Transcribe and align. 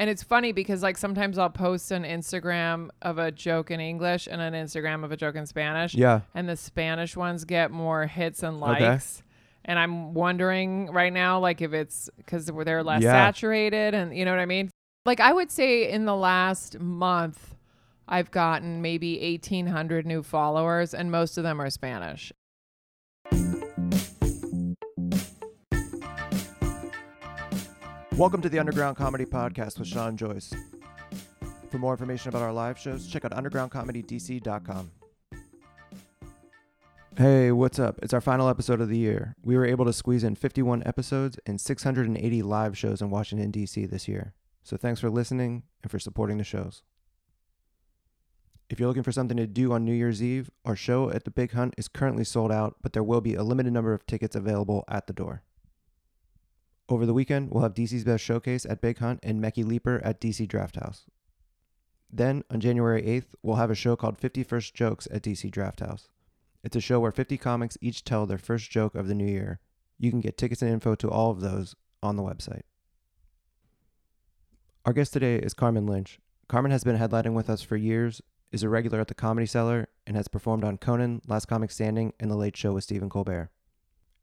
And 0.00 0.08
it's 0.08 0.22
funny 0.22 0.52
because 0.52 0.82
like 0.82 0.96
sometimes 0.96 1.36
I'll 1.36 1.50
post 1.50 1.90
an 1.90 2.04
Instagram 2.04 2.88
of 3.02 3.18
a 3.18 3.30
joke 3.30 3.70
in 3.70 3.80
English 3.80 4.28
and 4.28 4.40
an 4.40 4.54
Instagram 4.54 5.04
of 5.04 5.12
a 5.12 5.16
joke 5.16 5.34
in 5.36 5.44
Spanish. 5.44 5.92
Yeah. 5.94 6.22
And 6.34 6.48
the 6.48 6.56
Spanish 6.56 7.18
ones 7.18 7.44
get 7.44 7.70
more 7.70 8.06
hits 8.06 8.42
and 8.42 8.60
likes. 8.60 9.18
Okay. 9.18 9.26
And 9.66 9.78
I'm 9.78 10.14
wondering 10.14 10.90
right 10.90 11.12
now, 11.12 11.38
like 11.38 11.60
if 11.60 11.74
it's 11.74 12.08
because 12.16 12.46
they're 12.46 12.82
less 12.82 13.02
Yeah. 13.02 13.12
saturated 13.12 13.92
and 13.92 14.16
you 14.16 14.24
know 14.24 14.30
what 14.30 14.40
I 14.40 14.46
mean? 14.46 14.70
Like 15.04 15.20
I 15.20 15.34
would 15.34 15.50
say 15.50 15.90
in 15.90 16.06
the 16.06 16.16
last 16.16 16.80
month, 16.80 17.54
I've 18.08 18.30
gotten 18.30 18.80
maybe 18.80 19.18
1,800 19.20 20.06
new 20.06 20.22
followers 20.22 20.94
and 20.94 21.10
most 21.10 21.36
of 21.36 21.44
them 21.44 21.60
are 21.60 21.68
Spanish. 21.68 22.32
Welcome 28.16 28.42
to 28.42 28.48
the 28.48 28.58
Underground 28.58 28.96
Comedy 28.96 29.24
Podcast 29.24 29.78
with 29.78 29.88
Sean 29.88 30.16
Joyce. 30.16 30.52
For 31.70 31.78
more 31.78 31.92
information 31.92 32.28
about 32.28 32.42
our 32.42 32.52
live 32.52 32.78
shows, 32.78 33.06
check 33.06 33.24
out 33.24 33.30
undergroundcomedydc.com. 33.32 34.90
Hey, 37.16 37.52
what's 37.52 37.78
up? 37.78 37.98
It's 38.02 38.12
our 38.12 38.20
final 38.20 38.48
episode 38.48 38.80
of 38.80 38.88
the 38.88 38.98
year. 38.98 39.36
We 39.42 39.56
were 39.56 39.64
able 39.64 39.84
to 39.84 39.92
squeeze 39.92 40.24
in 40.24 40.34
51 40.34 40.82
episodes 40.84 41.38
and 41.46 41.60
680 41.60 42.42
live 42.42 42.76
shows 42.76 43.00
in 43.00 43.10
Washington, 43.10 43.50
D.C. 43.50 43.86
this 43.86 44.06
year. 44.08 44.34
So 44.62 44.76
thanks 44.76 45.00
for 45.00 45.08
listening 45.10 45.62
and 45.82 45.90
for 45.90 45.98
supporting 45.98 46.38
the 46.38 46.44
shows. 46.44 46.82
If 48.68 48.78
you're 48.78 48.88
looking 48.88 49.02
for 49.02 49.12
something 49.12 49.36
to 49.36 49.46
do 49.46 49.72
on 49.72 49.84
New 49.84 49.94
Year's 49.94 50.22
Eve, 50.22 50.50
our 50.64 50.76
show 50.76 51.10
at 51.10 51.24
the 51.24 51.30
Big 51.30 51.52
Hunt 51.52 51.74
is 51.76 51.88
currently 51.88 52.24
sold 52.24 52.52
out, 52.52 52.76
but 52.82 52.92
there 52.92 53.02
will 53.02 53.20
be 53.20 53.34
a 53.34 53.42
limited 53.42 53.72
number 53.72 53.94
of 53.94 54.06
tickets 54.06 54.36
available 54.36 54.84
at 54.88 55.06
the 55.06 55.12
door. 55.12 55.42
Over 56.90 57.06
the 57.06 57.14
weekend, 57.14 57.52
we'll 57.52 57.62
have 57.62 57.74
DC's 57.74 58.02
Best 58.02 58.24
Showcase 58.24 58.66
at 58.66 58.80
Big 58.80 58.98
Hunt 58.98 59.20
and 59.22 59.40
Mecky 59.40 59.64
Leaper 59.64 60.00
at 60.04 60.20
DC 60.20 60.48
Draft 60.48 60.74
House. 60.74 61.04
Then, 62.12 62.42
on 62.50 62.58
January 62.58 63.00
8th, 63.00 63.36
we'll 63.44 63.56
have 63.56 63.70
a 63.70 63.76
show 63.76 63.94
called 63.94 64.18
50 64.18 64.42
First 64.42 64.74
Jokes 64.74 65.06
at 65.12 65.22
DC 65.22 65.52
Draft 65.52 65.78
House. 65.78 66.08
It's 66.64 66.74
a 66.74 66.80
show 66.80 66.98
where 66.98 67.12
50 67.12 67.38
comics 67.38 67.78
each 67.80 68.02
tell 68.02 68.26
their 68.26 68.38
first 68.38 68.72
joke 68.72 68.96
of 68.96 69.06
the 69.06 69.14
new 69.14 69.24
year. 69.24 69.60
You 70.00 70.10
can 70.10 70.20
get 70.20 70.36
tickets 70.36 70.62
and 70.62 70.70
info 70.72 70.96
to 70.96 71.08
all 71.08 71.30
of 71.30 71.40
those 71.40 71.76
on 72.02 72.16
the 72.16 72.24
website. 72.24 72.62
Our 74.84 74.92
guest 74.92 75.12
today 75.12 75.36
is 75.36 75.54
Carmen 75.54 75.86
Lynch. 75.86 76.18
Carmen 76.48 76.72
has 76.72 76.82
been 76.82 76.98
headlining 76.98 77.34
with 77.34 77.48
us 77.48 77.62
for 77.62 77.76
years, 77.76 78.20
is 78.50 78.64
a 78.64 78.68
regular 78.68 79.00
at 79.00 79.06
the 79.06 79.14
Comedy 79.14 79.46
Cellar, 79.46 79.86
and 80.08 80.16
has 80.16 80.26
performed 80.26 80.64
on 80.64 80.76
Conan, 80.76 81.22
Last 81.28 81.46
Comic 81.46 81.70
Standing, 81.70 82.14
and 82.18 82.32
The 82.32 82.36
Late 82.36 82.56
Show 82.56 82.72
with 82.72 82.82
Stephen 82.82 83.08
Colbert. 83.08 83.50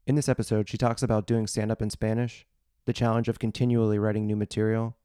In 0.06 0.16
this 0.16 0.28
episode, 0.28 0.68
she 0.68 0.76
talks 0.76 1.02
about 1.02 1.26
doing 1.26 1.46
stand 1.46 1.72
up 1.72 1.80
in 1.80 1.88
Spanish, 1.88 2.46
the 2.88 2.92
challenge 2.94 3.28
of 3.28 3.38
continually 3.38 3.98
writing 3.98 4.26
new 4.26 4.34
material, 4.34 4.96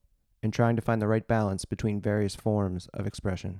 and 0.41 0.53
trying 0.53 0.73
to 0.73 0.81
find 0.81 1.01
the 1.01 1.07
right 1.07 1.27
balance 1.27 1.65
between 1.65 1.99
various 1.99 2.33
forms 2.33 2.87
of 2.93 3.05
expression. 3.05 3.59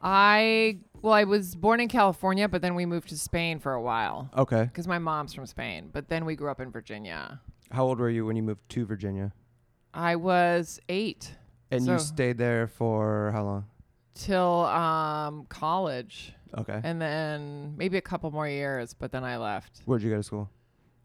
I 0.00 0.78
well, 1.02 1.12
I 1.12 1.24
was 1.24 1.56
born 1.56 1.80
in 1.80 1.88
California, 1.88 2.46
but 2.48 2.62
then 2.62 2.76
we 2.76 2.86
moved 2.86 3.08
to 3.08 3.18
Spain 3.18 3.58
for 3.58 3.72
a 3.72 3.82
while 3.82 4.30
Okay. 4.36 4.62
because 4.62 4.86
my 4.86 5.00
mom's 5.00 5.34
from 5.34 5.46
Spain. 5.46 5.90
But 5.92 6.08
then 6.08 6.24
we 6.24 6.36
grew 6.36 6.48
up 6.48 6.60
in 6.60 6.70
Virginia. 6.70 7.40
How 7.72 7.84
old 7.84 7.98
were 7.98 8.08
you 8.08 8.24
when 8.24 8.36
you 8.36 8.44
moved 8.44 8.68
to 8.68 8.86
Virginia? 8.86 9.32
I 9.92 10.14
was 10.14 10.78
eight 10.88 11.34
And 11.72 11.84
you 11.84 11.98
stayed 11.98 12.38
there 12.38 12.68
for 12.68 13.32
how 13.32 13.42
long? 13.42 13.64
till 14.14 14.64
um, 14.66 15.44
college, 15.48 16.32
Okay. 16.56 16.80
and 16.82 17.00
then 17.00 17.74
maybe 17.76 17.96
a 17.98 18.02
couple 18.02 18.30
more 18.30 18.48
years. 18.48 18.94
But 18.94 19.12
then 19.12 19.24
I 19.24 19.36
left. 19.36 19.82
Where'd 19.84 20.02
you 20.02 20.10
go 20.10 20.16
to 20.16 20.22
school? 20.22 20.50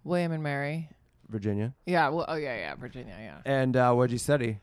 William 0.04 0.32
and 0.32 0.42
Mary. 0.44 0.90
Virginia. 1.30 1.74
Yeah. 1.86 2.10
Well. 2.10 2.26
Oh 2.28 2.36
yeah. 2.36 2.56
Yeah. 2.58 2.76
Virginia. 2.76 3.16
Yeah. 3.20 3.38
And 3.46 3.76
uh, 3.78 3.94
what'd 3.94 4.12
you 4.12 4.18
study? 4.18 4.60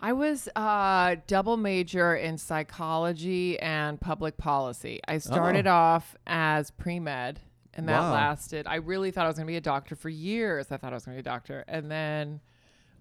I 0.00 0.12
was 0.12 0.48
uh, 0.54 1.16
double 1.26 1.56
major 1.56 2.14
in 2.14 2.36
psychology 2.38 3.58
and 3.60 3.98
public 4.00 4.36
policy. 4.36 5.00
I 5.08 5.18
started 5.18 5.66
off 5.66 6.14
as 6.26 6.70
pre 6.70 7.00
med, 7.00 7.40
and 7.74 7.88
that 7.88 8.00
Wow. 8.00 8.12
lasted. 8.12 8.66
I 8.66 8.76
really 8.76 9.10
thought 9.10 9.24
I 9.24 9.28
was 9.28 9.36
going 9.36 9.46
to 9.46 9.50
be 9.50 9.56
a 9.56 9.60
doctor 9.62 9.96
for 9.96 10.10
years. 10.10 10.70
I 10.70 10.76
thought 10.76 10.92
I 10.92 10.96
was 10.96 11.06
going 11.06 11.16
to 11.16 11.22
be 11.22 11.26
a 11.28 11.32
doctor, 11.32 11.64
and 11.66 11.90
then 11.90 12.40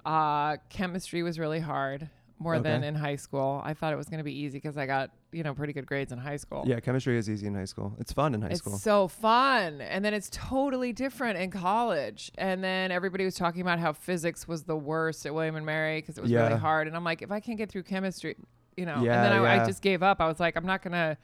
uh, 0.06 0.56
chemistry 0.70 1.22
was 1.22 1.38
really 1.38 1.60
hard, 1.60 2.10
more 2.38 2.60
than 2.60 2.84
in 2.84 2.96
high 2.96 3.16
school. 3.16 3.62
I 3.64 3.74
thought 3.74 3.94
it 3.94 3.96
was 3.96 4.08
going 4.08 4.18
to 4.18 4.24
be 4.24 4.38
easy 4.38 4.58
because 4.58 4.78
I 4.78 4.86
got 4.86 5.12
you 5.32 5.44
know 5.44 5.54
pretty 5.54 5.72
good 5.74 5.86
grades 5.86 6.12
in 6.12 6.18
high 6.18 6.36
school. 6.38 6.64
Yeah, 6.66 6.80
chemistry 6.80 7.18
is 7.18 7.30
easy 7.30 7.48
in 7.48 7.56
high 7.56 7.66
school. 7.66 7.94
It's 8.00 8.12
fun 8.12 8.34
in 8.34 8.42
high 8.42 8.50
It's 8.50 8.60
school. 8.60 8.78
so 8.78 9.08
fun. 9.08 9.82
And 9.82 10.04
then 10.04 10.14
it's 10.14 10.30
totally 10.32 10.92
different 10.94 11.38
in 11.40 11.50
college. 11.52 12.32
And 12.38 12.64
then 12.64 12.92
everybody 12.92 13.24
was 13.26 13.36
talking 13.36 13.62
about 13.62 13.80
how 13.80 13.94
physics 13.94 14.48
was 14.48 14.64
the 14.64 14.76
worst 14.76 15.26
at 15.26 15.34
William 15.34 15.56
and 15.56 15.66
Mary 15.66 16.00
because 16.02 16.18
it 16.18 16.22
was 16.22 16.32
Yeah. 16.32 16.48
really 16.48 16.60
hard. 16.60 16.88
And 16.88 16.96
I'm 16.96 17.04
like, 17.04 17.22
if 17.22 17.32
I 17.32 17.40
can't 17.40 17.58
get 17.58 17.70
through 17.70 17.84
chemistry, 17.84 18.36
you 18.78 18.86
know, 18.86 19.02
Yeah, 19.02 19.24
and 19.24 19.26
then 19.26 19.32
I, 19.34 19.56
yeah. 19.56 19.64
I 19.64 19.66
just 19.66 19.82
gave 19.82 20.04
up. 20.04 20.20
I 20.22 20.28
was 20.28 20.40
like, 20.40 20.56
I'm 20.58 20.66
not 20.66 20.82
going 20.84 20.92
to 20.94 21.18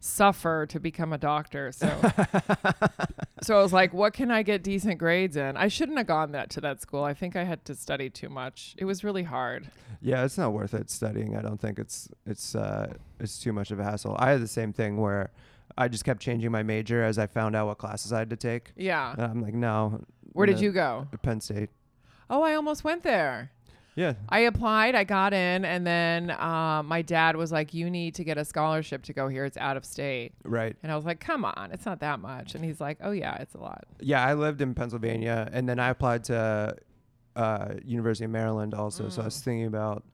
suffer 0.00 0.66
to 0.66 0.80
become 0.80 1.12
a 1.12 1.18
doctor. 1.18 1.72
So, 1.72 1.86
so 3.42 3.58
I 3.58 3.62
was 3.62 3.72
like, 3.72 3.92
what 3.92 4.12
can 4.12 4.30
I 4.30 4.42
get 4.42 4.62
decent 4.62 4.98
grades 4.98 5.36
in? 5.36 5.56
I 5.56 5.68
shouldn't 5.68 5.98
have 5.98 6.06
gone 6.06 6.32
that 6.32 6.50
to 6.50 6.60
that 6.62 6.80
school. 6.80 7.02
I 7.02 7.14
think 7.14 7.36
I 7.36 7.44
had 7.44 7.64
to 7.66 7.74
study 7.74 8.10
too 8.10 8.28
much. 8.28 8.74
It 8.78 8.84
was 8.84 9.02
really 9.04 9.24
hard. 9.24 9.70
Yeah, 10.00 10.24
it's 10.24 10.38
not 10.38 10.52
worth 10.52 10.74
it 10.74 10.90
studying. 10.90 11.36
I 11.36 11.42
don't 11.42 11.60
think 11.60 11.78
it's 11.78 12.08
it's 12.26 12.54
uh 12.54 12.92
it's 13.18 13.38
too 13.38 13.52
much 13.52 13.70
of 13.70 13.80
a 13.80 13.84
hassle. 13.84 14.16
I 14.18 14.30
had 14.30 14.40
the 14.40 14.48
same 14.48 14.72
thing 14.72 14.96
where 14.98 15.30
I 15.78 15.88
just 15.88 16.04
kept 16.04 16.20
changing 16.20 16.50
my 16.50 16.62
major 16.62 17.02
as 17.02 17.18
I 17.18 17.26
found 17.26 17.56
out 17.56 17.66
what 17.66 17.78
classes 17.78 18.12
I 18.12 18.20
had 18.20 18.30
to 18.30 18.36
take. 18.36 18.72
Yeah. 18.76 19.12
And 19.12 19.22
I'm 19.22 19.42
like, 19.42 19.54
no. 19.54 20.00
Where 20.32 20.46
did 20.46 20.60
you 20.60 20.72
go? 20.72 21.06
Penn 21.22 21.40
State. 21.40 21.70
Oh, 22.28 22.42
I 22.42 22.54
almost 22.54 22.84
went 22.84 23.02
there. 23.02 23.52
Yeah. 23.96 24.12
I 24.28 24.40
applied, 24.40 24.94
I 24.94 25.04
got 25.04 25.32
in, 25.32 25.64
and 25.64 25.86
then 25.86 26.30
um, 26.30 26.86
my 26.86 27.00
dad 27.02 27.34
was 27.34 27.50
like, 27.50 27.72
"You 27.74 27.90
need 27.90 28.14
to 28.16 28.24
get 28.24 28.36
a 28.38 28.44
scholarship 28.44 29.02
to 29.04 29.12
go 29.12 29.26
here. 29.28 29.44
It's 29.46 29.56
out 29.56 29.76
of 29.76 29.84
state." 29.84 30.32
Right. 30.44 30.76
And 30.82 30.92
I 30.92 30.96
was 30.96 31.04
like, 31.06 31.18
"Come 31.18 31.44
on, 31.44 31.70
it's 31.72 31.86
not 31.86 32.00
that 32.00 32.20
much." 32.20 32.54
And 32.54 32.62
he's 32.64 32.80
like, 32.80 32.98
"Oh 33.00 33.10
yeah, 33.12 33.36
it's 33.36 33.54
a 33.54 33.58
lot." 33.58 33.84
Yeah, 34.00 34.24
I 34.24 34.34
lived 34.34 34.60
in 34.60 34.74
Pennsylvania 34.74 35.48
and 35.52 35.68
then 35.68 35.78
I 35.80 35.88
applied 35.88 36.24
to 36.24 36.76
uh 37.34 37.68
University 37.84 38.26
of 38.26 38.30
Maryland 38.30 38.74
also. 38.74 39.08
So 39.08 39.22
I 39.22 39.24
was 39.26 39.36
Mm. 39.40 39.44
thinking 39.44 39.66
about 39.66 40.04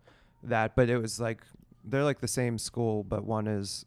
that, 0.44 0.74
but 0.76 0.88
it 0.88 0.98
was 0.98 1.20
like 1.20 1.42
they're 1.84 2.04
like 2.04 2.20
the 2.20 2.28
same 2.28 2.58
school, 2.58 3.02
but 3.04 3.24
one 3.24 3.46
is 3.48 3.84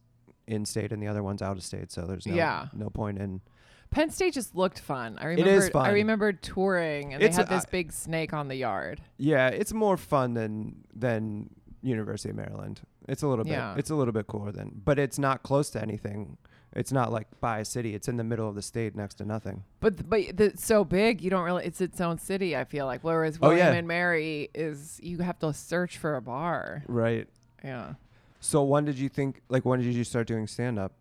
in 0.48 0.66
state 0.66 0.92
and 0.92 1.02
the 1.02 1.08
other 1.08 1.24
one's 1.24 1.42
out 1.42 1.58
of 1.58 1.64
state. 1.64 1.92
So 1.92 2.06
there's 2.06 2.28
no 2.28 2.36
Yeah. 2.36 2.68
no 2.74 2.90
point 2.90 3.18
in 3.18 3.42
Penn 3.91 4.09
State 4.09 4.34
just 4.34 4.56
looked 4.56 4.79
fun. 4.79 5.18
I 5.19 5.25
remember. 5.28 5.51
is 5.51 5.69
fun. 5.69 5.85
I 5.85 5.91
remember 5.94 6.34
touring, 6.34 7.13
and 7.13 7.23
It's 7.23 7.38
they 7.38 7.44
had 7.44 7.51
a- 7.51 7.56
this 7.56 7.66
big 7.66 7.91
snake 7.94 8.34
on 8.34 8.47
the 8.50 8.56
yard. 8.56 9.01
Yeah, 9.18 9.47
it's 9.47 9.72
more 9.73 9.96
fun 9.97 10.34
than 10.34 10.84
than 10.94 11.50
University 11.81 12.29
of 12.31 12.35
Maryland. 12.35 12.81
It's 13.07 13.22
a 13.23 13.28
little 13.28 13.46
Yeah. 13.47 13.73
bit 13.73 13.79
it's 13.79 13.90
a 13.90 13.96
little 13.96 14.12
bit 14.13 14.28
cooler 14.28 14.51
than, 14.51 14.81
but 14.84 15.00
it's 15.00 15.18
not 15.19 15.44
close 15.44 15.69
to 15.72 15.81
anything. 15.81 16.38
It's 16.75 16.91
not 16.91 17.09
like 17.13 17.28
by 17.40 17.59
a 17.59 17.66
city. 17.66 17.96
It's 17.96 18.09
in 18.09 18.18
the 18.18 18.23
middle 18.25 18.50
of 18.50 18.56
the 18.56 18.62
state 18.62 18.96
next 18.97 19.16
to 19.16 19.25
nothing. 19.25 19.63
But 19.79 20.09
but 20.09 20.35
the, 20.35 20.46
it's 20.46 20.66
so 20.66 20.84
big, 20.84 21.22
you 21.22 21.29
don't 21.29 21.44
really. 21.46 21.63
It's 21.66 21.79
its 21.79 22.02
own 22.02 22.17
city. 22.17 22.57
I 22.57 22.66
feel 22.66 22.85
like. 22.85 23.02
Whereas 23.02 23.38
Oh, 23.41 23.47
William 23.50 23.67
yeah. 23.73 23.79
and 23.79 23.88
Mary 23.88 24.50
is 24.53 25.00
you 25.02 25.19
have 25.19 25.40
to 25.40 25.53
search 25.53 25.97
for 25.97 26.16
a 26.17 26.22
bar. 26.22 26.84
Right. 26.88 27.29
Yeah. 27.63 27.94
So 28.41 28.62
when 28.63 28.84
did 28.84 29.00
you 29.00 29.07
think 29.07 29.41
like 29.47 29.63
when 29.63 29.79
did 29.79 29.94
you 29.94 30.03
start 30.03 30.28
doing 30.28 30.47
stand 30.47 30.78
up? 30.78 30.91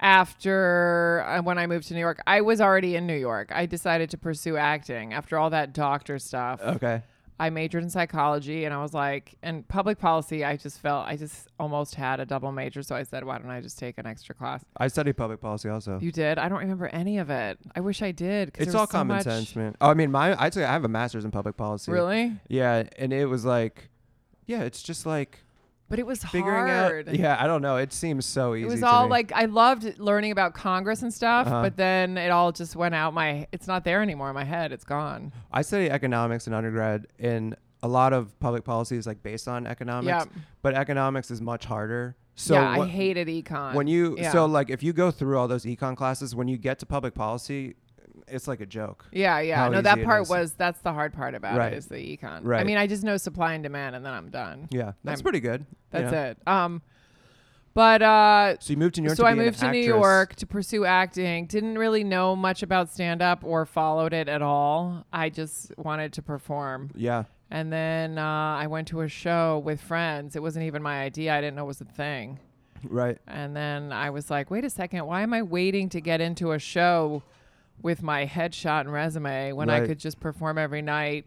After 0.00 1.24
uh, 1.26 1.42
when 1.42 1.58
I 1.58 1.66
moved 1.66 1.88
to 1.88 1.94
New 1.94 2.00
York, 2.00 2.20
I 2.26 2.40
was 2.40 2.60
already 2.60 2.96
in 2.96 3.06
New 3.06 3.16
York. 3.16 3.50
I 3.52 3.66
decided 3.66 4.10
to 4.10 4.18
pursue 4.18 4.56
acting 4.56 5.12
after 5.12 5.38
all 5.38 5.50
that 5.50 5.72
doctor 5.72 6.18
stuff. 6.18 6.60
Okay. 6.62 7.02
I 7.38 7.50
majored 7.50 7.82
in 7.82 7.90
psychology 7.90 8.64
and 8.64 8.72
I 8.72 8.80
was 8.80 8.94
like, 8.94 9.34
and 9.42 9.66
public 9.66 9.98
policy, 9.98 10.44
I 10.44 10.56
just 10.56 10.78
felt 10.80 11.06
I 11.08 11.16
just 11.16 11.48
almost 11.58 11.96
had 11.96 12.20
a 12.20 12.24
double 12.26 12.52
major. 12.52 12.80
So 12.82 12.94
I 12.94 13.02
said, 13.02 13.24
why 13.24 13.38
don't 13.38 13.50
I 13.50 13.60
just 13.60 13.76
take 13.76 13.98
an 13.98 14.06
extra 14.06 14.36
class? 14.36 14.64
I 14.76 14.86
studied 14.86 15.16
public 15.16 15.40
policy 15.40 15.68
also. 15.68 15.98
You 16.00 16.12
did? 16.12 16.38
I 16.38 16.48
don't 16.48 16.60
remember 16.60 16.86
any 16.86 17.18
of 17.18 17.30
it. 17.30 17.58
I 17.74 17.80
wish 17.80 18.02
I 18.02 18.12
did. 18.12 18.52
It's 18.56 18.74
all 18.74 18.86
so 18.86 18.92
common 18.92 19.16
much- 19.16 19.24
sense, 19.24 19.56
man. 19.56 19.74
Oh, 19.80 19.90
I 19.90 19.94
mean, 19.94 20.12
my 20.12 20.40
I'd 20.40 20.54
say 20.54 20.62
I 20.62 20.72
have 20.72 20.84
a 20.84 20.88
master's 20.88 21.24
in 21.24 21.32
public 21.32 21.56
policy. 21.56 21.90
Really? 21.90 22.36
Yeah, 22.48 22.84
and 22.98 23.12
it 23.12 23.26
was 23.26 23.44
like, 23.44 23.88
yeah, 24.46 24.62
it's 24.62 24.82
just 24.82 25.04
like 25.04 25.40
But 25.94 26.00
it 26.00 26.06
was 26.06 26.24
figuring 26.24 26.66
hard. 26.66 27.08
out. 27.08 27.14
Yeah, 27.14 27.36
I 27.38 27.46
don't 27.46 27.62
know. 27.62 27.76
It 27.76 27.92
seems 27.92 28.26
so 28.26 28.56
easy. 28.56 28.66
It 28.66 28.70
was 28.72 28.82
all 28.82 29.04
me. 29.04 29.10
like 29.10 29.30
I 29.32 29.44
loved 29.44 29.96
learning 30.00 30.32
about 30.32 30.52
Congress 30.52 31.02
and 31.02 31.14
stuff, 31.14 31.46
Uh-huh. 31.46 31.62
but 31.62 31.76
then 31.76 32.18
it 32.18 32.30
all 32.32 32.50
just 32.50 32.74
went 32.74 32.96
out 32.96 33.14
my. 33.14 33.46
It's 33.52 33.68
not 33.68 33.84
there 33.84 34.02
anymore 34.02 34.28
in 34.28 34.34
my 34.34 34.42
head. 34.42 34.72
It's 34.72 34.82
gone. 34.82 35.32
I 35.52 35.62
studied 35.62 35.90
economics 35.90 36.48
in 36.48 36.52
undergrad, 36.52 37.06
and 37.20 37.54
a 37.84 37.86
lot 37.86 38.12
of 38.12 38.36
public 38.40 38.64
policy 38.64 38.96
is 38.96 39.06
like 39.06 39.22
based 39.22 39.46
on 39.46 39.68
economics. 39.68 40.26
Yeah. 40.34 40.42
But 40.62 40.74
economics 40.74 41.30
is 41.30 41.40
much 41.40 41.64
harder. 41.64 42.16
So 42.34 42.54
yeah, 42.54 42.80
I 42.82 42.86
hated 42.88 43.28
econ. 43.28 43.74
when 43.74 43.86
you 43.86 44.16
yeah. 44.18 44.32
so 44.32 44.46
like 44.46 44.68
if 44.68 44.82
you 44.82 44.92
go 44.92 45.12
through 45.12 45.38
all 45.38 45.46
those 45.46 45.64
econ 45.64 45.96
classes, 45.96 46.34
when 46.34 46.48
you 46.48 46.56
get 46.56 46.80
to 46.80 46.86
public 46.86 47.14
policy, 47.14 47.76
it's 48.28 48.46
like 48.48 48.60
a 48.60 48.66
joke. 48.66 49.06
Yeah, 49.12 49.40
yeah. 49.40 49.68
No, 49.68 49.80
that 49.82 50.02
part 50.02 50.28
was 50.28 50.52
that's 50.54 50.80
the 50.80 50.92
hard 50.92 51.12
part 51.12 51.34
about 51.34 51.58
Right. 51.58 51.72
it 51.72 51.76
is 51.76 51.86
the 51.86 51.96
econ. 51.96 52.40
Right. 52.42 52.60
I 52.60 52.64
mean, 52.64 52.76
I 52.78 52.86
just 52.86 53.02
know 53.04 53.16
supply 53.16 53.54
and 53.54 53.62
demand, 53.62 53.96
and 53.96 54.04
then 54.04 54.12
I'm 54.12 54.30
done. 54.30 54.68
Yeah, 54.70 54.92
that's 55.04 55.20
I'm- 55.20 55.22
pretty 55.22 55.40
good. 55.40 55.66
That's 55.90 56.12
know? 56.12 56.22
it. 56.24 56.38
Um, 56.46 56.82
But 57.74 58.02
uh, 58.02 58.56
So 58.60 58.72
you 58.72 58.76
moved 58.76 58.94
to 58.96 59.00
New 59.00 59.06
York. 59.08 59.16
so 59.16 59.26
I 59.26 59.34
moved 59.34 59.58
to 59.58 59.70
New. 59.72 59.78
York 59.80 60.36
to 60.36 60.46
pursue 60.46 60.84
acting. 60.84 61.46
Didn't 61.46 61.76
really 61.76 62.04
know 62.04 62.36
much 62.36 62.62
about 62.62 62.88
stand 62.88 63.20
up 63.20 63.42
or 63.44 63.66
followed 63.66 64.12
it 64.12 64.28
at 64.28 64.42
all. 64.42 65.04
I 65.12 65.28
just 65.28 65.76
wanted 65.76 66.12
to 66.12 66.22
perform. 66.22 66.90
Yeah. 66.94 67.24
And 67.50 67.72
then 67.72 68.16
uh, 68.16 68.22
I 68.62 68.68
went 68.68 68.86
to 68.88 69.00
a 69.00 69.08
show 69.08 69.60
with 69.64 69.80
friends. 69.80 70.36
It 70.36 70.42
wasn't 70.42 70.66
even 70.66 70.82
my 70.82 71.02
idea. 71.02 71.34
I 71.36 71.40
didn't 71.40 71.56
know 71.56 71.64
it 71.64 71.66
was 71.66 71.80
a 71.80 71.84
thing. 71.84 72.38
Right. 72.88 73.18
And 73.26 73.56
then 73.56 73.92
I 73.92 74.10
was 74.10 74.30
like, 74.30 74.50
wait 74.52 74.64
a 74.64 74.70
second, 74.70 75.06
why 75.06 75.22
am 75.22 75.34
I 75.34 75.42
waiting 75.42 75.88
to 75.90 76.00
get 76.00 76.20
into 76.20 76.52
a 76.52 76.58
show 76.60 77.22
with 77.82 78.02
my 78.02 78.26
headshot 78.26 78.80
and 78.80 78.92
resume 78.92 79.52
when 79.52 79.68
I 79.70 79.86
could 79.86 79.98
just 79.98 80.20
perform 80.20 80.58
every 80.58 80.82
night? 80.82 81.26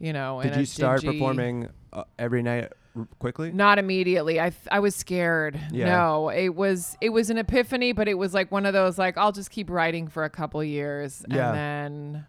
You 0.00 0.12
know, 0.12 0.40
Did 0.42 0.56
you 0.56 0.64
start 0.64 1.00
dingy- 1.00 1.18
performing 1.18 1.68
uh, 1.92 2.04
every 2.18 2.42
night 2.42 2.72
r- 2.96 3.08
quickly? 3.18 3.50
Not 3.50 3.78
immediately. 3.80 4.40
I 4.40 4.50
th- 4.50 4.68
I 4.70 4.78
was 4.80 4.94
scared. 4.94 5.58
Yeah. 5.72 5.86
No, 5.86 6.28
it 6.28 6.50
was 6.54 6.96
it 7.00 7.08
was 7.08 7.30
an 7.30 7.38
epiphany, 7.38 7.92
but 7.92 8.06
it 8.06 8.14
was 8.14 8.32
like 8.32 8.52
one 8.52 8.64
of 8.64 8.72
those 8.72 8.96
like 8.98 9.18
I'll 9.18 9.32
just 9.32 9.50
keep 9.50 9.68
writing 9.68 10.06
for 10.06 10.22
a 10.24 10.30
couple 10.30 10.62
years 10.62 11.24
Yeah. 11.28 11.48
and 11.48 11.56
then 12.14 12.26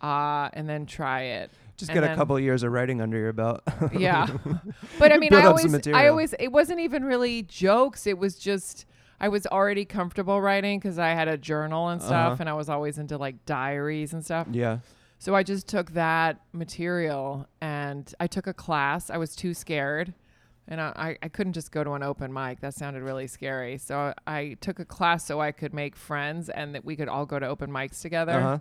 uh 0.00 0.48
and 0.54 0.66
then 0.68 0.86
try 0.86 1.22
it. 1.22 1.50
Just 1.76 1.90
And 1.90 2.00
get 2.00 2.10
a 2.12 2.16
couple 2.16 2.36
of 2.36 2.42
years 2.42 2.62
of 2.62 2.72
writing 2.72 3.00
under 3.02 3.18
your 3.18 3.32
belt. 3.34 3.60
Yeah. 3.96 4.26
but 4.98 5.12
I 5.12 5.18
mean, 5.18 5.34
I 5.34 5.44
always 5.44 5.86
I 5.88 6.08
always 6.08 6.34
it 6.38 6.48
wasn't 6.52 6.80
even 6.80 7.04
really 7.04 7.42
jokes. 7.42 8.06
It 8.06 8.16
was 8.18 8.36
just 8.36 8.86
I 9.22 9.28
was 9.28 9.46
already 9.46 9.84
comfortable 9.86 10.40
writing 10.42 10.80
cuz 10.80 10.98
I 10.98 11.10
had 11.10 11.28
a 11.28 11.38
journal 11.38 11.88
and 11.88 12.02
stuff 12.02 12.32
Uh-huh. 12.32 12.36
and 12.40 12.48
I 12.48 12.52
was 12.54 12.68
always 12.68 12.98
into 12.98 13.16
like 13.16 13.36
diaries 13.46 14.12
and 14.12 14.22
stuff. 14.24 14.48
yeah. 14.50 14.78
So 15.18 15.36
I 15.36 15.44
just 15.44 15.68
took 15.68 15.92
that 15.92 16.40
material 16.52 17.46
and 17.60 18.12
I 18.18 18.26
took 18.26 18.46
a 18.48 18.52
class. 18.54 19.08
I 19.08 19.16
was 19.18 19.36
too 19.36 19.54
scared. 19.54 20.12
And 20.68 20.80
I, 20.80 20.92
I- 20.96 21.18
I 21.22 21.28
couldn't 21.28 21.52
just 21.54 21.70
go 21.72 21.82
to 21.84 21.92
an 21.92 22.02
open 22.02 22.32
mic. 22.32 22.60
That 22.60 22.74
sounded 22.74 23.02
really 23.02 23.26
scary. 23.26 23.78
So 23.78 24.14
I 24.26 24.56
took 24.60 24.78
a 24.80 24.84
class 24.84 25.24
so 25.24 25.40
I 25.40 25.52
could 25.52 25.74
make 25.74 25.96
friends 25.96 26.48
and 26.48 26.74
that 26.74 26.84
we 26.84 26.94
could 26.96 27.08
all 27.08 27.26
go 27.26 27.38
to 27.38 27.46
open 27.46 27.70
mics 27.70 28.00
together. 28.02 28.32
Uh 28.32 28.40
huh. 28.42 28.58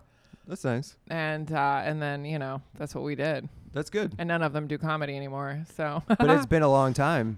That's 0.47 0.63
nice. 0.63 0.97
And 1.09 1.51
uh, 1.51 1.81
and 1.85 2.01
then, 2.01 2.25
you 2.25 2.39
know, 2.39 2.61
that's 2.77 2.93
what 2.95 3.03
we 3.03 3.15
did. 3.15 3.47
That's 3.73 3.89
good. 3.91 4.13
And 4.17 4.27
none 4.27 4.41
of 4.41 4.51
them 4.53 4.67
do 4.67 4.77
comedy 4.77 5.15
anymore. 5.15 5.63
So 5.77 6.03
But 6.07 6.29
it's 6.29 6.45
been 6.55 6.63
a 6.63 6.69
long 6.71 6.93
time. 6.93 7.37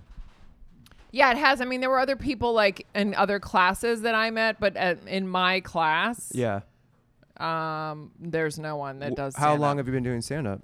Yeah, 1.15 1.29
it 1.31 1.37
has. 1.37 1.61
I 1.61 1.65
mean, 1.65 1.79
there 1.79 1.91
were 1.91 1.99
other 1.99 2.15
people 2.15 2.53
like 2.53 2.87
in 2.95 3.13
other 3.13 3.39
classes 3.39 4.01
that 4.01 4.15
I 4.15 4.31
met, 4.31 4.59
but 4.59 4.75
in 4.75 5.27
my 5.27 5.59
class, 5.59 6.31
Yeah. 6.33 6.61
um, 7.37 8.11
there's 8.19 8.57
no 8.57 8.77
one 8.77 8.97
that 8.99 9.15
does. 9.15 9.35
How 9.35 9.55
long 9.55 9.77
have 9.77 9.85
you 9.87 9.93
been 9.93 10.03
doing 10.03 10.21
stand 10.21 10.47
up? 10.47 10.59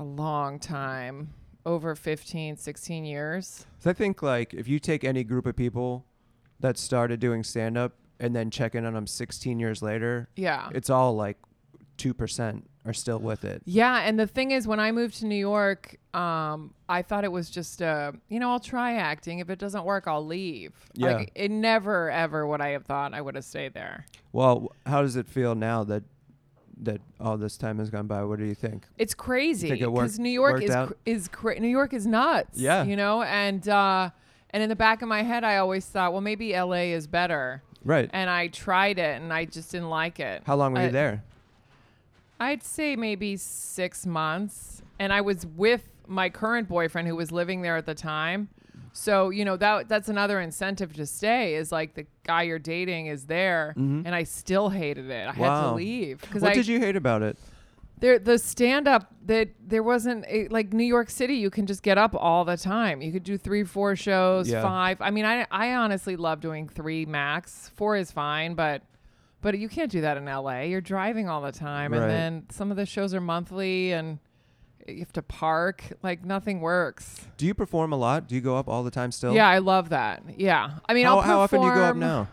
A 0.00 0.02
long 0.04 0.58
time, 0.58 1.32
over 1.64 1.94
15, 1.94 2.56
16 2.56 3.04
years. 3.04 3.64
So 3.78 3.90
I 3.90 3.92
think 3.92 4.22
like 4.22 4.54
if 4.54 4.66
you 4.66 4.80
take 4.80 5.04
any 5.04 5.22
group 5.22 5.46
of 5.46 5.54
people 5.54 6.04
that 6.58 6.76
started 6.76 7.20
doing 7.20 7.44
stand 7.44 7.78
up 7.78 7.92
and 8.18 8.34
then 8.34 8.50
check 8.50 8.74
in 8.74 8.84
on 8.84 8.94
them 8.94 9.06
16 9.06 9.60
years 9.60 9.82
later, 9.82 10.28
Yeah. 10.34 10.68
it's 10.74 10.90
all 10.90 11.14
like 11.14 11.38
2% 11.96 12.64
are 12.84 12.92
still 12.92 13.18
with 13.18 13.44
it. 13.44 13.62
Yeah, 13.66 14.00
and 14.00 14.18
the 14.18 14.26
thing 14.26 14.52
is, 14.52 14.66
when 14.66 14.80
I 14.80 14.90
moved 14.92 15.18
to 15.18 15.26
New 15.26 15.34
York, 15.36 15.96
um, 16.14 16.72
I 16.88 17.02
thought 17.02 17.24
it 17.24 17.32
was 17.32 17.50
just, 17.50 17.82
uh, 17.82 18.12
you 18.28 18.40
know, 18.40 18.50
I'll 18.50 18.60
try 18.60 18.94
acting. 18.94 19.38
If 19.40 19.50
it 19.50 19.58
doesn't 19.58 19.84
work, 19.84 20.04
I'll 20.06 20.24
leave. 20.24 20.72
Yeah. 20.94 21.16
Like, 21.16 21.32
it 21.34 21.50
never, 21.50 22.10
ever 22.10 22.46
would 22.46 22.60
I 22.60 22.70
have 22.70 22.84
thought 22.86 23.12
I 23.12 23.20
would 23.20 23.34
have 23.34 23.44
stayed 23.44 23.74
there. 23.74 24.06
Well, 24.32 24.72
how 24.86 25.02
does 25.02 25.16
it 25.16 25.28
feel 25.28 25.54
now 25.54 25.84
that 25.84 26.04
that 26.82 27.02
all 27.20 27.36
this 27.36 27.58
time 27.58 27.78
has 27.78 27.90
gone 27.90 28.06
by? 28.06 28.24
What 28.24 28.38
do 28.38 28.46
you 28.46 28.54
think? 28.54 28.84
It's 28.96 29.12
crazy 29.12 29.68
think 29.68 29.82
it 29.82 29.92
because 29.92 30.18
New 30.18 30.30
York 30.30 30.62
is 30.62 30.70
cr- 30.74 30.92
is 31.04 31.28
cra- 31.28 31.60
New 31.60 31.68
York 31.68 31.92
is 31.92 32.06
nuts. 32.06 32.58
Yeah. 32.58 32.84
you 32.84 32.96
know, 32.96 33.20
and 33.22 33.68
uh, 33.68 34.08
and 34.48 34.62
in 34.62 34.70
the 34.70 34.76
back 34.76 35.02
of 35.02 35.08
my 35.08 35.22
head, 35.22 35.44
I 35.44 35.58
always 35.58 35.84
thought, 35.84 36.12
well, 36.12 36.22
maybe 36.22 36.54
L.A. 36.54 36.92
is 36.92 37.06
better, 37.06 37.62
Right. 37.84 38.08
and 38.14 38.30
I 38.30 38.48
tried 38.48 38.98
it, 38.98 39.20
and 39.20 39.30
I 39.32 39.44
just 39.44 39.70
didn't 39.70 39.90
like 39.90 40.18
it. 40.20 40.42
How 40.46 40.56
long 40.56 40.72
were 40.72 40.78
I- 40.80 40.84
you 40.86 40.90
there? 40.90 41.22
I'd 42.40 42.62
say 42.62 42.96
maybe 42.96 43.36
six 43.36 44.06
months, 44.06 44.82
and 44.98 45.12
I 45.12 45.20
was 45.20 45.46
with 45.46 45.82
my 46.06 46.28
current 46.30 46.68
boyfriend 46.68 47.06
who 47.06 47.14
was 47.14 47.30
living 47.30 47.62
there 47.62 47.76
at 47.76 47.86
the 47.86 47.94
time. 47.94 48.48
So 48.92 49.30
you 49.30 49.44
know 49.44 49.56
that 49.58 49.88
that's 49.88 50.08
another 50.08 50.40
incentive 50.40 50.94
to 50.94 51.06
stay 51.06 51.54
is 51.54 51.70
like 51.70 51.94
the 51.94 52.06
guy 52.24 52.42
you're 52.42 52.58
dating 52.58 53.06
is 53.06 53.26
there, 53.26 53.74
Mhm. 53.78 54.02
and 54.04 54.14
I 54.14 54.24
still 54.24 54.68
hated 54.70 55.08
it. 55.10 55.28
I 55.28 55.32
had 55.32 55.60
to 55.68 55.72
leave 55.74 56.22
What 56.32 56.42
I 56.50 56.54
did 56.54 56.66
you 56.66 56.80
hate 56.80 56.96
about 56.96 57.22
it? 57.22 57.36
there 58.00 58.18
the 58.18 58.36
stand 58.38 58.88
up 58.88 59.12
that 59.26 59.50
there 59.64 59.82
wasn't 59.84 60.24
a, 60.26 60.48
like 60.48 60.72
New 60.72 60.84
York 60.84 61.08
City 61.10 61.34
you 61.34 61.50
can 61.50 61.66
just 61.66 61.82
get 61.84 61.98
up 61.98 62.14
all 62.18 62.44
the 62.44 62.56
time. 62.56 63.00
You 63.02 63.12
could 63.12 63.22
do 63.22 63.36
3 63.38 63.62
4 63.62 63.94
shows, 63.94 64.50
Yeah. 64.50 64.62
5. 64.62 65.00
I 65.00 65.10
mean 65.10 65.24
I 65.26 65.46
I 65.52 65.74
honestly 65.74 66.16
love 66.16 66.40
doing 66.40 66.66
3 66.68 67.04
max. 67.06 67.70
4 67.76 67.94
is 67.96 68.10
fine, 68.10 68.54
but 68.54 68.82
but 69.42 69.58
you 69.58 69.68
can't 69.68 69.90
do 69.90 70.00
that 70.02 70.16
in 70.16 70.24
LA. 70.26 70.60
You're 70.62 70.80
driving 70.80 71.28
all 71.28 71.40
the 71.40 71.52
time 71.52 71.92
Right. 71.92 72.02
and 72.02 72.10
then 72.10 72.46
some 72.50 72.70
of 72.70 72.76
the 72.76 72.86
shows 72.86 73.14
are 73.14 73.20
monthly 73.20 73.92
and 73.92 74.18
you 74.88 74.98
have 75.00 75.12
to 75.12 75.22
park. 75.22 75.84
Like 76.02 76.24
nothing 76.24 76.60
works. 76.60 77.26
Do 77.36 77.46
you 77.46 77.54
perform 77.54 77.92
a 77.92 77.96
lot? 77.96 78.26
Do 78.28 78.34
you 78.34 78.40
go 78.40 78.56
up 78.56 78.68
all 78.68 78.82
the 78.82 78.90
time 78.90 79.12
still? 79.12 79.34
Yeah, 79.34 79.48
I 79.48 79.58
love 79.58 79.90
that. 79.90 80.22
Yeah. 80.36 80.72
I 80.88 80.94
mean, 80.94 81.06
how, 81.06 81.16
I'll 81.18 81.22
how 81.22 81.40
often 81.40 81.60
do 81.60 81.66
you 81.66 81.74
go 81.74 81.84
up 81.84 81.96
now? 81.96 82.28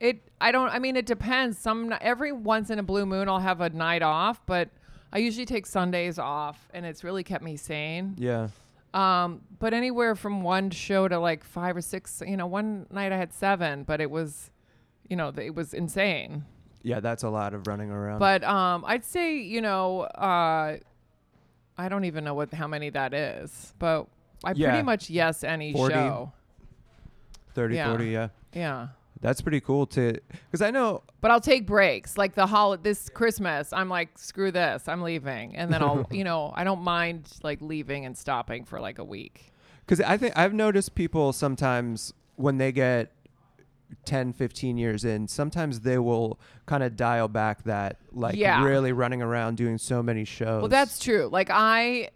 It 0.00 0.22
I 0.40 0.50
don't 0.52 0.68
I 0.70 0.78
mean 0.80 0.96
it 0.96 1.06
depends. 1.06 1.56
Some 1.58 1.94
every 2.00 2.32
once 2.32 2.70
in 2.70 2.78
a 2.78 2.82
blue 2.82 3.06
moon 3.06 3.28
I'll 3.28 3.38
have 3.38 3.60
a 3.60 3.70
night 3.70 4.02
off, 4.02 4.44
but 4.44 4.70
I 5.12 5.18
usually 5.18 5.46
take 5.46 5.66
Sundays 5.66 6.18
off 6.18 6.68
and 6.74 6.84
it's 6.84 7.04
really 7.04 7.22
kept 7.22 7.44
me 7.44 7.56
sane. 7.56 8.16
Yeah. 8.18 8.48
Um 8.92 9.40
but 9.60 9.72
anywhere 9.72 10.14
from 10.16 10.42
one 10.42 10.70
show 10.70 11.06
to 11.08 11.18
like 11.18 11.44
5 11.44 11.76
or 11.76 11.80
6, 11.80 12.22
you 12.26 12.36
know, 12.36 12.46
one 12.46 12.86
night 12.90 13.12
I 13.12 13.16
had 13.16 13.32
7, 13.32 13.84
but 13.84 14.00
it 14.00 14.10
was 14.10 14.50
you 15.08 15.16
know, 15.16 15.32
it 15.36 15.54
was 15.54 15.74
insane. 15.74 16.44
Yeah, 16.82 17.00
that's 17.00 17.22
a 17.22 17.30
lot 17.30 17.54
of 17.54 17.66
running 17.66 17.90
around. 17.90 18.18
But 18.18 18.44
um 18.44 18.84
I'd 18.86 19.04
say, 19.04 19.36
you 19.38 19.60
know, 19.60 20.02
uh 20.02 20.78
I 21.76 21.88
don't 21.88 22.04
even 22.04 22.24
know 22.24 22.34
what 22.34 22.52
how 22.54 22.66
many 22.68 22.90
that 22.90 23.12
is, 23.14 23.74
but 23.78 24.06
I 24.44 24.52
Yeah. 24.54 24.70
pretty 24.70 24.84
much 24.84 25.10
yes 25.10 25.42
any 25.44 25.72
40. 25.72 25.94
show. 25.94 26.32
30, 27.54 27.74
yeah. 27.76 27.88
40, 27.88 28.06
yeah. 28.10 28.28
Yeah. 28.52 28.88
That's 29.20 29.40
pretty 29.40 29.60
cool 29.60 29.86
to 29.86 30.18
cuz 30.52 30.60
I 30.60 30.70
know 30.70 31.02
But 31.22 31.30
I'll 31.30 31.40
take 31.40 31.66
breaks. 31.66 32.18
Like 32.18 32.34
the 32.34 32.46
hol 32.46 32.76
this 32.76 33.08
Christmas, 33.08 33.72
I'm 33.72 33.88
like, 33.88 34.18
screw 34.18 34.50
this, 34.52 34.86
I'm 34.86 35.00
leaving. 35.00 35.56
And 35.56 35.72
then 35.72 35.82
I'll, 35.82 36.06
you 36.12 36.24
know, 36.24 36.52
I 36.54 36.64
don't 36.64 36.82
mind 36.82 37.30
like 37.42 37.62
leaving 37.62 38.04
and 38.04 38.14
stopping 38.18 38.64
for 38.66 38.78
like 38.80 38.98
a 38.98 39.04
week. 39.04 39.50
cuz 39.86 40.00
I 40.02 40.18
think 40.18 40.36
I've 40.36 40.52
noticed 40.52 40.94
people 40.94 41.32
sometimes 41.32 42.12
when 42.36 42.58
they 42.58 42.72
get 42.72 43.10
10, 44.04 44.32
15 44.32 44.76
years 44.78 45.04
in, 45.04 45.28
sometimes 45.28 45.80
they 45.80 45.98
will 45.98 46.38
kind 46.66 46.82
of 46.82 46.96
dial 46.96 47.28
back 47.28 47.62
that 47.64 47.96
like 48.12 48.36
Yeah. 48.36 48.64
really 48.64 48.92
running 48.92 49.22
around 49.22 49.56
doing 49.56 49.78
so 49.78 50.02
many 50.02 50.24
shows. 50.24 50.62
Well, 50.62 50.68
that's 50.68 50.98
true. 50.98 51.28
Like 51.30 51.50
I 51.50 52.10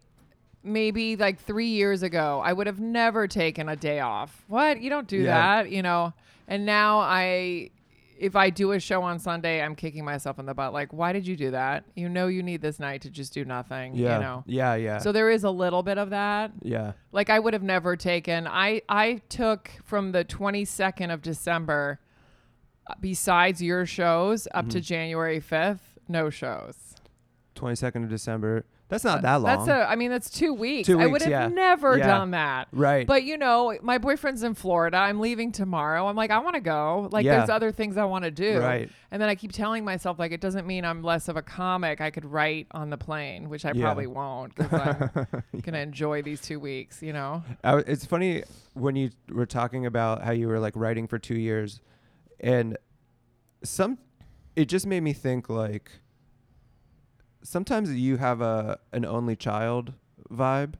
maybe 0.62 1.16
like 1.16 1.40
3 1.40 1.66
years 1.66 2.02
ago, 2.02 2.42
I 2.44 2.52
would 2.52 2.66
have 2.66 2.80
never 2.80 3.26
taken 3.28 3.68
a 3.68 3.76
day 3.76 4.00
off. 4.00 4.44
What? 4.48 4.80
You 4.80 4.90
don't 4.90 5.06
do 5.08 5.18
Yeah. 5.18 5.62
that, 5.62 5.70
you 5.70 5.82
know. 5.82 6.12
And 6.46 6.66
now 6.66 6.98
I 7.00 7.70
if 8.18 8.34
I 8.36 8.50
do 8.50 8.72
a 8.72 8.80
show 8.80 9.02
on 9.02 9.18
Sunday, 9.18 9.62
I'm 9.62 9.74
kicking 9.74 10.04
myself 10.04 10.38
in 10.38 10.46
the 10.46 10.54
butt. 10.54 10.72
Like, 10.72 10.92
why 10.92 11.12
did 11.12 11.26
you 11.26 11.36
do 11.36 11.52
that? 11.52 11.84
You 11.94 12.08
know 12.08 12.26
you 12.26 12.42
need 12.42 12.60
this 12.60 12.78
night 12.80 13.02
to 13.02 13.10
just 13.10 13.32
do 13.32 13.44
nothing, 13.44 13.94
yeah. 13.94 14.16
you 14.16 14.22
know. 14.22 14.44
Yeah, 14.46 14.74
yeah. 14.74 14.98
So 14.98 15.12
there 15.12 15.30
is 15.30 15.44
a 15.44 15.50
little 15.50 15.82
bit 15.82 15.98
of 15.98 16.10
that. 16.10 16.50
yeah. 16.62 16.92
Like 17.12 17.30
I 17.30 17.38
would 17.38 17.54
have 17.54 17.62
never 17.62 17.96
taken. 17.96 18.46
I 18.46 18.82
I 18.88 19.22
took 19.28 19.70
from 19.84 20.12
the 20.12 20.24
22nd 20.24 21.12
of 21.14 21.22
December, 21.22 22.00
uh, 22.86 22.94
besides 23.00 23.62
your 23.62 23.86
shows, 23.86 24.46
up 24.52 24.64
Mm-hmm. 24.64 24.70
to 24.70 24.80
January 24.80 25.40
5th, 25.40 25.80
no 26.08 26.28
shows. 26.30 26.76
22nd 27.54 28.04
of 28.04 28.08
December. 28.10 28.64
That's 28.88 29.04
not 29.04 29.18
uh, 29.18 29.20
that 29.22 29.34
long. 29.36 29.66
That's 29.66 29.68
a. 29.68 29.90
I 29.90 29.96
mean, 29.96 30.10
that's 30.10 30.30
two 30.30 30.54
weeks. 30.54 30.86
Two 30.86 30.96
weeks 30.96 31.08
I 31.08 31.12
would 31.12 31.22
have 31.22 31.30
yeah. 31.30 31.48
never 31.48 31.98
Yeah. 31.98 32.06
done 32.06 32.30
that. 32.30 32.68
right. 32.72 33.06
But 33.06 33.22
you 33.24 33.36
know, 33.36 33.76
my 33.82 33.98
boyfriend's 33.98 34.42
in 34.42 34.54
Florida. 34.54 34.96
I'm 34.96 35.20
leaving 35.20 35.52
tomorrow. 35.52 36.06
I'm 36.06 36.16
like, 36.16 36.30
I 36.30 36.38
want 36.38 36.54
to 36.54 36.60
go. 36.60 37.08
Like, 37.12 37.24
Yeah. 37.26 37.38
there's 37.38 37.50
other 37.50 37.70
things 37.70 37.98
I 37.98 38.04
want 38.06 38.24
to 38.24 38.30
do. 38.30 38.58
Right. 38.60 38.88
And 39.10 39.20
then 39.20 39.28
I 39.28 39.34
keep 39.34 39.52
telling 39.52 39.84
myself, 39.84 40.18
like, 40.18 40.32
it 40.32 40.40
doesn't 40.40 40.66
mean 40.66 40.84
I'm 40.86 41.02
less 41.02 41.28
of 41.28 41.36
a 41.36 41.42
comic. 41.42 42.00
I 42.00 42.10
could 42.10 42.24
write 42.24 42.66
on 42.70 42.88
the 42.88 42.96
plane, 42.96 43.50
which 43.50 43.64
I 43.66 43.72
probably 43.74 44.06
won't 44.06 44.54
because 44.54 45.10
I'm 45.14 45.42
gonna 45.62 45.78
enjoy 45.78 46.22
these 46.22 46.40
two 46.40 46.58
weeks. 46.58 47.02
You 47.02 47.12
know. 47.12 47.42
It's 47.62 48.06
funny 48.06 48.44
when 48.72 48.96
you 48.96 49.10
were 49.30 49.46
talking 49.46 49.84
about 49.84 50.22
how 50.22 50.32
you 50.32 50.48
were 50.48 50.58
like 50.60 50.74
writing 50.76 51.06
for 51.06 51.18
two 51.18 51.36
years, 51.38 51.80
and 52.40 52.76
some, 53.62 53.98
it 54.56 54.66
just 54.66 54.86
made 54.86 55.02
me 55.02 55.12
think 55.12 55.50
like. 55.50 55.90
Sometimes 57.42 57.92
you 57.92 58.16
have 58.16 58.40
a 58.40 58.78
an 58.92 59.04
only 59.04 59.36
child 59.36 59.92
vibe. 60.30 60.74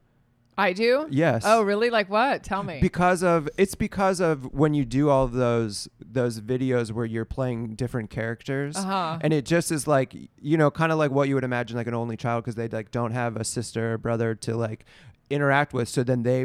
I 0.59 0.73
do. 0.73 1.07
Yes. 1.09 1.45
Oh, 1.47 1.63
really? 1.63 1.89
Like 1.89 2.11
what? 2.11 2.43
Tell 2.43 2.65
me. 2.65 2.81
Because 2.81 3.23
of 3.23 3.49
it's 3.57 3.77
because 3.77 4.19
of 4.19 4.53
when 4.53 4.75
you 4.75 4.85
do 4.85 5.09
all 5.09 5.29
those 5.29 5.89
those 6.05 6.41
videos 6.41 6.91
where 6.91 7.05
you're 7.05 7.25
playing 7.25 7.77
different 7.77 8.11
characters. 8.11 8.77
Uh 8.77 8.83
huh. 8.83 9.19
And 9.21 9.33
it 9.33 9.45
just 9.45 9.71
is 9.71 9.87
like 9.87 10.15
you 10.41 10.57
know, 10.57 10.71
kind 10.71 10.91
of 10.91 10.99
like 10.99 11.13
what 11.13 11.29
you 11.29 11.37
would 11.37 11.45
imagine 11.45 11.77
like 11.77 11.87
an 11.87 11.95
only 11.95 12.17
child 12.17 12.43
because 12.43 12.57
they 12.57 12.67
like 12.67 12.91
don't 12.91 13.13
have 13.13 13.37
a 13.37 13.45
sister 13.45 13.95
or 13.95 13.99
brother 13.99 14.35
to 14.35 14.57
like 14.57 14.85
interact 15.31 15.73
with. 15.73 15.89
So 15.89 16.03
then 16.03 16.25
they 16.25 16.45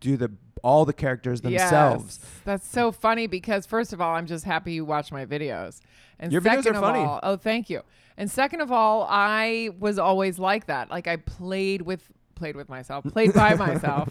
do 0.00 0.16
the 0.16 0.30
all 0.62 0.84
the 0.84 0.92
characters 0.92 1.40
themselves. 1.40 2.20
Yes. 2.22 2.30
That's 2.44 2.68
so 2.68 2.92
funny 2.92 3.26
because 3.26 3.66
first 3.66 3.92
of 3.92 4.00
all, 4.00 4.14
I'm 4.14 4.26
just 4.26 4.44
happy 4.44 4.72
you 4.72 4.84
watch 4.84 5.10
my 5.10 5.26
videos. 5.26 5.80
And 6.20 6.32
Your 6.32 6.40
videos 6.40 6.62
second 6.62 6.76
are 6.76 6.78
of 6.78 6.82
funny. 6.82 7.00
all, 7.00 7.20
oh, 7.22 7.36
thank 7.36 7.70
you. 7.70 7.82
And 8.18 8.30
second 8.30 8.60
of 8.60 8.70
all, 8.70 9.06
I 9.08 9.70
was 9.78 9.98
always 9.98 10.38
like 10.38 10.66
that. 10.66 10.90
Like 10.90 11.06
I 11.06 11.16
played 11.16 11.82
with 11.82 12.10
played 12.34 12.54
with 12.56 12.68
myself, 12.68 13.04
played 13.04 13.32
by 13.32 13.54
myself, 13.66 14.10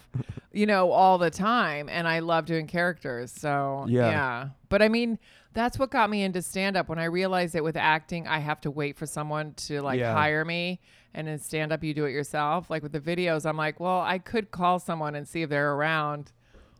you 0.51 0.65
know, 0.65 0.91
all 0.91 1.17
the 1.17 1.29
time, 1.29 1.87
and 1.89 2.07
I 2.07 2.19
love 2.19 2.45
doing 2.45 2.65
characters. 2.67 3.31
So 3.31 3.85
Yeah. 3.87 4.09
yeah. 4.09 4.49
But 4.69 4.81
I 4.81 4.87
mean, 4.89 5.19
that's 5.53 5.77
what 5.79 5.91
got 5.91 6.09
me 6.09 6.23
into 6.23 6.41
stand 6.41 6.75
up 6.75 6.89
when 6.89 6.99
I 6.99 7.05
realized 7.05 7.53
that 7.53 7.63
with 7.63 7.77
acting, 7.77 8.27
I 8.27 8.39
have 8.39 8.59
to 8.61 8.71
wait 8.71 8.97
for 8.97 9.05
someone 9.05 9.53
to 9.67 9.81
like 9.81 9.99
Yeah. 9.99 10.13
hire 10.13 10.43
me. 10.45 10.79
And 11.13 11.27
in 11.27 11.39
stand 11.39 11.71
up, 11.71 11.83
you 11.83 11.93
do 11.93 12.05
it 12.05 12.11
yourself. 12.11 12.69
Like 12.69 12.83
with 12.83 12.91
the 12.91 12.99
videos, 12.99 13.45
I'm 13.45 13.57
like, 13.57 13.79
well, 13.79 14.01
I 14.01 14.19
could 14.19 14.51
call 14.51 14.77
someone 14.79 15.15
and 15.15 15.27
see 15.27 15.41
if 15.41 15.49
they're 15.49 15.73
around, 15.73 16.31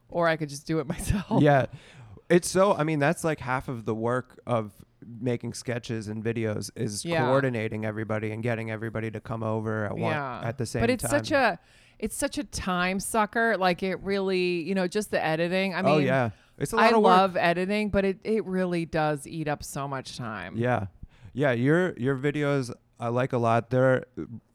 or 0.10 0.28
I 0.28 0.36
could 0.38 0.50
just 0.50 0.68
do 0.68 0.80
it 0.80 0.88
myself. 0.96 1.42
Yeah. 1.42 1.66
It's 2.30 2.50
so 2.50 2.74
I 2.74 2.84
mean 2.84 3.00
that's 3.00 3.24
like 3.24 3.40
half 3.40 3.68
of 3.68 3.86
the 3.86 3.96
work 3.96 4.40
of 4.46 4.72
making 5.06 5.54
sketches 5.54 6.08
and 6.08 6.24
videos 6.24 6.70
is 6.76 7.06
Yeah. 7.06 7.26
coordinating 7.26 7.86
everybody 7.86 8.32
and 8.32 8.42
getting 8.44 8.72
everybody 8.72 9.12
to 9.12 9.20
come 9.20 9.44
over 9.44 9.86
at 9.86 9.98
one 9.98 10.12
Yeah. 10.14 10.42
at 10.44 10.58
the 10.58 10.66
same 10.66 10.80
time. 10.82 10.84
but 10.84 10.90
it's 10.92 11.04
time. 11.04 11.12
such 11.12 11.32
a 11.32 11.60
it's 12.00 12.16
such 12.16 12.38
a 12.38 12.44
time 12.44 13.00
sucker 13.00 13.58
like 13.58 13.82
it 13.84 13.96
really 14.04 14.62
you 14.62 14.76
know 14.76 14.88
just 14.88 15.10
the 15.12 15.24
editing 15.24 15.74
i 15.74 15.80
oh, 15.80 15.84
mean 15.84 15.94
oh 15.96 15.98
yeah. 16.00 16.30
It's 16.60 16.74
a 16.74 16.76
lot 16.76 16.86
i 16.86 16.88
of 16.90 16.96
work. 16.96 17.04
love 17.04 17.38
editing 17.38 17.90
but 17.90 18.04
it, 18.06 18.20
it 18.24 18.44
really 18.46 18.86
does 18.86 19.28
eat 19.28 19.48
up 19.48 19.64
so 19.64 19.88
much 19.88 20.18
time 20.18 20.58
Yeah, 20.58 20.88
yeah. 21.34 21.52
Your 21.52 21.94
your 21.98 22.16
videos 22.18 22.72
I 23.00 23.10
like 23.10 23.32
a 23.32 23.38
lot. 23.38 23.70
They're 23.70 24.06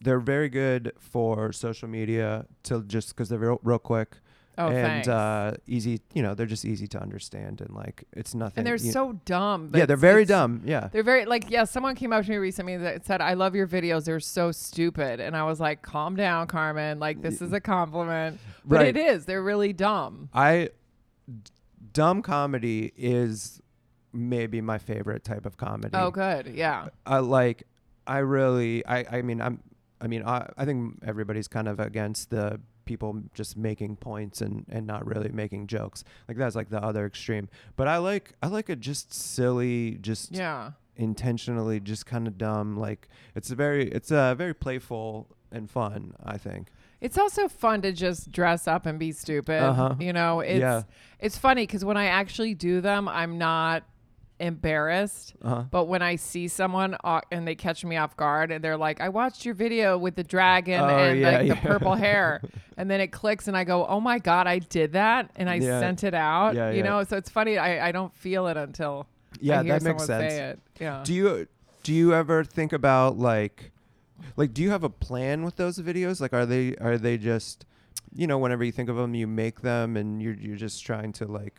they're 0.00 0.18
very 0.18 0.48
good 0.48 0.92
for 0.98 1.52
social 1.52 1.88
media 1.88 2.46
to 2.64 2.82
just 2.82 3.10
because 3.10 3.28
they're 3.28 3.38
real, 3.38 3.60
real 3.62 3.78
quick 3.78 4.16
oh 4.58 4.68
and 4.68 4.74
thanks 4.86 5.08
uh, 5.08 5.56
easy. 5.66 6.00
You 6.14 6.22
know, 6.22 6.34
they're 6.34 6.46
just 6.46 6.64
easy 6.64 6.86
to 6.88 7.00
understand 7.00 7.60
and 7.60 7.70
like 7.74 8.04
it's 8.12 8.34
nothing. 8.34 8.58
and 8.58 8.66
they're 8.66 8.76
you- 8.76 8.92
so 8.92 9.12
dumb 9.24 9.70
yeah, 9.74 9.86
they're 9.86 9.94
it's- 9.94 10.00
very 10.00 10.22
it's- 10.22 10.28
dumb. 10.38 10.62
Yeah, 10.64 10.88
they're 10.92 11.02
very 11.02 11.24
like 11.24 11.50
yeah 11.50 11.64
someone 11.64 11.94
came 11.94 12.12
up 12.12 12.24
to 12.24 12.30
me 12.30 12.36
recently 12.36 12.76
that 12.76 13.06
said 13.06 13.20
i 13.20 13.34
love 13.34 13.54
your 13.54 13.66
videos 13.66 14.04
they're 14.04 14.20
so 14.20 14.52
stupid 14.52 15.20
and 15.20 15.36
i 15.36 15.42
was 15.44 15.58
like 15.60 15.82
calm 15.82 16.16
down 16.16 16.46
carmen 16.46 16.98
like 16.98 17.22
this 17.22 17.40
is 17.42 17.52
a 17.52 17.60
compliment 17.60 18.38
but 18.64 18.76
Right. 18.76 18.86
it 18.88 18.96
is 18.96 19.24
they're 19.24 19.42
really 19.42 19.72
dumb 19.72 20.28
I 20.34 20.70
dumb 21.92 22.22
comedy 22.22 22.92
is 22.96 23.60
maybe 24.12 24.60
my 24.60 24.78
favorite 24.78 25.24
type 25.24 25.46
of 25.46 25.56
comedy. 25.56 25.90
oh 25.94 26.10
good 26.10 26.48
yeah 26.54 26.88
I 27.06 27.18
like 27.18 27.64
I 28.06 28.18
really 28.18 28.84
I 28.86 29.18
I 29.18 29.22
mean 29.22 29.40
I'm 29.40 29.62
I 30.00 30.06
mean 30.06 30.22
I 30.24 30.48
I 30.56 30.64
think 30.64 30.98
everybody's 31.06 31.48
kind 31.48 31.68
of 31.68 31.80
against 31.80 32.30
the 32.30 32.60
people 32.92 33.22
just 33.34 33.56
making 33.56 33.96
points 33.96 34.40
and 34.40 34.64
and 34.68 34.86
not 34.86 35.06
really 35.06 35.30
making 35.30 35.66
jokes. 35.66 36.04
Like 36.28 36.36
that's 36.36 36.54
like 36.54 36.68
the 36.68 36.82
other 36.82 37.06
extreme. 37.06 37.48
But 37.76 37.88
I 37.88 37.96
like 37.98 38.32
I 38.42 38.48
like 38.48 38.68
a 38.68 38.76
just 38.76 39.12
silly 39.14 39.98
just 40.00 40.32
yeah 40.32 40.72
intentionally 40.96 41.80
just 41.80 42.04
kind 42.04 42.26
of 42.28 42.36
dumb 42.36 42.76
like 42.76 43.08
it's 43.34 43.50
a 43.50 43.54
very 43.54 43.88
it's 43.90 44.10
a 44.10 44.34
very 44.36 44.54
playful 44.54 45.26
and 45.50 45.70
fun, 45.70 46.14
I 46.24 46.36
think. 46.38 46.68
It's 47.00 47.18
also 47.18 47.48
fun 47.48 47.82
to 47.82 47.92
just 47.92 48.30
dress 48.30 48.68
up 48.68 48.86
and 48.86 48.96
be 48.98 49.10
stupid. 49.10 49.60
Uh-huh. 49.60 49.96
You 49.98 50.12
know, 50.12 50.40
it's 50.40 50.60
Yeah. 50.60 50.82
it's 51.18 51.36
funny 51.36 51.64
because 51.66 51.84
when 51.84 51.96
I 51.96 52.06
actually 52.06 52.54
do 52.54 52.80
them, 52.80 53.08
I'm 53.08 53.38
not 53.38 53.82
embarrassed. 54.42 55.34
Uh-huh. 55.42 55.62
But 55.70 55.86
when 55.86 56.02
I 56.02 56.16
see 56.16 56.48
someone 56.48 56.96
uh, 57.04 57.20
and 57.30 57.46
they 57.46 57.54
catch 57.54 57.84
me 57.84 57.96
off 57.96 58.16
guard 58.16 58.50
and 58.50 58.62
they're 58.62 58.76
like, 58.76 59.00
"I 59.00 59.08
watched 59.08 59.44
your 59.44 59.54
video 59.54 59.96
with 59.96 60.16
the 60.16 60.24
dragon 60.24 60.80
Oh, 60.80 60.88
and 60.88 61.20
yeah, 61.20 61.30
like 61.30 61.46
yeah. 61.46 61.54
the 61.54 61.60
purple 61.60 61.94
hair," 61.94 62.42
and 62.76 62.90
then 62.90 63.00
it 63.00 63.08
clicks 63.12 63.48
and 63.48 63.56
I 63.56 63.64
go, 63.64 63.86
"Oh 63.86 64.00
my 64.00 64.18
god, 64.18 64.46
I 64.46 64.58
did 64.58 64.92
that!" 64.92 65.30
and 65.36 65.48
I 65.48 65.54
Yeah. 65.56 65.80
sent 65.80 66.04
it 66.04 66.14
out. 66.14 66.54
You 66.74 66.82
know, 66.82 67.02
so 67.04 67.16
it's 67.16 67.30
funny. 67.30 67.56
I, 67.58 67.88
I 67.88 67.92
don't 67.92 68.14
feel 68.14 68.46
it 68.48 68.56
until 68.56 69.06
Yeah, 69.40 69.62
that 69.62 69.82
makes 69.82 70.04
sense. 70.04 70.58
Yeah. 70.78 71.02
Do 71.04 71.14
you 71.14 71.46
do 71.82 71.92
you 71.92 72.14
ever 72.14 72.44
think 72.44 72.72
about 72.72 73.18
like 73.18 73.70
like 74.36 74.52
do 74.54 74.62
you 74.62 74.70
have 74.70 74.84
a 74.84 74.90
plan 74.90 75.44
with 75.44 75.56
those 75.56 75.78
videos? 75.78 76.20
Like 76.20 76.32
are 76.32 76.46
they 76.46 76.76
are 76.76 76.98
they 76.98 77.16
just 77.18 77.64
you 78.14 78.26
know 78.26 78.38
whenever 78.38 78.62
you 78.62 78.72
think 78.72 78.88
of 78.88 78.96
them 78.96 79.14
you 79.14 79.26
make 79.26 79.62
them 79.62 79.96
and 79.96 80.22
you're 80.22 80.34
you're 80.34 80.56
just 80.56 80.84
trying 80.84 81.12
to 81.14 81.26
like 81.26 81.58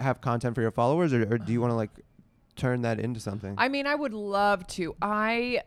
have 0.00 0.20
content 0.20 0.54
for 0.54 0.60
your 0.62 0.70
followers 0.70 1.12
or, 1.12 1.22
or 1.22 1.38
do 1.38 1.52
you 1.52 1.60
want 1.60 1.70
to 1.70 1.76
like 1.76 1.90
turn 2.56 2.82
that 2.82 3.00
into 3.00 3.20
something? 3.20 3.54
I 3.58 3.68
mean, 3.68 3.86
I 3.86 3.94
would 3.94 4.14
love 4.14 4.66
to. 4.68 4.94
I 5.02 5.60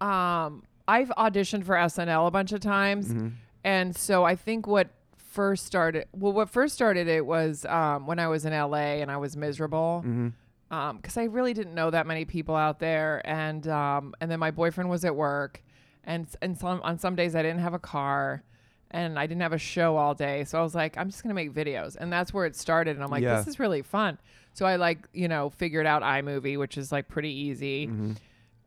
um 0.00 0.62
I've 0.86 1.08
auditioned 1.10 1.64
for 1.64 1.74
SNL 1.74 2.26
a 2.26 2.30
bunch 2.30 2.52
of 2.52 2.60
times. 2.60 3.12
Mhm. 3.12 3.32
And 3.64 3.96
so 3.96 4.24
I 4.24 4.36
think 4.36 4.66
what 4.66 4.88
first 5.16 5.66
started 5.66 6.06
well 6.12 6.32
what 6.32 6.48
first 6.48 6.74
started 6.74 7.06
it 7.08 7.24
was 7.26 7.64
um 7.66 8.06
when 8.06 8.18
I 8.18 8.28
was 8.28 8.44
in 8.44 8.52
LA 8.52 9.00
and 9.02 9.10
I 9.10 9.16
was 9.18 9.36
miserable. 9.36 10.02
Mhm. 10.06 10.32
Um 10.70 10.98
cuz 11.00 11.16
I 11.16 11.24
really 11.24 11.52
didn't 11.54 11.74
know 11.74 11.90
that 11.90 12.06
many 12.06 12.24
people 12.24 12.54
out 12.56 12.78
there 12.78 13.20
and 13.24 13.66
um 13.68 14.14
and 14.20 14.30
then 14.30 14.38
my 14.38 14.50
boyfriend 14.50 14.88
was 14.90 15.04
at 15.04 15.14
work 15.16 15.62
and 16.04 16.26
and 16.40 16.56
some 16.56 16.80
on 16.82 16.98
some 16.98 17.14
days 17.16 17.34
I 17.34 17.42
didn't 17.42 17.60
have 17.60 17.74
a 17.74 17.78
car 17.78 18.42
and 18.90 19.18
I 19.18 19.26
didn't 19.26 19.42
have 19.42 19.52
a 19.52 19.58
show 19.58 19.96
all 19.96 20.14
day. 20.14 20.44
So 20.44 20.58
I 20.58 20.62
was 20.62 20.74
like 20.74 20.96
I'm 20.96 21.08
just 21.10 21.22
going 21.22 21.28
to 21.30 21.34
make 21.34 21.52
videos. 21.52 21.96
And 21.96 22.12
that's 22.12 22.32
where 22.32 22.46
it 22.46 22.56
started 22.56 22.96
and 22.96 23.04
I'm 23.04 23.10
like 23.10 23.22
Yeah. 23.22 23.36
this 23.38 23.46
is 23.46 23.58
really 23.58 23.82
fun. 23.82 24.18
So 24.54 24.66
I 24.66 24.76
like, 24.76 25.06
you 25.12 25.28
know, 25.28 25.50
figured 25.50 25.86
out 25.86 26.02
iMovie, 26.02 26.58
which 26.58 26.76
is 26.78 26.90
like 26.90 27.08
pretty 27.08 27.30
easy. 27.30 27.86
Mhm. 27.86 28.16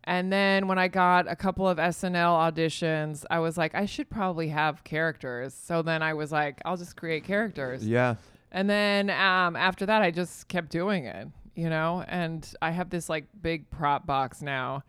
And 0.05 0.33
then 0.33 0.67
when 0.67 0.79
I 0.79 0.87
got 0.87 1.29
a 1.29 1.35
couple 1.35 1.67
of 1.67 1.77
SNL 1.77 2.51
auditions, 2.51 3.23
I 3.29 3.37
was 3.39 3.55
like, 3.57 3.75
I 3.75 3.85
should 3.85 4.09
probably 4.09 4.47
have 4.47 4.83
characters. 4.83 5.53
So 5.53 5.81
then 5.83 6.01
I 6.01 6.13
was 6.15 6.31
like, 6.31 6.59
I'll 6.65 6.77
just 6.77 6.95
create 6.97 7.23
characters. 7.23 7.85
Yeah. 7.87 8.15
And 8.51 8.67
then 8.69 9.09
um, 9.11 9.55
after 9.55 9.85
that, 9.85 10.01
I 10.01 10.09
just 10.11 10.47
kept 10.47 10.69
doing 10.71 11.05
it, 11.05 11.27
you 11.55 11.69
know? 11.69 12.03
And 12.07 12.51
I 12.61 12.71
have 12.71 12.89
this 12.89 13.09
like 13.09 13.25
big 13.41 13.69
prop 13.69 14.05
box 14.07 14.41
now. 14.41 14.83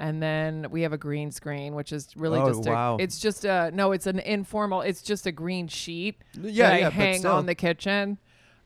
And 0.00 0.22
then 0.22 0.66
we 0.70 0.80
have 0.80 0.94
a 0.94 0.98
green 0.98 1.30
screen, 1.30 1.74
which 1.74 1.92
is 1.92 2.16
really 2.16 2.38
Oh, 2.40 2.48
just 2.48 2.64
wow. 2.66 2.96
a, 2.98 3.02
it's 3.02 3.18
just 3.20 3.44
a, 3.44 3.70
no, 3.74 3.92
it's 3.92 4.06
an 4.06 4.18
informal, 4.20 4.80
it's 4.80 5.02
just 5.02 5.26
a 5.26 5.32
green 5.32 5.68
sheet 5.68 6.16
Yeah, 6.34 6.70
that 6.70 6.80
yeah, 6.80 6.86
I 6.86 6.90
hang 6.90 7.26
on 7.26 7.44
the 7.44 7.54
kitchen. 7.54 8.16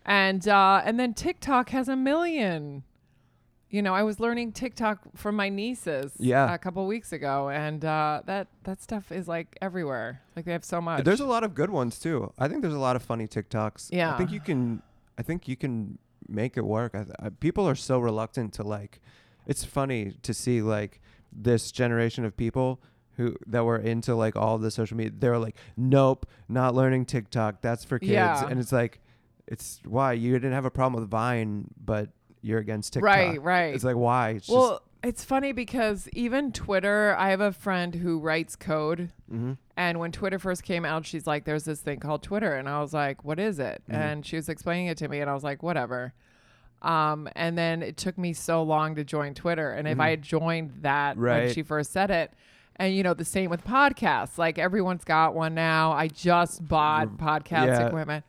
And, 0.07 0.47
uh, 0.47 0.83
and 0.85 0.99
then 1.01 1.13
TikTok 1.13 1.71
has 1.71 1.89
a 1.89 1.97
million. 1.97 2.85
You 3.69 3.83
know, 3.83 3.93
I 3.95 4.05
was 4.05 4.21
learning 4.21 4.53
TikTok 4.53 5.01
from 5.17 5.35
my 5.35 5.49
nieces 5.49 6.13
Yeah. 6.21 6.55
a 6.55 6.59
couple 6.59 6.87
weeks 6.87 7.13
ago, 7.13 7.49
and 7.49 7.85
uh, 7.85 8.23
that 8.27 8.47
that 8.63 8.81
stuff 8.81 9.11
is 9.11 9.27
like 9.27 9.57
everywhere. 9.61 10.23
Like 10.37 10.45
they 10.45 10.53
have 10.53 10.65
so 10.65 10.81
much. 10.81 11.03
There's 11.03 11.19
a 11.19 11.27
lot 11.27 11.43
of 11.43 11.55
good 11.57 11.71
ones 11.71 11.99
too. 11.99 12.33
I 12.39 12.47
think 12.47 12.63
there's 12.63 12.75
a 12.75 12.79
lot 12.79 12.95
of 12.95 13.03
funny 13.03 13.27
TikToks. 13.27 13.89
Yeah, 13.91 14.15
I 14.15 14.17
think 14.19 14.31
you 14.31 14.39
can. 14.39 14.81
I 15.19 15.23
think 15.23 15.49
you 15.49 15.57
can 15.57 15.99
make 16.29 16.57
it 16.57 16.65
work. 16.65 16.95
I, 16.95 17.03
th- 17.03 17.17
I, 17.19 17.31
people 17.31 17.69
are 17.69 17.75
so 17.75 17.99
reluctant 17.99 18.53
to 18.55 18.63
like. 18.63 19.01
It's 19.49 19.65
funny 19.65 20.13
to 20.23 20.33
see 20.33 20.63
like 20.63 21.01
this 21.35 21.73
generation 21.73 22.25
of 22.25 22.37
people 22.37 22.81
who 23.17 23.37
that 23.47 23.65
were 23.65 23.79
into 23.79 24.15
like 24.15 24.35
all 24.37 24.59
the 24.59 24.71
social 24.71 24.97
media. 24.97 25.13
They 25.19 25.29
were 25.29 25.39
like, 25.39 25.57
nope, 25.77 26.27
not 26.49 26.75
learning 26.75 27.07
TikTok. 27.07 27.61
That's 27.61 27.85
for 27.85 27.99
kids. 27.99 28.11
Yeah. 28.13 28.47
And 28.49 28.59
it's 28.59 28.73
like, 28.73 29.01
it's 29.47 29.81
why 29.85 30.15
you 30.15 30.33
didn't 30.33 30.53
have 30.53 30.65
a 30.65 30.71
problem 30.71 31.01
with 31.01 31.09
Vine, 31.11 31.69
but 31.83 32.11
you're 32.43 32.59
against 32.59 32.93
TikTok. 32.95 33.07
right, 33.07 33.41
right. 33.43 33.75
It's 33.75 33.85
like 33.85 33.97
why? 33.97 34.31
It's 34.31 34.49
well, 34.49 34.83
it's 35.03 35.23
funny 35.23 35.53
because 35.53 36.09
even 36.13 36.51
Twitter. 36.51 37.15
I 37.19 37.31
have 37.31 37.41
a 37.41 37.53
friend 37.53 37.95
who 37.95 38.19
writes 38.19 38.57
code, 38.57 39.11
just. 39.31 39.39
hmm 39.41 39.53
and 39.77 39.99
when 39.99 40.13
Twitter 40.13 40.39
first 40.39 40.63
came 40.63 40.85
out, 40.85 41.05
she's 41.05 41.27
like, 41.27 41.45
"There's 41.45 41.65
this 41.65 41.81
thing 41.81 41.99
called 41.99 42.23
Twitter," 42.23 42.55
and 42.55 42.69
I 42.69 42.81
was 42.81 42.95
like, 42.95 43.25
"What 43.25 43.41
is 43.41 43.59
it?" 43.59 43.83
Mhm. 43.91 43.95
And 43.95 44.25
she 44.27 44.37
was 44.37 44.49
explaining 44.49 44.87
it 44.87 44.97
to 44.99 45.09
me, 45.09 45.21
and 45.21 45.29
I 45.29 45.35
was 45.35 45.43
like, 45.43 45.63
"Whatever." 45.65 46.15
Um, 46.85 47.29
and 47.35 47.57
then 47.57 47.83
it 47.83 47.97
took 47.97 48.19
me 48.19 48.33
so 48.35 48.63
long 48.63 48.95
to 48.97 49.05
join 49.05 49.33
Twitter, 49.35 49.73
and 49.73 49.89
if 49.89 49.97
Mhm. 49.99 50.03
I 50.03 50.11
had 50.11 50.23
joined 50.23 50.73
that 50.83 51.17
when 51.17 51.53
she 51.53 51.63
first 51.63 51.93
said 51.93 52.11
it. 52.11 52.33
And 52.77 52.93
you 52.95 53.03
know 53.05 53.15
the 53.15 53.25
same 53.25 53.51
with 53.51 53.65
podcasts. 53.65 54.37
Like 54.37 54.59
everyone's 54.59 55.05
got 55.05 55.35
one 55.35 55.55
now. 55.55 55.93
I 55.93 56.09
just 56.09 56.67
bought 56.69 57.17
podcast 57.19 57.67
Yeah. 57.67 57.87
equipment, 57.87 58.25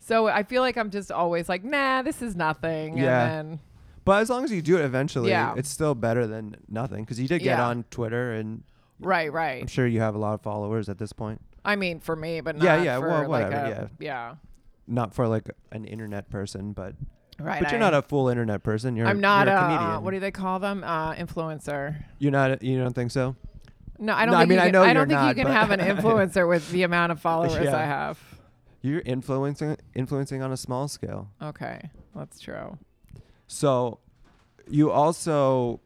so 0.00 0.26
I 0.28 0.42
feel 0.42 0.62
like 0.62 0.76
I'm 0.78 0.90
just 0.90 1.12
always 1.12 1.48
like, 1.48 1.62
nah, 1.62 2.00
this 2.02 2.22
is 2.22 2.34
nothing. 2.34 2.96
Yeah. 2.96 3.24
And 3.24 3.50
then 3.50 3.60
But 4.04 4.20
as 4.22 4.30
long 4.30 4.42
as 4.42 4.50
you 4.50 4.62
do 4.62 4.78
it 4.78 4.84
eventually, 4.84 5.30
Yeah. 5.30 5.54
it's 5.56 5.68
still 5.68 5.94
better 5.94 6.26
than 6.26 6.56
nothing. 6.68 7.04
Because 7.04 7.20
you 7.20 7.28
did 7.28 7.38
get 7.40 7.58
Yeah. 7.58 7.66
on 7.68 7.84
Twitter, 7.90 8.32
and 8.32 8.64
right, 8.98 9.32
right. 9.32 9.60
I'm 9.62 9.68
sure 9.68 9.86
you 9.86 10.00
have 10.00 10.16
a 10.16 10.18
lot 10.18 10.34
of 10.34 10.40
followers 10.40 10.88
at 10.88 10.98
this 10.98 11.12
point. 11.12 11.40
I 11.64 11.76
mean, 11.76 12.00
for 12.00 12.16
me, 12.16 12.40
but 12.40 12.56
not 12.56 12.64
Yeah, 12.64 12.82
yeah, 12.82 12.98
for 12.98 13.06
well, 13.08 13.28
like 13.28 13.44
whatever, 13.44 13.54
a, 13.66 13.68
yeah. 13.68 13.86
yeah, 14.00 14.34
Not 14.88 15.14
for 15.14 15.28
like 15.28 15.48
an 15.70 15.84
internet 15.84 16.28
person, 16.30 16.72
but 16.72 16.94
right. 17.42 17.62
but 17.62 17.70
you're 17.70 17.78
I- 17.78 17.84
not 17.90 17.94
a 17.94 18.02
full 18.02 18.28
internet 18.28 18.62
person. 18.62 18.96
You're 18.96 19.06
I'm 19.06 19.20
not 19.20 19.46
you're 19.46 19.56
a, 19.56 19.58
a, 19.58 19.62
comedian. 19.62 19.90
uh, 19.90 20.00
what 20.00 20.10
do 20.12 20.20
they 20.20 20.30
call 20.30 20.58
them? 20.58 20.82
Uh, 20.84 21.14
influencer. 21.14 22.02
you're 22.18 22.32
not. 22.32 22.62
You 22.62 22.78
don't 22.78 22.94
think 22.94 23.10
so? 23.10 23.36
No, 23.98 24.14
I 24.14 24.24
don't. 24.24 24.32
No, 24.32 24.38
I 24.38 24.40
think 24.42 24.48
mean, 24.50 24.56
you 24.58 24.62
I 24.62 24.64
can, 24.66 24.72
know 24.72 24.82
I 24.82 24.86
you're 24.86 24.94
don't 24.94 25.08
think 25.08 25.20
not, 25.20 25.28
you 25.28 25.34
can 25.34 25.44
but- 25.44 25.52
have 25.54 25.70
an 25.70 25.80
influencer 25.96 26.48
with 26.48 26.70
the 26.70 26.82
amount 26.82 27.12
of 27.12 27.20
followers 27.20 27.64
Yeah. 27.64 27.76
I 27.76 27.84
have. 27.84 28.18
You're 28.80 29.02
influencing 29.04 29.76
influencing 29.94 30.42
on 30.42 30.50
a 30.52 30.56
small 30.56 30.88
scale. 30.88 31.28
Okay, 31.40 31.90
that's 32.16 32.40
true. 32.40 32.78
So, 33.46 34.00
you 34.68 34.90
also 34.90 35.80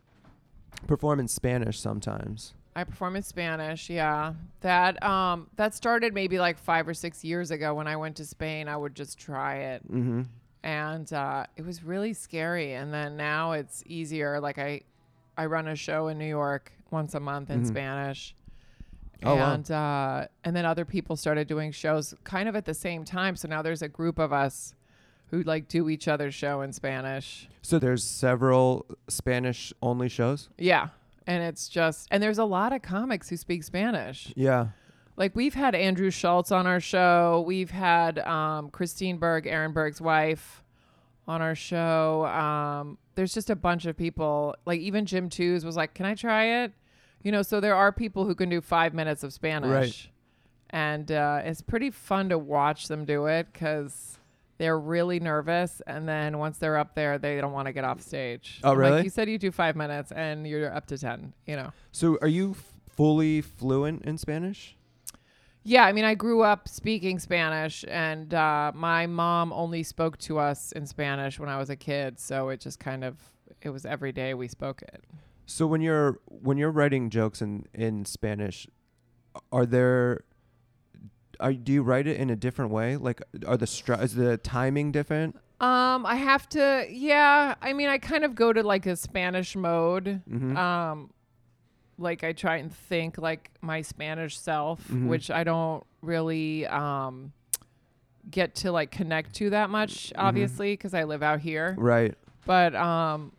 perform 0.87 1.21
in 1.21 1.29
Spanish 1.29 1.79
sometimes. 1.81 2.55
I 2.75 2.85
perform 2.85 3.17
in 3.17 3.23
Spanish. 3.23 3.91
Yeah, 3.91 4.35
that 4.61 5.03
um 5.03 5.49
that 5.57 5.75
started 5.75 6.15
maybe 6.15 6.39
like 6.39 6.59
five 6.59 6.87
or 6.89 6.95
six 6.95 7.25
years 7.25 7.51
ago 7.51 7.75
when 7.75 7.87
I 7.87 7.97
went 7.97 8.17
to 8.17 8.25
Spain. 8.25 8.69
I 8.69 8.77
would 8.77 8.95
just 8.95 9.19
try 9.19 9.57
it, 9.57 9.83
Mm-hmm. 9.93 10.23
And 10.67 11.13
uh, 11.13 11.47
it 11.57 11.65
was 11.65 11.83
really 11.85 12.13
scary. 12.13 12.75
And 12.75 12.93
then 12.93 13.17
now 13.17 13.53
it's 13.53 13.83
easier. 13.87 14.41
Like 14.41 14.59
I, 14.59 14.81
I 15.37 15.47
run 15.47 15.69
a 15.69 15.77
show 15.77 16.09
in 16.09 16.19
New 16.19 16.27
York 16.27 16.73
once 16.91 17.15
a 17.15 17.21
month 17.21 17.51
in 17.51 17.63
Mhm. 17.63 17.69
Spanish. 17.69 18.35
Oh, 19.23 19.37
wow. 19.37 19.55
and 19.55 19.71
uh, 19.71 20.27
and 20.45 20.55
then 20.55 20.67
other 20.67 20.85
people 20.85 21.17
started 21.17 21.47
doing 21.49 21.73
shows 21.73 22.15
kind 22.25 22.49
of 22.51 22.57
at 22.57 22.65
the 22.67 22.75
same 22.75 23.05
time. 23.05 23.35
So 23.37 23.49
now 23.49 23.63
there's 23.63 23.81
a 23.81 23.89
group 23.89 24.19
of 24.19 24.33
us 24.33 24.75
who 25.31 25.43
like 25.43 25.69
do 25.69 25.89
each 25.89 26.07
other's 26.09 26.35
show 26.35 26.61
in 26.61 26.73
Spanish. 26.73 27.49
So 27.63 27.79
there's 27.79 28.05
several 28.05 28.85
Spanish 29.09 29.73
only 29.81 30.09
shows. 30.09 30.49
Yeah. 30.59 30.89
And 31.29 31.43
it's 31.43 31.69
just, 31.69 32.07
and 32.13 32.23
there's 32.23 32.39
a 32.39 32.45
lot 32.45 32.73
of 32.73 32.83
comics 32.83 33.29
who 33.29 33.37
speak 33.37 33.65
Spanish. 33.65 34.33
Yeah. 34.37 34.69
Like 35.17 35.35
we've 35.35 35.55
had 35.55 35.75
Andrew 35.75 36.11
Schulz 36.11 36.53
on 36.53 36.67
our 36.67 36.81
show. 36.81 37.43
We've 37.47 37.71
had 37.71 38.19
um, 38.21 38.69
Christine 38.71 39.17
Berg, 39.19 39.47
Aaron 39.47 39.73
Berg's 39.73 40.01
wife, 40.01 40.63
on 41.27 41.41
our 41.43 41.55
show. 41.55 42.27
Um, 42.27 42.99
there's 43.15 43.33
just 43.33 43.49
a 43.51 43.57
bunch 43.57 43.87
of 43.87 43.97
people. 43.97 44.55
Like 44.67 44.81
even 44.81 45.07
Jim 45.07 45.29
Tews 45.31 45.65
was 45.65 45.77
like, 45.77 45.95
"Can 45.95 46.05
I 46.07 46.15
try 46.15 46.63
it?" 46.65 46.73
You 47.23 47.33
know. 47.33 47.43
So 47.43 47.61
there 47.61 47.75
are 47.75 47.93
people 47.93 48.27
who 48.27 48.35
can 48.35 48.49
do 48.51 48.61
five 48.61 48.93
minutes 48.93 49.25
of 49.25 49.33
Spanish, 49.33 49.71
Right. 49.71 50.09
and 50.71 51.11
uh, 51.11 51.41
it's 51.45 51.63
pretty 51.63 51.91
fun 51.91 52.29
to 52.29 52.39
watch 52.39 52.89
them 52.89 53.05
do 53.07 53.25
it 53.27 53.47
because 53.53 54.19
they're 54.59 54.79
really 54.79 55.19
nervous, 55.19 55.81
and 55.87 56.07
then 56.09 56.39
once 56.39 56.59
they're 56.59 56.77
up 56.77 56.95
there, 56.95 57.17
they 57.19 57.41
don't 57.41 57.53
want 57.53 57.67
to 57.67 57.73
get 57.73 57.85
off 57.85 58.01
stage. 58.03 58.61
Oh, 58.63 58.73
I'm 58.73 58.79
really? 58.79 58.93
Like, 58.93 59.05
you 59.05 59.11
said 59.11 59.29
you 59.31 59.39
do 59.39 59.51
five 59.51 59.77
minutes, 59.77 60.13
and 60.13 60.47
you're 60.47 60.73
up 60.75 60.87
to 60.89 60.99
ten. 60.99 61.33
You 61.47 61.57
know. 61.57 61.73
So 61.91 62.19
are 62.21 62.29
you 62.29 62.51
f- 62.53 62.75
fully 62.91 63.41
fluent 63.41 64.05
in 64.05 64.19
Spanish? 64.19 64.77
Yeah, 65.69 65.85
I 65.85 65.93
mean, 65.93 66.05
I 66.05 66.15
grew 66.15 66.43
up 66.43 66.69
speaking 66.69 67.19
Spanish, 67.19 67.85
and 67.89 68.33
uh, 68.33 68.71
my 68.73 69.09
mom 69.09 69.53
only 69.53 69.83
spoke 69.83 70.17
to 70.19 70.39
us 70.39 70.71
in 70.71 70.87
Spanish 70.87 71.41
when 71.41 71.49
I 71.49 71.59
was 71.59 71.71
a 71.71 71.77
kid. 71.77 72.21
So 72.21 72.51
it 72.51 72.61
just 72.61 72.79
kind 72.79 73.03
of 73.03 73.17
it 73.63 73.71
was 73.71 73.85
every 73.85 74.13
day 74.13 74.33
we 74.33 74.47
spoke 74.47 74.83
it. 74.83 75.03
So 75.45 75.67
when 75.67 75.81
you're 75.81 76.21
when 76.27 76.57
you're 76.57 76.71
writing 76.71 77.11
jokes 77.11 77.43
in 77.43 77.67
in 77.75 78.05
Spanish, 78.05 78.69
are 79.51 79.67
there 79.67 80.23
are 81.41 81.53
do 81.53 81.73
you 81.73 81.83
write 81.83 82.07
it 82.07 82.17
in 82.17 82.31
a 82.31 82.37
different 82.37 82.71
way? 82.71 82.97
Like 82.97 83.21
are 83.45 83.57
the 83.57 83.67
stru- 83.67 84.01
is 84.01 84.15
the 84.15 84.37
timing 84.37 84.93
different? 84.93 85.35
Um, 85.61 86.07
I 86.07 86.15
have 86.15 86.49
to. 86.51 86.87
Yeah, 86.89 87.57
I 87.61 87.73
mean, 87.73 87.89
I 87.89 87.99
kind 87.99 88.25
of 88.25 88.37
go 88.37 88.53
to 88.53 88.63
like 88.63 88.87
a 88.87 88.95
Spanish 88.95 89.57
mode. 89.57 90.23
Mhm. 90.31 90.57
Um, 90.57 91.11
like 91.99 92.23
I 92.25 92.33
try 92.33 92.57
and 92.57 92.73
think 92.75 93.19
like 93.19 93.51
my 93.63 93.83
Spanish 93.83 94.39
self, 94.39 94.87
Mhm. 94.89 95.07
which 95.09 95.31
I 95.31 95.45
don't 95.45 95.85
really 96.03 96.67
um 96.67 97.33
get 98.31 98.55
to 98.57 98.73
like 98.73 98.91
connect 98.91 99.35
to 99.37 99.51
that 99.51 99.71
much, 99.71 100.13
obviously, 100.17 100.73
because 100.73 100.95
I 100.95 101.05
live 101.05 101.23
out 101.23 101.41
here. 101.41 101.75
Right. 101.79 102.15
but 102.45 102.75
um 102.77 103.33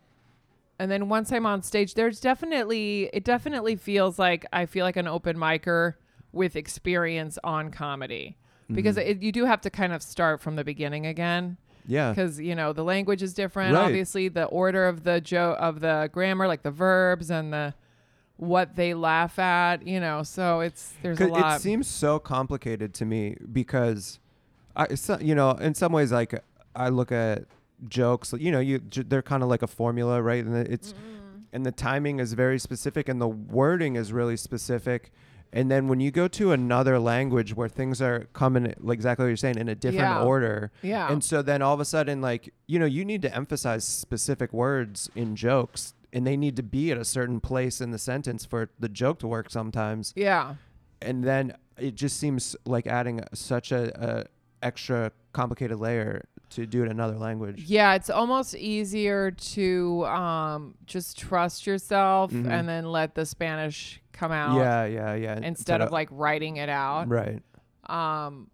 and 0.78 0.90
then 0.90 1.08
once 1.08 1.32
i'm 1.32 1.46
on 1.46 1.62
stage 1.62 1.94
there's 1.94 2.20
definitely 2.20 3.08
it 3.14 3.24
definitely 3.24 3.74
feels 3.74 4.18
like 4.18 4.44
i 4.52 4.66
feel 4.66 4.84
like 4.84 4.96
an 4.98 5.08
open 5.08 5.34
micer 5.34 5.94
with 6.30 6.54
experience 6.56 7.38
on 7.42 7.70
comedy 7.70 8.36
because 8.70 8.96
Mhm. 8.96 9.06
it, 9.08 9.22
you 9.22 9.32
do 9.32 9.46
have 9.46 9.62
to 9.62 9.70
kind 9.70 9.94
of 9.94 10.02
start 10.02 10.42
from 10.42 10.56
the 10.56 10.62
beginning 10.64 11.06
again 11.06 11.56
yeah. 11.86 12.10
because 12.10 12.38
you 12.38 12.54
know 12.54 12.74
the 12.74 12.84
language 12.84 13.22
is 13.22 13.32
different 13.32 13.74
Right. 13.74 13.82
obviously 13.86 14.28
the 14.28 14.44
order 14.44 14.86
of 14.86 15.04
the 15.04 15.22
jo- 15.22 15.56
of 15.58 15.80
the 15.80 16.10
grammar 16.12 16.46
like 16.46 16.62
the 16.62 16.70
verbs 16.70 17.30
and 17.30 17.50
the 17.50 17.72
what 18.38 18.76
they 18.76 18.94
laugh 18.94 19.36
at 19.38 19.84
you 19.86 19.98
know 19.98 20.22
so 20.22 20.60
it's 20.60 20.94
there's 21.02 21.20
a 21.20 21.26
lot 21.26 21.56
It 21.56 21.60
seems 21.60 21.88
so 21.88 22.18
complicated 22.20 22.94
to 22.94 23.04
me 23.04 23.36
because, 23.52 24.20
I, 24.76 24.94
so, 24.94 25.18
you 25.20 25.34
know, 25.34 25.50
in 25.50 25.74
some 25.74 25.92
ways, 25.92 26.12
like 26.12 26.40
I 26.76 26.88
look 26.88 27.10
at 27.10 27.44
jokes, 27.88 28.32
you 28.38 28.52
know, 28.52 28.60
you 28.60 28.78
j- 28.78 29.02
they're 29.02 29.22
kind 29.22 29.42
of 29.42 29.48
like 29.48 29.62
a 29.62 29.66
formula, 29.66 30.22
right? 30.22 30.44
And 30.44 30.56
it's 30.68 30.92
mm-hmm. 30.92 31.40
and 31.52 31.66
the 31.66 31.72
timing 31.72 32.20
is 32.20 32.32
very 32.34 32.60
specific, 32.60 33.08
and 33.08 33.20
the 33.20 33.28
wording 33.28 33.96
is 33.96 34.12
really 34.12 34.36
specific. 34.36 35.10
And 35.52 35.70
then 35.70 35.88
when 35.88 35.98
you 35.98 36.10
go 36.10 36.28
to 36.28 36.52
another 36.52 36.98
language 36.98 37.54
where 37.56 37.68
things 37.70 38.02
are 38.02 38.28
coming, 38.34 38.74
like 38.78 38.96
exactly 38.96 39.24
what 39.24 39.28
you're 39.28 39.36
saying, 39.36 39.58
in 39.58 39.68
a 39.68 39.74
different 39.74 40.16
Yeah. 40.20 40.22
order, 40.22 40.70
yeah 40.82 41.10
and 41.10 41.24
so 41.24 41.42
then 41.42 41.62
all 41.62 41.74
of 41.74 41.80
a 41.80 41.86
sudden, 41.86 42.20
like, 42.20 42.52
you 42.66 42.78
know, 42.78 42.86
you 42.86 43.04
need 43.04 43.22
to 43.22 43.34
emphasize 43.34 43.84
specific 43.84 44.52
words 44.52 45.10
in 45.16 45.34
jokes 45.34 45.94
and 46.12 46.26
they 46.26 46.36
need 46.36 46.56
to 46.56 46.62
be 46.62 46.90
at 46.90 46.98
a 46.98 47.04
certain 47.04 47.40
place 47.40 47.80
in 47.80 47.90
the 47.90 47.98
sentence 47.98 48.44
for 48.44 48.70
the 48.78 48.88
joke 48.88 49.18
to 49.20 49.26
work 49.26 49.50
sometimes. 49.50 50.12
yeah 50.16 50.54
And 51.02 51.22
then 51.24 51.54
it 51.78 51.94
just 51.94 52.18
seems 52.18 52.56
like 52.64 52.86
adding 52.86 53.20
such 53.34 53.70
a, 53.72 53.82
a 54.08 54.24
extra 54.66 55.12
complicated 55.32 55.78
layer 55.78 56.24
to 56.50 56.66
do 56.66 56.82
it 56.82 56.86
in 56.86 56.90
another 56.92 57.16
language. 57.18 57.64
Yeah, 57.66 57.94
it's 57.94 58.08
almost 58.10 58.54
easier 58.56 59.30
to 59.30 60.06
um, 60.06 60.74
just 60.86 61.18
trust 61.18 61.66
yourself 61.66 62.32
Mhm. 62.32 62.48
and 62.50 62.66
then 62.68 62.86
let 62.90 63.14
the 63.14 63.26
Spanish 63.26 64.00
come 64.12 64.32
out 64.32 64.56
Yeah, 64.56 64.84
yeah, 64.86 65.14
yeah. 65.14 65.38
instead 65.42 65.80
of 65.82 65.92
like 65.92 66.08
writing 66.10 66.56
it 66.56 66.68
out. 66.70 67.08
right. 67.08 67.42
Um, 67.88 68.50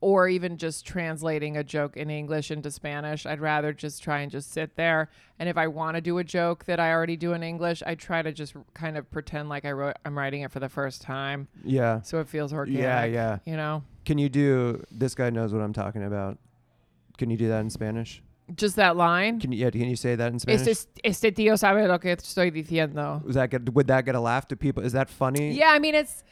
or 0.00 0.28
even 0.28 0.56
just 0.56 0.86
translating 0.86 1.56
a 1.56 1.64
joke 1.64 1.96
in 1.96 2.10
English 2.10 2.50
into 2.50 2.70
Spanish. 2.70 3.26
I'd 3.26 3.40
rather 3.40 3.72
just 3.72 4.02
try 4.02 4.20
and 4.20 4.30
just 4.30 4.52
sit 4.52 4.76
there. 4.76 5.10
And 5.38 5.48
if 5.48 5.56
I 5.56 5.66
want 5.66 5.96
to 5.96 6.00
do 6.00 6.18
a 6.18 6.24
joke 6.24 6.64
that 6.66 6.78
I 6.78 6.92
already 6.92 7.16
do 7.16 7.32
in 7.32 7.42
English, 7.42 7.82
I 7.84 7.94
try 7.94 8.22
to 8.22 8.32
just 8.32 8.54
kind 8.74 8.96
of 8.96 9.10
pretend 9.10 9.48
like 9.48 9.64
I 9.64 9.72
wrote 9.72 9.96
I'm 10.04 10.16
writing 10.16 10.42
it 10.42 10.52
for 10.52 10.60
the 10.60 10.68
first 10.68 11.02
time. 11.02 11.48
Yeah. 11.64 12.02
So 12.02 12.20
it 12.20 12.28
feels 12.28 12.52
organic. 12.52 12.82
Yeah, 12.82 13.04
yeah. 13.04 13.38
You 13.44 13.56
know? 13.56 13.82
Can 14.04 14.18
you 14.18 14.28
do 14.28 14.84
this 14.90 15.14
guy 15.14 15.30
knows 15.30 15.52
what 15.52 15.62
I'm 15.62 15.72
talking 15.72 16.04
about? 16.04 16.38
Can 17.18 17.30
you 17.30 17.36
do 17.36 17.48
that 17.48 17.60
in 17.60 17.70
Spanish? 17.70 18.22
Just 18.54 18.76
that 18.76 18.96
line. 18.96 19.40
Can 19.40 19.52
you 19.52 19.58
yeah, 19.58 19.70
can 19.70 19.90
you 19.90 19.96
say 19.96 20.14
that 20.14 20.32
in 20.32 20.38
Spanish? 20.38 20.66
Este, 20.66 20.88
este 21.04 21.34
tío 21.34 21.58
sabe 21.58 21.86
lo 21.86 21.98
que 21.98 22.16
estoy 22.16 22.50
diciendo. 22.50 23.22
Was 23.24 23.34
that 23.34 23.50
get, 23.50 23.74
would 23.74 23.88
that 23.88 24.06
get 24.06 24.14
a 24.14 24.20
laugh 24.20 24.48
to 24.48 24.56
people? 24.56 24.82
Is 24.82 24.92
that 24.92 25.10
funny? 25.10 25.52
Yeah, 25.52 25.70
I 25.70 25.78
mean 25.78 25.94
it's 25.94 26.24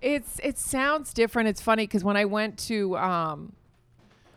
it's 0.00 0.40
it 0.42 0.58
sounds 0.58 1.12
different. 1.12 1.48
It's 1.48 1.60
funny 1.60 1.84
because 1.84 2.04
when 2.04 2.16
I 2.16 2.24
went 2.24 2.58
to 2.66 2.96
um 2.96 3.52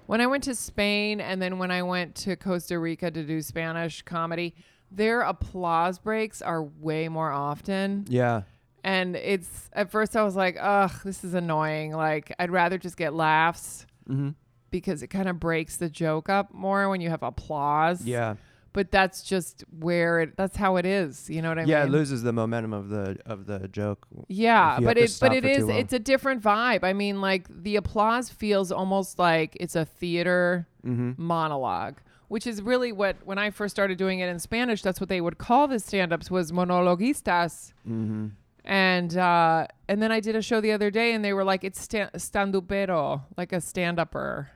when 0.07 0.19
I 0.21 0.27
went 0.27 0.43
to 0.45 0.55
Spain 0.55 1.21
and 1.21 1.41
then 1.41 1.57
when 1.57 1.71
I 1.71 1.83
went 1.83 2.15
to 2.15 2.35
Costa 2.35 2.77
Rica 2.79 3.11
to 3.11 3.23
do 3.23 3.41
Spanish 3.41 4.01
comedy, 4.01 4.53
their 4.91 5.21
applause 5.21 5.99
breaks 5.99 6.41
are 6.41 6.61
way 6.63 7.07
more 7.07 7.31
often. 7.31 8.05
Yeah. 8.09 8.41
And 8.83 9.15
it's 9.15 9.69
at 9.73 9.91
first 9.91 10.15
I 10.17 10.23
was 10.23 10.35
like, 10.35 10.57
ugh, 10.59 10.91
this 11.05 11.23
is 11.23 11.33
annoying. 11.33 11.93
Like 11.93 12.33
I'd 12.39 12.51
rather 12.51 12.77
just 12.77 12.97
get 12.97 13.13
laughs 13.13 13.85
Mm-hmm. 14.09 14.29
because 14.71 15.03
it 15.03 15.07
kind 15.07 15.29
of 15.29 15.39
breaks 15.39 15.77
the 15.77 15.87
joke 15.87 16.27
up 16.27 16.53
more 16.53 16.89
when 16.89 16.99
you 17.01 17.09
have 17.11 17.23
applause. 17.23 18.03
Yeah. 18.03 18.35
But 18.73 18.89
that's 18.89 19.23
just 19.23 19.65
where 19.79 20.21
it 20.21 20.37
that's 20.37 20.55
how 20.55 20.77
it 20.77 20.85
is. 20.85 21.29
You 21.29 21.41
know 21.41 21.49
what 21.49 21.57
I 21.59 21.61
mean? 21.63 21.69
yeah, 21.69 21.83
it 21.83 21.89
loses 21.89 22.23
the 22.23 22.31
momentum 22.31 22.71
of 22.71 22.87
the 22.87 23.17
of 23.25 23.45
the 23.45 23.67
joke. 23.67 24.07
Yeah, 24.29 24.79
but 24.79 24.97
it 24.97 25.17
but 25.19 25.33
it 25.33 25.43
is 25.45 25.67
it's 25.67 25.91
a 25.91 25.99
different 25.99 26.41
vibe. 26.41 26.83
I 26.83 26.93
mean, 26.93 27.19
like 27.19 27.47
the 27.49 27.75
applause 27.75 28.29
feels 28.29 28.71
almost 28.71 29.19
like 29.19 29.57
it's 29.59 29.75
a 29.75 29.83
theater 29.85 30.67
Mm-hmm. 30.85 31.11
monologue, 31.21 31.97
which 32.27 32.47
is 32.47 32.59
really 32.61 32.91
what 32.91 33.17
when 33.23 33.37
I 33.37 33.51
first 33.51 33.75
started 33.75 33.99
doing 33.99 34.19
it 34.19 34.29
in 34.29 34.39
Spanish, 34.39 34.81
that's 34.81 34.99
what 34.99 35.09
they 35.09 35.21
would 35.21 35.37
call 35.37 35.67
the 35.67 35.77
stand-ups 35.77 36.31
was 36.31 36.51
monologuistas. 36.51 37.73
Mm-hmm. 37.87 38.27
And 38.65 39.17
uh 39.17 39.67
and 39.87 40.01
then 40.01 40.11
I 40.11 40.19
did 40.21 40.35
a 40.35 40.41
show 40.41 40.61
the 40.61 40.71
other 40.71 40.89
day 40.91 41.13
and 41.13 41.23
they 41.25 41.33
were 41.33 41.43
like 41.43 41.63
it's 41.63 41.79
sta- 41.81 42.09
standupero, 42.15 43.21
like 43.37 43.51
a 43.53 43.61
stand-upper. 43.61 44.49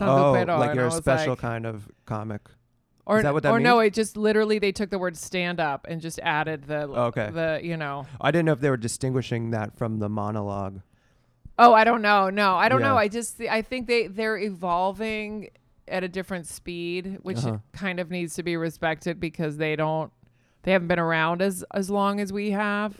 Oh, 0.00 0.04
Standupero. 0.04 0.58
like 0.58 0.70
and 0.70 0.76
you're 0.78 0.86
a 0.86 0.90
special 0.90 1.32
like- 1.32 1.38
kind 1.40 1.66
of 1.66 1.88
comic. 2.06 2.42
Or, 3.04 3.18
Is 3.18 3.22
that 3.24 3.34
what 3.34 3.42
that 3.42 3.50
or 3.52 3.58
no, 3.60 3.80
it 3.80 3.92
just 3.94 4.16
literally 4.16 4.58
they 4.58 4.72
took 4.72 4.90
the 4.90 4.98
word 4.98 5.16
stand 5.16 5.58
up 5.60 5.86
and 5.88 6.00
just 6.00 6.18
added 6.20 6.64
the 6.64 6.82
Okay. 6.88 7.30
the 7.30 7.60
you 7.62 7.76
know 7.76 8.06
I 8.20 8.30
didn't 8.30 8.46
know 8.46 8.52
if 8.52 8.60
they 8.60 8.70
were 8.70 8.76
distinguishing 8.76 9.50
that 9.50 9.76
from 9.76 9.98
the 9.98 10.08
monologue. 10.08 10.80
Oh, 11.58 11.74
I 11.74 11.84
don't 11.84 12.00
know. 12.02 12.30
No, 12.30 12.54
I 12.56 12.68
don't 12.68 12.80
Yeah. 12.80 12.88
know. 12.88 12.96
I 12.96 13.08
just 13.08 13.40
I 13.40 13.62
think 13.62 13.86
they 13.86 14.06
they're 14.06 14.38
evolving 14.38 15.48
at 15.88 16.04
a 16.04 16.08
different 16.08 16.46
speed, 16.46 17.18
which 17.22 17.38
Uh-huh. 17.38 17.58
kind 17.72 17.98
of 18.00 18.10
needs 18.10 18.34
to 18.34 18.42
be 18.42 18.56
respected 18.56 19.18
because 19.20 19.56
they 19.56 19.74
don't 19.76 20.12
they 20.62 20.70
haven't 20.72 20.88
been 20.88 20.98
around 21.00 21.42
as 21.42 21.64
as 21.74 21.90
long 21.90 22.20
as 22.20 22.32
we 22.32 22.52
have. 22.52 22.94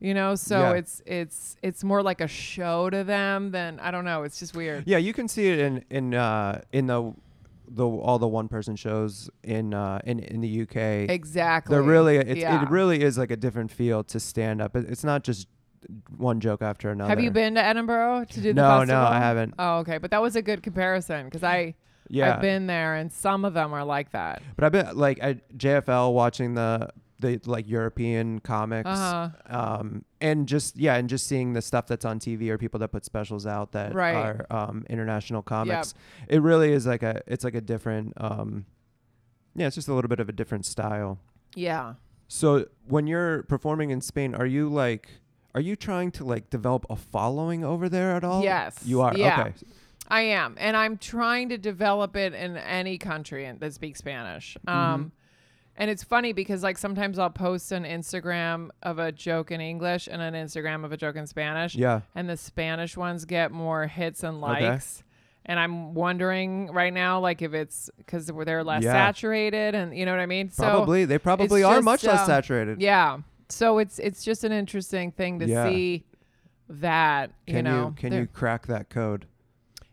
You 0.00 0.14
know, 0.14 0.36
so 0.36 0.58
Yeah. 0.60 0.72
it's 0.78 1.02
it's 1.06 1.56
it's 1.62 1.84
more 1.84 2.02
like 2.02 2.20
a 2.20 2.28
show 2.28 2.88
to 2.88 3.04
them 3.04 3.50
than 3.50 3.78
I 3.80 3.90
don't 3.90 4.04
know. 4.04 4.22
It's 4.22 4.38
just 4.38 4.56
weird. 4.56 4.84
Yeah, 4.86 4.98
you 4.98 5.12
can 5.12 5.28
see 5.28 5.48
it 5.48 5.58
in 5.58 5.84
in 5.90 6.14
uh, 6.14 6.62
in 6.72 6.86
the 6.86 7.12
the 7.70 7.86
all 7.86 8.18
the 8.18 8.28
one 8.28 8.48
person 8.48 8.76
shows 8.76 9.30
in 9.44 9.74
uh, 9.74 10.00
in 10.04 10.18
in 10.20 10.40
the 10.40 10.62
UK. 10.62 10.76
Exactly. 11.10 11.72
They're 11.74 11.82
really 11.82 12.16
it's, 12.16 12.40
Yeah. 12.40 12.62
it 12.62 12.70
really 12.70 13.02
is 13.02 13.18
like 13.18 13.30
a 13.30 13.36
different 13.36 13.70
feel 13.70 14.02
to 14.04 14.18
stand 14.20 14.60
up. 14.62 14.76
It's 14.76 15.04
not 15.04 15.22
just 15.24 15.48
one 16.16 16.40
joke 16.40 16.60
after 16.62 16.90
another. 16.90 17.08
Have 17.08 17.20
you 17.20 17.30
been 17.30 17.54
to 17.54 17.62
Edinburgh 17.64 18.26
to 18.30 18.34
do 18.40 18.48
the 18.52 18.54
No, 18.54 18.84
no. 18.84 19.00
I 19.00 19.18
haven't. 19.18 19.54
Oh, 19.58 19.78
okay, 19.78 19.98
but 19.98 20.10
that 20.10 20.20
was 20.20 20.34
a 20.36 20.42
good 20.42 20.62
comparison 20.62 21.26
because 21.26 21.44
I 21.44 21.74
Yeah, 22.08 22.34
I've 22.34 22.40
been 22.40 22.66
there 22.66 22.96
and 22.96 23.12
some 23.12 23.44
of 23.44 23.54
them 23.54 23.72
are 23.72 23.84
like 23.84 24.10
that. 24.12 24.42
but 24.56 24.64
I've 24.64 24.72
been 24.72 24.96
like 24.96 25.18
at 25.20 25.56
JFL 25.56 26.12
watching 26.14 26.54
the 26.54 26.88
the 27.20 27.40
like 27.46 27.68
European 27.68 28.40
comics. 28.40 28.88
Uh-huh. 28.88 29.30
Um, 29.46 30.04
and 30.20 30.46
just 30.46 30.76
yeah, 30.76 30.96
and 30.96 31.08
just 31.08 31.26
seeing 31.26 31.52
the 31.52 31.62
stuff 31.62 31.86
that's 31.86 32.04
on 32.04 32.18
TV 32.20 32.48
or 32.48 32.58
people 32.58 32.80
that 32.80 32.88
put 32.88 33.04
specials 33.04 33.46
out 33.46 33.72
that 33.72 33.94
Right. 33.94 34.14
are 34.14 34.46
um, 34.50 34.84
international 34.88 35.42
comics. 35.42 35.94
It 36.28 36.42
really 36.42 36.72
is 36.72 36.86
like 36.86 37.02
a 37.02 37.22
it's 37.26 37.44
like 37.44 37.54
a 37.54 37.60
different 37.60 38.12
um, 38.16 38.66
yeah, 39.54 39.66
it's 39.66 39.74
just 39.74 39.88
a 39.88 39.94
little 39.94 40.08
bit 40.08 40.20
of 40.20 40.28
a 40.28 40.32
different 40.32 40.66
style. 40.66 41.18
Yeah. 41.54 41.94
So 42.28 42.66
when 42.86 43.06
you're 43.06 43.42
performing 43.44 43.90
in 43.90 44.00
Spain, 44.00 44.34
are 44.34 44.46
you 44.46 44.68
like 44.68 45.08
are 45.54 45.60
you 45.60 45.74
trying 45.76 46.10
to 46.12 46.24
like 46.24 46.50
develop 46.50 46.86
a 46.90 46.96
following 46.96 47.64
over 47.64 47.88
there 47.88 48.12
at 48.12 48.22
all? 48.22 48.42
Yes. 48.44 48.78
You 48.84 49.00
are. 49.00 49.16
Yeah. 49.16 49.40
Okay. 49.40 49.52
I 50.10 50.22
am, 50.22 50.56
and 50.58 50.74
I'm 50.74 50.96
trying 50.96 51.50
to 51.50 51.58
develop 51.58 52.16
it 52.16 52.32
in 52.32 52.56
any 52.56 52.96
country 52.96 53.50
that 53.58 53.74
speaks 53.74 53.98
Spanish. 53.98 54.56
Mm-hmm. 54.66 55.08
And 55.80 55.88
it's 55.90 56.02
funny 56.02 56.32
because 56.32 56.62
like 56.64 56.76
sometimes 56.76 57.18
I'll 57.20 57.30
post 57.30 57.70
an 57.70 57.84
Instagram 57.84 58.70
of 58.82 58.98
a 58.98 59.12
joke 59.12 59.52
in 59.52 59.60
English 59.60 60.08
and 60.10 60.20
an 60.20 60.34
Instagram 60.34 60.84
of 60.84 60.90
a 60.92 60.96
joke 60.96 61.14
in 61.16 61.26
Spanish, 61.28 61.76
Yeah. 61.76 62.00
and 62.16 62.28
the 62.28 62.36
Spanish 62.36 62.96
ones 62.96 63.24
get 63.24 63.52
more 63.52 63.86
hits 63.86 64.24
and 64.24 64.40
likes. 64.40 64.98
Okay. 64.98 65.04
And 65.46 65.58
I'm 65.60 65.94
wondering 65.94 66.72
right 66.72 66.92
now, 66.92 67.20
like 67.20 67.40
if 67.42 67.54
it's 67.54 67.88
because 67.96 68.26
they're 68.26 68.64
less 68.64 68.82
Yeah. 68.82 68.92
saturated, 68.92 69.74
and 69.76 69.96
you 69.96 70.04
know 70.04 70.10
what 70.10 70.20
I 70.20 70.26
mean. 70.26 70.50
Probably. 70.54 71.04
they 71.04 71.16
probably 71.18 71.62
are 71.62 71.76
just, 71.76 71.84
much 71.84 72.04
less 72.04 72.20
um, 72.20 72.26
saturated. 72.26 72.82
Yeah. 72.82 73.18
So 73.48 73.78
it's 73.78 73.98
it's 74.00 74.24
just 74.24 74.42
an 74.44 74.52
interesting 74.52 75.12
thing 75.12 75.38
to 75.38 75.46
Yeah. 75.46 75.64
see 75.68 76.04
that 76.68 77.30
you 77.46 77.54
Can 77.54 77.64
know. 77.64 77.94
can 77.96 78.12
you 78.12 78.26
crack 78.26 78.66
that 78.66 78.90
code? 78.90 79.26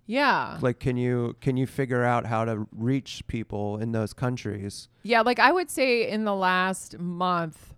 Yeah. 0.07 0.57
Like 0.61 0.79
can 0.79 0.97
you 0.97 1.35
can 1.41 1.57
you 1.57 1.65
figure 1.67 2.03
out 2.03 2.25
how 2.25 2.45
to 2.45 2.67
reach 2.71 3.23
people 3.27 3.77
in 3.77 3.91
those 3.91 4.13
countries? 4.13 4.87
Yeah, 5.03 5.21
like 5.21 5.39
I 5.39 5.51
would 5.51 5.69
say 5.69 6.09
in 6.09 6.25
the 6.25 6.35
last 6.35 6.99
month, 6.99 7.73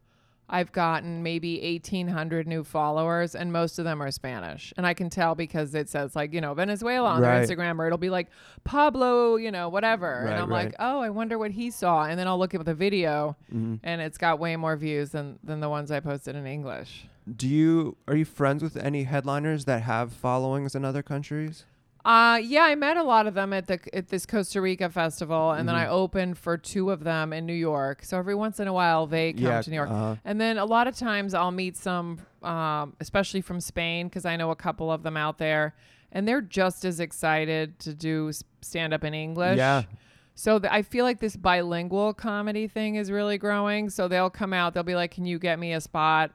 I've 0.49 0.71
gotten 0.71 1.23
maybe 1.23 1.59
1,800 1.61 2.47
new 2.47 2.63
followers, 2.63 3.35
and 3.35 3.51
most 3.51 3.79
of 3.79 3.85
them 3.85 4.01
are 4.01 4.09
Spanish. 4.11 4.73
And 4.77 4.87
I 4.87 4.93
can 4.93 5.09
tell 5.09 5.35
because 5.35 5.75
it 5.75 5.89
says, 5.89 6.15
like, 6.15 6.33
you 6.33 6.39
know, 6.39 6.53
Venezuela 6.53 7.09
on 7.09 7.21
Right. 7.21 7.45
their 7.45 7.57
Instagram, 7.57 7.79
or 7.79 7.85
it'll 7.87 7.97
be 7.97 8.09
like 8.09 8.27
Pablo, 8.63 9.35
you 9.35 9.51
know, 9.51 9.67
whatever. 9.67 10.21
Right, 10.23 10.31
and 10.31 10.41
I'm 10.41 10.49
right. 10.49 10.65
like, 10.67 10.75
oh, 10.79 10.99
I 11.01 11.09
wonder 11.09 11.37
what 11.37 11.51
he 11.51 11.69
saw. 11.69 12.05
And 12.05 12.17
then 12.17 12.27
I'll 12.29 12.39
look 12.39 12.53
at 12.55 12.63
the 12.63 12.73
video, 12.73 13.35
Mhm. 13.53 13.79
and 13.83 13.99
it's 14.01 14.17
got 14.17 14.39
way 14.39 14.55
more 14.55 14.77
views 14.77 15.09
than, 15.09 15.37
than 15.43 15.59
the 15.59 15.67
ones 15.69 15.91
I 15.91 15.99
posted 15.99 16.35
in 16.37 16.47
English. 16.47 17.07
Do 17.35 17.45
you 17.45 17.97
are 18.07 18.15
you 18.15 18.23
friends 18.23 18.63
with 18.63 18.77
any 18.77 19.03
headliners 19.03 19.65
that 19.65 19.81
have 19.81 20.13
followings 20.13 20.75
in 20.75 20.85
other 20.85 21.03
countries? 21.03 21.65
Uh, 22.05 22.39
yeah, 22.41 22.61
I 22.63 22.75
met 22.75 22.95
a 22.95 23.03
lot 23.03 23.27
of 23.27 23.33
them 23.33 23.51
at 23.51 23.67
the 23.67 23.79
at 23.93 24.07
this 24.07 24.25
Costa 24.25 24.61
Rica 24.61 24.89
festival, 24.89 25.51
and 25.51 25.67
then 25.67 25.75
Mhm. 25.75 25.79
I 25.79 25.87
opened 25.87 26.37
for 26.37 26.57
two 26.57 26.89
of 26.89 27.03
them 27.03 27.33
in 27.33 27.45
New 27.45 27.53
York. 27.53 28.03
So 28.03 28.17
every 28.17 28.35
once 28.35 28.59
in 28.61 28.67
a 28.67 28.73
while, 28.73 29.07
they 29.07 29.33
come 29.33 29.43
yeah, 29.43 29.61
to 29.61 29.69
New 29.69 29.75
York. 29.75 29.89
uh-huh. 29.89 30.15
And 30.23 30.39
then 30.39 30.57
a 30.57 30.65
lot 30.65 30.87
of 30.87 30.95
times 30.95 31.33
I'll 31.33 31.51
meet 31.51 31.75
some, 31.75 32.19
um, 32.43 32.95
especially 33.01 33.41
from 33.41 33.59
Spain, 33.59 34.07
because 34.07 34.25
I 34.25 34.37
know 34.37 34.51
a 34.51 34.55
couple 34.55 34.89
of 34.89 35.03
them 35.03 35.17
out 35.17 35.37
there, 35.37 35.75
and 36.13 36.25
they're 36.25 36.41
just 36.41 36.85
as 36.85 36.99
excited 37.01 37.77
to 37.79 37.93
do 37.93 38.31
stand 38.61 38.93
up 38.93 39.03
in 39.03 39.13
English. 39.13 39.57
Yeah. 39.57 39.83
So 40.33 40.59
th- 40.59 40.71
I 40.71 40.83
feel 40.83 41.03
like 41.03 41.19
this 41.19 41.35
bilingual 41.35 42.13
comedy 42.13 42.67
thing 42.67 42.95
is 42.95 43.11
really 43.11 43.37
growing. 43.37 43.89
So 43.89 44.07
they'll 44.07 44.29
come 44.29 44.53
out, 44.53 44.73
they'll 44.73 44.83
be 44.83 44.95
like, 44.95 45.11
"Can 45.11 45.25
you 45.25 45.39
get 45.39 45.59
me 45.59 45.73
a 45.73 45.81
spot?" 45.81 46.31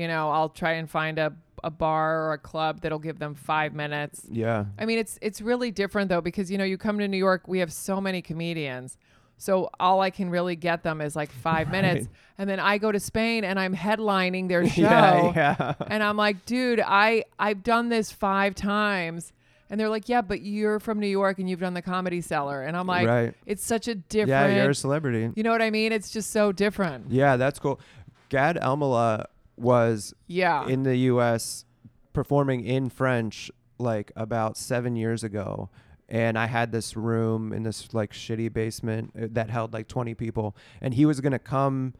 You 0.00 0.08
know, 0.08 0.30
I'll 0.30 0.48
try 0.48 0.72
and 0.72 0.88
find 0.90 1.18
a 1.18 1.32
a 1.62 1.70
bar 1.70 2.28
or 2.28 2.32
a 2.32 2.38
club 2.38 2.80
that'll 2.80 2.98
give 2.98 3.18
them 3.18 3.34
five 3.34 3.74
minutes. 3.74 4.22
Yeah. 4.30 4.64
I 4.78 4.86
mean, 4.86 4.98
it's 4.98 5.18
it's 5.20 5.40
really 5.42 5.70
different 5.70 6.08
though 6.08 6.22
because 6.22 6.50
you 6.50 6.56
know 6.58 6.64
you 6.64 6.78
come 6.78 6.98
to 6.98 7.06
New 7.06 7.18
York, 7.18 7.46
we 7.46 7.58
have 7.58 7.72
so 7.72 8.00
many 8.00 8.22
comedians. 8.22 8.96
So 9.36 9.70
all 9.80 10.02
I 10.02 10.10
can 10.10 10.28
really 10.28 10.54
get 10.56 10.82
them 10.82 11.00
is 11.00 11.16
like 11.16 11.30
five 11.32 11.70
minutes, 11.70 12.08
and 12.36 12.48
then 12.48 12.60
I 12.60 12.76
go 12.76 12.92
to 12.92 13.00
Spain 13.00 13.42
and 13.42 13.58
I'm 13.58 13.74
headlining 13.74 14.48
their 14.48 14.68
show, 14.78 14.82
Yeah, 14.82 15.32
yeah. 15.34 15.74
and 15.88 16.02
I'm 16.02 16.18
like, 16.18 16.44
dude, 16.44 16.80
I 16.80 17.24
I've 17.38 17.62
done 17.62 17.88
this 17.88 18.12
five 18.12 18.54
times, 18.54 19.32
and 19.70 19.80
they're 19.80 19.88
like, 19.88 20.10
yeah, 20.10 20.20
but 20.20 20.42
you're 20.42 20.78
from 20.78 21.00
New 21.00 21.06
York 21.08 21.38
and 21.38 21.48
you've 21.48 21.60
done 21.60 21.72
the 21.72 21.80
Comedy 21.80 22.20
Cellar, 22.20 22.62
and 22.64 22.76
I'm 22.76 22.86
like, 22.86 23.06
right. 23.08 23.34
it's 23.46 23.64
such 23.64 23.88
a 23.88 23.94
different. 23.94 24.28
Yeah, 24.52 24.62
you're 24.62 24.70
a 24.70 24.74
celebrity. 24.74 25.30
you 25.34 25.42
know 25.42 25.52
what 25.52 25.62
I 25.62 25.70
mean? 25.70 25.92
It's 25.92 26.10
just 26.10 26.30
so 26.32 26.52
different. 26.52 27.10
Yeah, 27.10 27.36
that's 27.38 27.58
cool. 27.58 27.80
Gad 28.28 28.56
Elmaleh 28.56 29.24
was 29.56 30.14
Yeah. 30.26 30.66
in 30.66 30.82
the 30.82 30.96
U.S. 30.96 31.64
performing 32.12 32.64
in 32.64 32.88
French 32.90 33.50
like 33.78 34.12
about 34.16 34.56
seven 34.56 34.96
years 34.96 35.22
ago. 35.24 35.70
And 36.08 36.36
I 36.38 36.46
had 36.46 36.72
this 36.72 36.96
room 36.96 37.52
in 37.52 37.62
this 37.62 37.94
like 37.94 38.12
shitty 38.12 38.52
basement 38.52 39.12
uh, 39.16 39.26
that 39.30 39.48
held 39.48 39.72
like 39.72 39.86
20 39.86 40.14
people. 40.14 40.56
And 40.80 40.92
he 40.94 41.06
was 41.06 41.20
going 41.20 41.32
to 41.32 41.38
come 41.38 41.94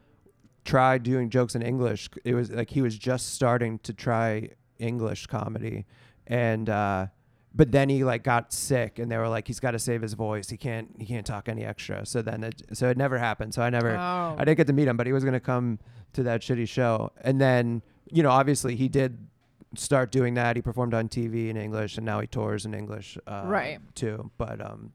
try 0.65 0.97
doing 0.97 1.29
jokes 1.29 1.55
in 1.55 1.61
English. 1.61 2.09
It 2.25 2.35
was 2.35 2.51
like 2.51 2.69
he 2.71 2.81
was 2.81 2.97
just 2.97 3.33
starting 3.33 3.79
to 3.79 3.93
try 3.93 4.49
English 4.79 5.27
comedy. 5.27 5.85
And, 6.27 6.69
uh, 6.69 7.07
but 7.53 7.71
then 7.71 7.89
he 7.89 8.03
like 8.03 8.23
got 8.23 8.53
sick 8.53 8.97
and 8.99 9.11
they 9.11 9.17
were 9.17 9.27
like, 9.27 9.47
he's 9.47 9.59
got 9.59 9.71
to 9.71 9.79
save 9.79 10.01
his 10.01 10.13
voice. 10.13 10.49
He 10.49 10.57
can't, 10.57 10.89
he 10.97 11.05
can't 11.05 11.25
talk 11.25 11.49
any 11.49 11.65
extra. 11.65 12.05
So 12.05 12.21
then 12.21 12.43
it, 12.43 12.61
so 12.73 12.89
it 12.89 12.97
never 12.97 13.17
happened. 13.17 13.53
So 13.53 13.61
I 13.61 13.69
never, 13.69 13.91
oh. 13.97 14.35
I 14.37 14.45
didn't 14.45 14.57
get 14.57 14.67
to 14.67 14.73
meet 14.73 14.87
him, 14.87 14.95
but 14.97 15.05
he 15.05 15.13
was 15.13 15.23
going 15.23 15.33
to 15.33 15.39
come 15.41 15.79
to 16.13 16.23
that 16.23 16.41
shitty 16.41 16.67
show. 16.67 17.11
And 17.21 17.41
then, 17.41 17.81
you 18.09 18.23
know, 18.23 18.29
obviously 18.31 18.75
he 18.75 18.87
did 18.87 19.17
start 19.75 20.11
doing 20.11 20.33
that. 20.35 20.55
He 20.55 20.61
performed 20.61 20.93
on 20.93 21.09
TV 21.09 21.49
in 21.49 21.57
English 21.57 21.97
and 21.97 22.05
now 22.05 22.19
he 22.21 22.27
tours 22.27 22.65
in 22.65 22.73
English 22.73 23.17
uh, 23.27 23.43
Right. 23.45 23.79
too. 23.95 24.31
But 24.37 24.59
um 24.61 24.91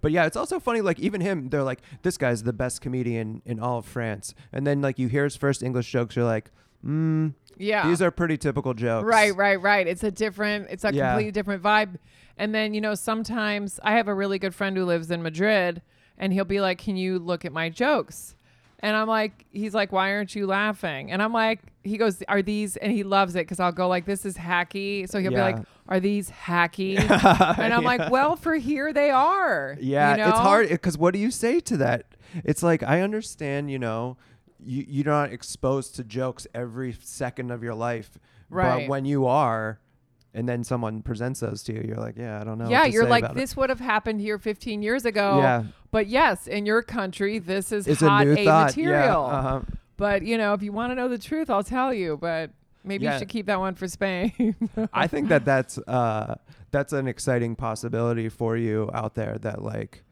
but 0.00 0.10
yeah, 0.12 0.26
it's 0.26 0.36
also 0.36 0.58
funny 0.58 0.80
like 0.80 0.98
even 0.98 1.20
him 1.20 1.48
they're 1.48 1.62
like 1.62 1.80
this 2.02 2.18
guy's 2.18 2.42
the 2.42 2.52
best 2.52 2.80
comedian 2.80 3.40
in 3.44 3.60
all 3.60 3.78
of 3.78 3.86
France. 3.86 4.34
And 4.52 4.66
then 4.66 4.80
like 4.82 4.98
you 4.98 5.08
hear 5.08 5.24
his 5.24 5.36
first 5.36 5.62
English 5.62 5.90
jokes 5.90 6.16
you're 6.16 6.24
like, 6.24 6.50
"Mm, 6.86 7.34
yeah. 7.58 7.88
these 7.88 8.00
are 8.02 8.10
pretty 8.10 8.36
typical 8.36 8.74
jokes." 8.74 9.04
Right, 9.06 9.34
right, 9.36 9.60
right. 9.60 9.86
It's 9.86 10.04
a 10.04 10.10
different, 10.10 10.68
it's 10.70 10.84
a 10.84 10.92
Yeah. 10.92 11.08
completely 11.10 11.32
different 11.32 11.62
vibe. 11.62 11.96
And 12.38 12.54
then, 12.54 12.74
you 12.74 12.80
know, 12.80 12.94
sometimes 12.94 13.80
I 13.82 13.92
have 13.92 14.08
a 14.08 14.14
really 14.14 14.38
good 14.38 14.54
friend 14.54 14.76
who 14.76 14.84
lives 14.84 15.10
in 15.10 15.22
Madrid 15.22 15.80
and 16.18 16.32
he'll 16.32 16.44
be 16.44 16.60
like, 16.60 16.78
Can 16.78 16.96
you 16.96 17.18
look 17.18 17.44
at 17.44 17.52
my 17.52 17.68
jokes? 17.70 18.34
And 18.80 18.94
I'm 18.94 19.08
like, 19.08 19.46
He's 19.52 19.72
like, 19.74 19.90
Why 19.90 20.12
aren't 20.12 20.34
you 20.34 20.46
laughing? 20.46 21.10
And 21.10 21.22
I'm 21.22 21.32
like, 21.32 21.60
He 21.82 21.96
goes, 21.96 22.22
Are 22.28 22.42
these, 22.42 22.76
and 22.76 22.92
he 22.92 23.04
loves 23.04 23.34
it 23.36 23.40
because 23.46 23.58
I'll 23.58 23.72
go 23.72 23.88
like, 23.88 24.04
This 24.04 24.26
is 24.26 24.36
hacky. 24.36 25.08
So 25.08 25.18
he'll 25.18 25.32
Yeah. 25.32 25.50
be 25.50 25.56
like, 25.56 25.64
Are 25.88 25.98
these 25.98 26.30
hacky? 26.30 26.98
and 27.58 27.72
I'm 27.72 27.84
like, 27.84 28.10
Well, 28.10 28.36
for 28.36 28.54
here 28.56 28.92
they 28.92 29.10
are. 29.10 29.78
Yeah, 29.80 30.10
You 30.10 30.16
know? 30.18 30.28
it's 30.28 30.38
hard 30.38 30.68
because 30.68 30.98
what 30.98 31.14
do 31.14 31.18
you 31.20 31.30
say 31.30 31.58
to 31.60 31.76
that? 31.78 32.04
It's 32.44 32.62
like 32.62 32.82
I 32.82 33.00
understand, 33.00 33.70
you 33.70 33.78
know, 33.78 34.18
you 34.60 34.84
you're 34.88 35.04
not 35.04 35.32
exposed 35.32 35.94
to 35.96 36.04
jokes 36.04 36.46
every 36.54 36.96
second 37.00 37.50
of 37.50 37.62
your 37.62 37.74
life, 37.74 38.10
Right. 38.48 38.82
But 38.82 38.88
when 38.88 39.04
you 39.04 39.26
are, 39.26 39.80
and 40.32 40.48
then 40.48 40.62
someone 40.62 41.02
presents 41.02 41.40
those 41.40 41.62
to 41.64 41.72
you, 41.74 41.82
you're 41.88 41.96
like, 41.96 42.16
yeah, 42.16 42.40
I 42.40 42.44
don't 42.44 42.58
know. 42.58 42.68
Yeah, 42.68 42.80
what 42.80 42.86
to 42.86 42.92
you're 42.92 43.04
say 43.04 43.10
like, 43.10 43.24
about 43.24 43.36
it." 43.36 43.40
This 43.40 43.56
would 43.56 43.70
have 43.70 43.80
happened 43.80 44.20
here 44.20 44.38
15 44.38 44.82
years 44.82 45.04
ago. 45.04 45.38
Yeah, 45.38 45.64
But 45.90 46.06
yes, 46.06 46.46
in 46.46 46.64
your 46.66 46.82
country, 46.82 47.38
this 47.40 47.72
is 47.72 47.88
it's 47.88 48.00
hot 48.02 48.26
a 48.26 48.34
new 48.34 48.44
thought. 48.44 48.66
material. 48.76 48.92
Yeah, 48.98 49.16
uh-huh. 49.38 49.60
But 49.96 50.22
you 50.22 50.36
know, 50.38 50.52
if 50.52 50.62
you 50.62 50.72
want 50.72 50.90
to 50.92 50.94
know 50.94 51.08
the 51.08 51.18
truth, 51.18 51.48
I'll 51.50 51.64
tell 51.64 51.92
you. 51.92 52.16
But 52.20 52.50
maybe 52.84 53.04
Yeah. 53.04 53.14
you 53.14 53.18
should 53.20 53.28
keep 53.28 53.46
that 53.46 53.58
one 53.58 53.74
for 53.74 53.88
Spain. 53.88 54.54
I 54.92 55.06
think 55.06 55.28
that 55.28 55.44
that's 55.52 55.78
uh 55.78 56.36
that's 56.70 56.92
an 56.92 57.08
exciting 57.08 57.56
possibility 57.56 58.28
for 58.28 58.56
you 58.56 58.90
out 58.92 59.14
there. 59.14 59.38
That 59.38 59.62
like 59.62 60.04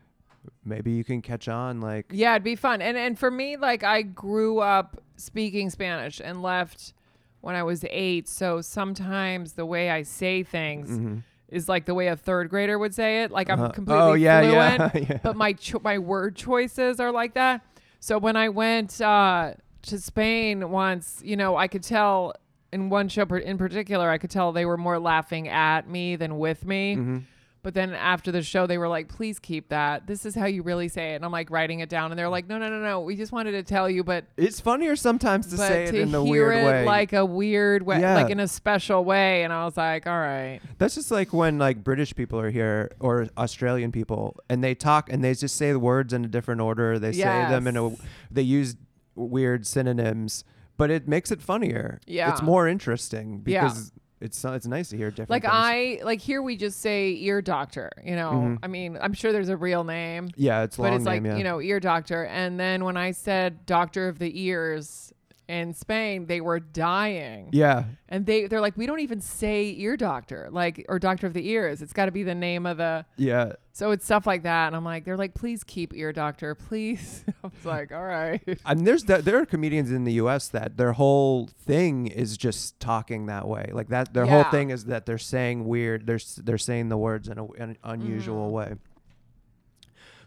maybe 0.65 0.91
you 0.93 1.05
can 1.05 1.23
catch 1.23 1.49
on. 1.49 1.81
Like 1.81 2.07
yeah, 2.11 2.33
it'd 2.35 2.45
be 2.45 2.57
fun. 2.57 2.83
And 2.83 2.97
and 2.97 3.19
for 3.19 3.31
me, 3.31 3.57
like 3.57 3.83
I 3.85 4.03
grew 4.03 4.59
up 4.61 5.01
speaking 5.17 5.71
Spanish 5.71 6.21
and 6.23 6.43
left 6.43 6.93
when 7.41 7.55
I 7.55 7.63
was 7.63 7.85
eight. 7.91 8.29
So 8.29 8.61
sometimes 8.61 9.53
the 9.53 9.67
way 9.67 9.91
I 9.91 10.03
say 10.03 10.43
things 10.43 10.91
mhm. 10.91 11.23
is 11.49 11.69
like 11.69 11.85
the 11.87 11.95
way 11.95 12.09
a 12.09 12.17
third 12.17 12.49
grader 12.51 12.79
would 12.79 12.95
say 12.95 13.23
it. 13.23 13.31
Like 13.31 13.51
I'm 13.51 13.61
Uh-huh. 13.61 13.73
completely 13.73 14.03
oh 14.03 14.13
yeah, 14.15 14.41
fluent, 14.41 14.95
yeah, 14.95 15.01
yeah. 15.11 15.19
but 15.23 15.37
my 15.37 15.53
cho- 15.53 15.81
my 15.85 15.99
word 15.99 16.37
choices 16.37 17.01
are 17.01 17.13
like 17.13 17.35
that. 17.35 17.61
So 18.01 18.19
when 18.19 18.37
I 18.37 18.49
went 18.51 19.01
uh, 19.01 19.55
to 19.83 19.99
Spain 19.99 20.71
once, 20.71 21.21
you 21.25 21.37
know, 21.37 21.57
I 21.57 21.69
could 21.69 21.83
tell 21.83 22.35
in 22.73 22.91
one 22.91 23.09
show 23.09 23.23
in 23.23 23.57
particular, 23.57 24.11
I 24.11 24.19
could 24.19 24.31
tell 24.31 24.53
they 24.53 24.67
were 24.67 24.77
more 24.77 24.99
laughing 24.99 25.49
at 25.49 25.89
me 25.89 26.17
than 26.17 26.39
with 26.39 26.65
me. 26.67 26.97
Mhm. 26.97 27.23
But 27.64 27.74
then 27.74 27.94
after 27.94 28.31
the 28.31 28.42
show, 28.42 28.66
they 28.68 28.77
were 28.79 28.87
like, 28.88 29.09
"Please 29.09 29.38
keep 29.40 29.70
that. 29.70 30.07
This 30.07 30.24
is 30.27 30.35
how 30.35 30.44
you 30.44 30.62
really 30.62 30.87
say 30.87 31.14
it." 31.14 31.16
And 31.16 31.24
I'm 31.24 31.33
like 31.33 31.50
writing 31.50 31.81
it 31.81 31.88
down, 31.88 32.12
and 32.12 32.18
they're 32.18 32.29
like, 32.29 32.46
"No, 32.46 32.59
no, 32.59 32.68
no, 32.68 32.79
no. 32.79 33.00
We 33.00 33.16
just 33.16 33.33
wanted 33.33 33.53
to 33.53 33.62
tell 33.62 33.88
you, 33.90 34.05
but 34.05 34.27
It's 34.37 34.61
funnier 34.61 34.94
sometimes 34.96 35.46
to 35.46 35.57
but 35.57 35.66
say 35.68 35.85
it 35.85 35.90
to 35.92 36.00
in 36.03 36.12
the 36.12 36.22
hear 36.22 36.48
weird 36.50 36.59
it 36.59 36.66
way. 36.66 36.85
like 36.85 37.12
a 37.14 37.24
weird 37.24 37.83
way, 37.85 38.00
Yeah. 38.00 38.14
like 38.16 38.31
in 38.31 38.38
a 38.38 38.46
special 38.46 39.03
way." 39.05 39.42
And 39.44 39.53
I 39.53 39.64
was 39.64 39.77
like, 39.77 40.07
"All 40.07 40.12
right, 40.18 40.61
That's 40.79 40.94
just 40.94 41.11
like 41.11 41.33
when 41.33 41.59
like 41.59 41.83
British 41.83 42.14
people 42.14 42.38
are 42.38 42.50
here 42.50 42.92
or 43.00 43.27
Australian 43.38 43.90
people 43.90 44.37
and 44.50 44.62
they 44.62 44.74
talk 44.74 45.11
and 45.11 45.24
they 45.24 45.33
just 45.35 45.57
say 45.57 45.72
the 45.72 45.79
words 45.81 46.12
in 46.12 46.22
a 46.24 46.29
different 46.29 46.61
order. 46.61 46.98
They 46.98 47.12
say 47.12 47.22
them 47.24 47.66
in 47.66 47.77
a 47.79 47.88
Yes. 47.88 47.98
they 48.31 48.42
use 48.42 48.77
weird 49.14 49.66
synonyms, 49.66 50.44
but 50.77 50.90
it 50.90 51.09
makes 51.09 51.31
it 51.31 51.40
funnier. 51.40 52.00
Yeah. 52.07 52.31
It's 52.31 52.42
more 52.42 52.68
interesting 52.68 53.42
Yeah. 53.46 53.62
because 53.68 53.92
it's 54.20 54.44
it's 54.44 54.66
nice 54.66 54.88
to 54.90 54.96
hear 54.96 55.11
different. 55.11 55.31
Like 55.31 55.42
things. 55.42 55.53
I 55.55 56.00
like 56.05 56.20
here 56.20 56.40
we 56.42 56.57
just 56.57 56.81
say 56.81 57.14
ear 57.20 57.42
doctor. 57.42 57.90
You 58.05 58.16
know, 58.16 58.31
Mhm. 58.33 58.59
I 58.62 58.66
mean, 58.68 58.96
I'm 59.00 59.12
sure 59.12 59.33
there's 59.33 59.48
a 59.48 59.57
real 59.57 59.85
name, 59.85 60.29
yeah, 60.37 60.62
it's 60.62 60.79
long 60.79 60.90
but 60.90 60.96
it's 60.96 61.05
like 61.05 61.22
name, 61.22 61.33
yeah. 61.33 61.38
you 61.38 61.44
know 61.44 61.61
ear 61.61 61.81
doctor. 61.81 62.24
And 62.27 62.59
then 62.59 62.85
when 62.85 62.96
I 62.96 63.11
said 63.11 63.66
doctor 63.66 64.09
of 64.09 64.18
the 64.18 64.33
ears 64.40 65.12
in 65.49 65.75
Spain, 65.75 66.27
they 66.27 66.41
were 66.41 66.59
dying. 66.59 67.51
yeah, 67.53 67.85
And 68.09 68.25
they 68.25 68.47
they're 68.47 68.61
like, 68.63 68.77
we 68.77 68.87
don't 68.87 69.01
even 69.01 69.21
say 69.21 69.75
ear 69.77 69.97
doctor, 69.97 70.49
like 70.51 70.85
or 70.89 70.99
doctor 70.99 71.27
of 71.27 71.35
the 71.35 71.47
ears. 71.49 71.83
It's 71.83 71.93
got 71.93 72.07
to 72.07 72.13
be 72.13 72.23
the 72.23 72.35
name 72.35 72.65
of 72.67 72.79
the. 72.79 73.05
yeah. 73.17 73.53
So 73.73 73.91
it's 73.91 74.05
stuff 74.05 74.25
like 74.27 74.45
that, 74.45 74.69
and 74.69 74.77
I'm 74.77 74.85
like, 74.85 75.05
they're 75.05 75.17
like, 75.17 75.35
please 75.35 75.65
keep 75.65 75.93
ear 75.95 76.13
doctor, 76.13 76.55
please. 76.55 77.25
I 77.45 77.49
was 77.49 77.65
like, 77.65 77.91
all 77.93 78.05
right. 78.05 78.41
And 78.65 78.87
there's 78.87 79.05
that 79.05 79.25
there 79.25 79.37
are 79.41 79.45
comedians 79.47 79.91
in 79.91 80.05
the 80.05 80.13
U.S. 80.15 80.47
that 80.49 80.77
their 80.77 80.93
whole 80.93 81.49
thing 81.67 82.07
is 82.07 82.37
just 82.37 82.79
talking 82.79 83.27
that 83.27 83.49
way. 83.49 83.71
Like 83.73 83.89
that, 83.89 84.15
their 84.15 84.27
whole 84.27 84.45
thing 84.45 84.71
is 84.71 84.85
that 84.85 85.07
they're 85.07 85.19
saying 85.19 85.65
weird. 85.65 86.07
They're 86.07 86.21
they're 86.39 86.57
saying 86.57 86.89
the 86.89 86.97
words 86.97 87.29
in 87.29 87.37
a, 87.39 87.45
an 87.55 87.77
unusual 87.83 88.49
Mhm. 88.49 88.53
way. 88.53 88.75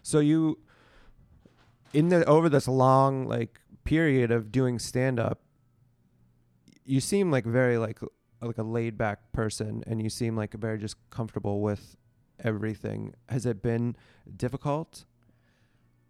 So 0.02 0.20
you, 0.20 0.58
in 1.92 2.10
the 2.10 2.24
over 2.26 2.48
this 2.50 2.68
long 2.68 3.26
like 3.26 3.58
period 3.88 4.30
of 4.30 4.52
doing 4.52 4.78
stand 4.78 5.18
up, 5.18 5.40
you 6.84 7.00
seem 7.00 7.30
like 7.30 7.46
very 7.46 7.78
like 7.78 7.98
like 8.42 8.58
a 8.58 8.62
laid 8.62 8.98
back 8.98 9.32
person, 9.32 9.82
and 9.86 10.02
you 10.02 10.10
seem 10.10 10.36
like 10.36 10.52
very 10.52 10.78
just 10.78 10.96
comfortable 11.08 11.62
with 11.62 11.96
everything. 12.44 13.14
Has 13.30 13.46
it 13.46 13.62
been 13.62 13.96
difficult? 14.36 15.06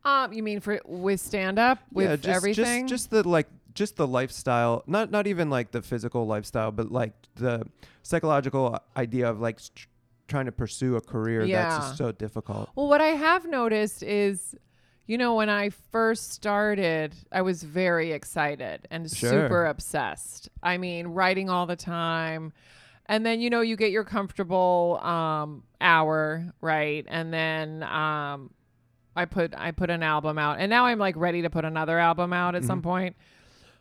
Um, 0.04 0.32
you 0.32 0.42
mean 0.42 0.58
for 0.58 0.80
with 0.84 1.20
stand 1.20 1.58
up 1.60 1.78
with 1.92 2.08
yeah, 2.08 2.16
just, 2.16 2.36
everything? 2.36 2.88
Just, 2.88 3.04
just 3.04 3.10
the 3.10 3.28
like, 3.28 3.46
just 3.74 3.94
the 3.94 4.08
lifestyle. 4.08 4.82
Not 4.88 5.12
not 5.12 5.28
even 5.28 5.48
like 5.48 5.70
the 5.70 5.80
physical 5.80 6.26
lifestyle, 6.26 6.72
but 6.72 6.90
like 6.90 7.12
the 7.36 7.64
psychological 8.02 8.76
idea 8.96 9.30
of 9.30 9.40
like 9.40 9.60
tr- 9.60 9.86
trying 10.26 10.46
to 10.46 10.52
pursue 10.52 10.96
a 10.96 11.00
career 11.00 11.46
that's 11.46 11.76
just 11.76 11.96
so 11.96 12.10
difficult. 12.10 12.70
Well, 12.74 12.88
what 12.88 13.00
I 13.00 13.14
have 13.26 13.46
noticed 13.46 14.02
is, 14.02 14.56
you 15.08 15.18
know, 15.18 15.34
when 15.34 15.48
I 15.48 15.70
first 15.70 16.32
started, 16.32 17.14
I 17.32 17.42
was 17.42 17.62
very 17.64 18.12
excited 18.12 18.86
and 18.90 19.10
Sure. 19.10 19.30
super 19.30 19.66
obsessed. 19.66 20.48
I 20.62 20.76
mean, 20.78 21.08
writing 21.08 21.48
all 21.50 21.66
the 21.66 21.76
time. 21.76 22.52
And 23.06 23.24
then, 23.24 23.40
you 23.40 23.48
know, 23.48 23.62
you 23.62 23.74
get 23.74 23.90
your 23.90 24.04
comfortable 24.04 25.00
um, 25.02 25.62
hour, 25.80 26.52
right? 26.60 27.06
And 27.08 27.32
then 27.32 27.82
um, 27.84 28.50
I 29.16 29.24
put 29.24 29.54
I 29.58 29.70
put 29.70 29.88
an 29.88 30.02
album 30.02 30.38
out. 30.38 30.58
And 30.60 30.68
now 30.68 30.84
I'm 30.84 30.98
like 30.98 31.16
ready 31.16 31.40
to 31.42 31.48
put 31.50 31.64
another 31.64 31.98
album 31.98 32.32
out 32.34 32.54
at 32.54 32.64
some 32.64 32.80
Mhm. 32.80 32.84
point. 32.84 33.16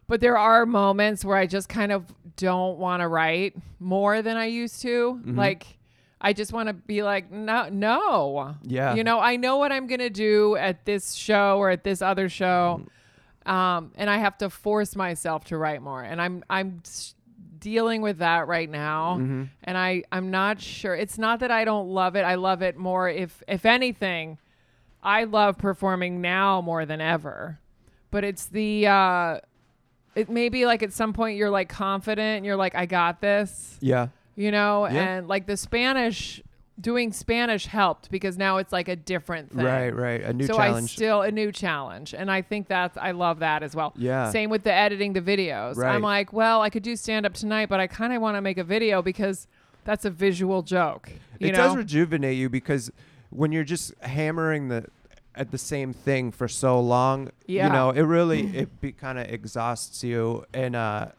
But 0.08 0.22
there 0.22 0.38
are 0.38 0.66
moments 0.66 1.26
where 1.26 1.36
I 1.36 1.46
just 1.46 1.68
kind 1.68 1.92
of 1.92 2.06
don't 2.38 2.78
want 2.80 3.02
to 3.02 3.10
write 3.10 3.54
more 3.80 4.22
than 4.22 4.38
I 4.38 4.46
used 4.46 4.82
to. 4.84 5.20
Mhm. 5.26 5.36
Like 5.38 5.78
I 6.20 6.34
just 6.34 6.52
want 6.52 6.68
to 6.68 6.74
be 6.74 7.04
like, 7.04 7.32
no, 7.32 7.70
no. 7.70 8.56
Yeah. 8.64 8.96
You 8.96 9.04
know, 9.04 9.20
I 9.20 9.36
know 9.36 9.58
what 9.58 9.72
I'm 9.72 9.86
going 9.88 10.00
to 10.00 10.10
do 10.10 10.56
at 10.56 10.84
this 10.86 11.14
show 11.14 11.58
or 11.60 11.70
at 11.70 11.84
this 11.84 12.02
other 12.02 12.28
show. 12.30 12.82
Mm. 13.46 13.52
Um, 13.52 13.92
and 13.96 14.10
I 14.10 14.18
have 14.18 14.38
to 14.40 14.50
force 14.50 14.96
myself 14.96 15.46
to 15.46 15.58
write 15.58 15.82
more. 15.82 16.02
And 16.04 16.22
I'm, 16.22 16.44
I'm 16.50 16.82
s- 16.84 17.14
dealing 17.60 18.02
with 18.02 18.18
that 18.18 18.48
right 18.48 18.70
now. 18.70 19.16
hmm 19.18 19.44
And 19.64 19.78
I, 19.78 20.04
I'm 20.12 20.32
not 20.32 20.60
sure. 20.60 20.96
It's 20.96 21.18
not 21.18 21.40
that 21.42 21.52
I 21.52 21.64
don't 21.66 21.90
love 21.90 22.16
it. 22.16 22.22
I 22.24 22.36
love 22.36 22.62
it 22.62 22.78
more. 22.78 23.08
If, 23.10 23.42
if 23.48 23.66
anything, 23.66 24.38
I 25.04 25.24
love 25.26 25.58
performing 25.58 26.20
now 26.20 26.62
more 26.62 26.86
than 26.86 27.00
ever. 27.00 27.60
But 28.10 28.24
it's 28.24 28.48
the, 28.48 28.88
uh, 28.88 29.40
it 30.16 30.30
may 30.30 30.50
be 30.50 30.66
like 30.66 30.82
at 30.82 30.92
some 30.94 31.14
point 31.14 31.38
you're 31.38 31.50
like 31.52 31.70
confident 31.70 32.38
and 32.38 32.46
you're 32.46 32.56
like, 32.56 32.74
I 32.74 32.86
got 32.88 33.22
this 33.22 33.78
Yeah. 33.82 34.08
You 34.38 34.52
know 34.52 34.88
Yeah. 34.88 35.18
and 35.18 35.28
like 35.28 35.46
the 35.48 35.58
spanish 35.58 36.42
doing 36.80 37.12
spanish 37.12 37.66
helped 37.66 38.10
because 38.12 38.38
now 38.38 38.58
it's 38.58 38.72
like 38.72 38.88
a 38.88 38.96
different 38.96 39.52
thing 39.52 39.66
Right. 39.66 39.90
Right. 39.90 40.22
A 40.22 40.32
new 40.32 40.46
so 40.46 40.58
i 40.58 40.80
still 40.82 41.24
a 41.24 41.32
new 41.32 41.52
challenge 41.52 42.14
and 42.14 42.30
i 42.32 42.42
think 42.42 42.68
that's 42.68 42.98
i 42.98 43.12
love 43.12 43.40
that 43.40 43.64
as 43.64 43.76
well 43.76 43.94
yeah. 43.98 44.30
same 44.32 44.50
with 44.50 44.64
the 44.64 44.72
editing 44.72 45.14
the 45.14 45.22
videos 45.22 45.76
Right. 45.76 45.94
i'm 45.96 46.02
like 46.04 46.32
well 46.32 46.62
i 46.62 46.70
could 46.70 46.84
do 46.84 46.96
stand 46.96 47.26
up 47.26 47.34
tonight 47.34 47.68
but 47.68 47.80
i 47.80 47.88
kind 47.88 48.14
of 48.14 48.22
want 48.22 48.38
to 48.38 48.42
make 48.42 48.58
a 48.60 48.64
video 48.64 49.02
because 49.02 49.48
that's 49.86 50.06
a 50.06 50.10
visual 50.12 50.62
joke 50.62 51.10
you 51.40 51.48
it 51.50 51.52
know 51.54 51.58
does 51.58 51.76
rejuvenate 51.76 52.38
you 52.38 52.48
because 52.50 52.92
when 53.32 53.52
you're 53.52 53.64
just 53.64 53.94
hammering 54.02 54.68
the 54.70 54.86
at 55.36 55.52
the 55.52 55.58
same 55.58 55.94
thing 55.94 56.32
for 56.32 56.48
so 56.48 56.80
long, 56.80 57.30
Yeah. 57.46 57.68
you 57.68 57.74
know, 57.74 57.92
it 57.92 58.02
really 58.02 58.48
it 58.58 58.82
be, 58.82 58.92
kind 58.92 59.20
of 59.20 59.28
exhausts 59.30 60.04
you, 60.04 60.46
and 60.52 60.76
uh, 60.76 61.10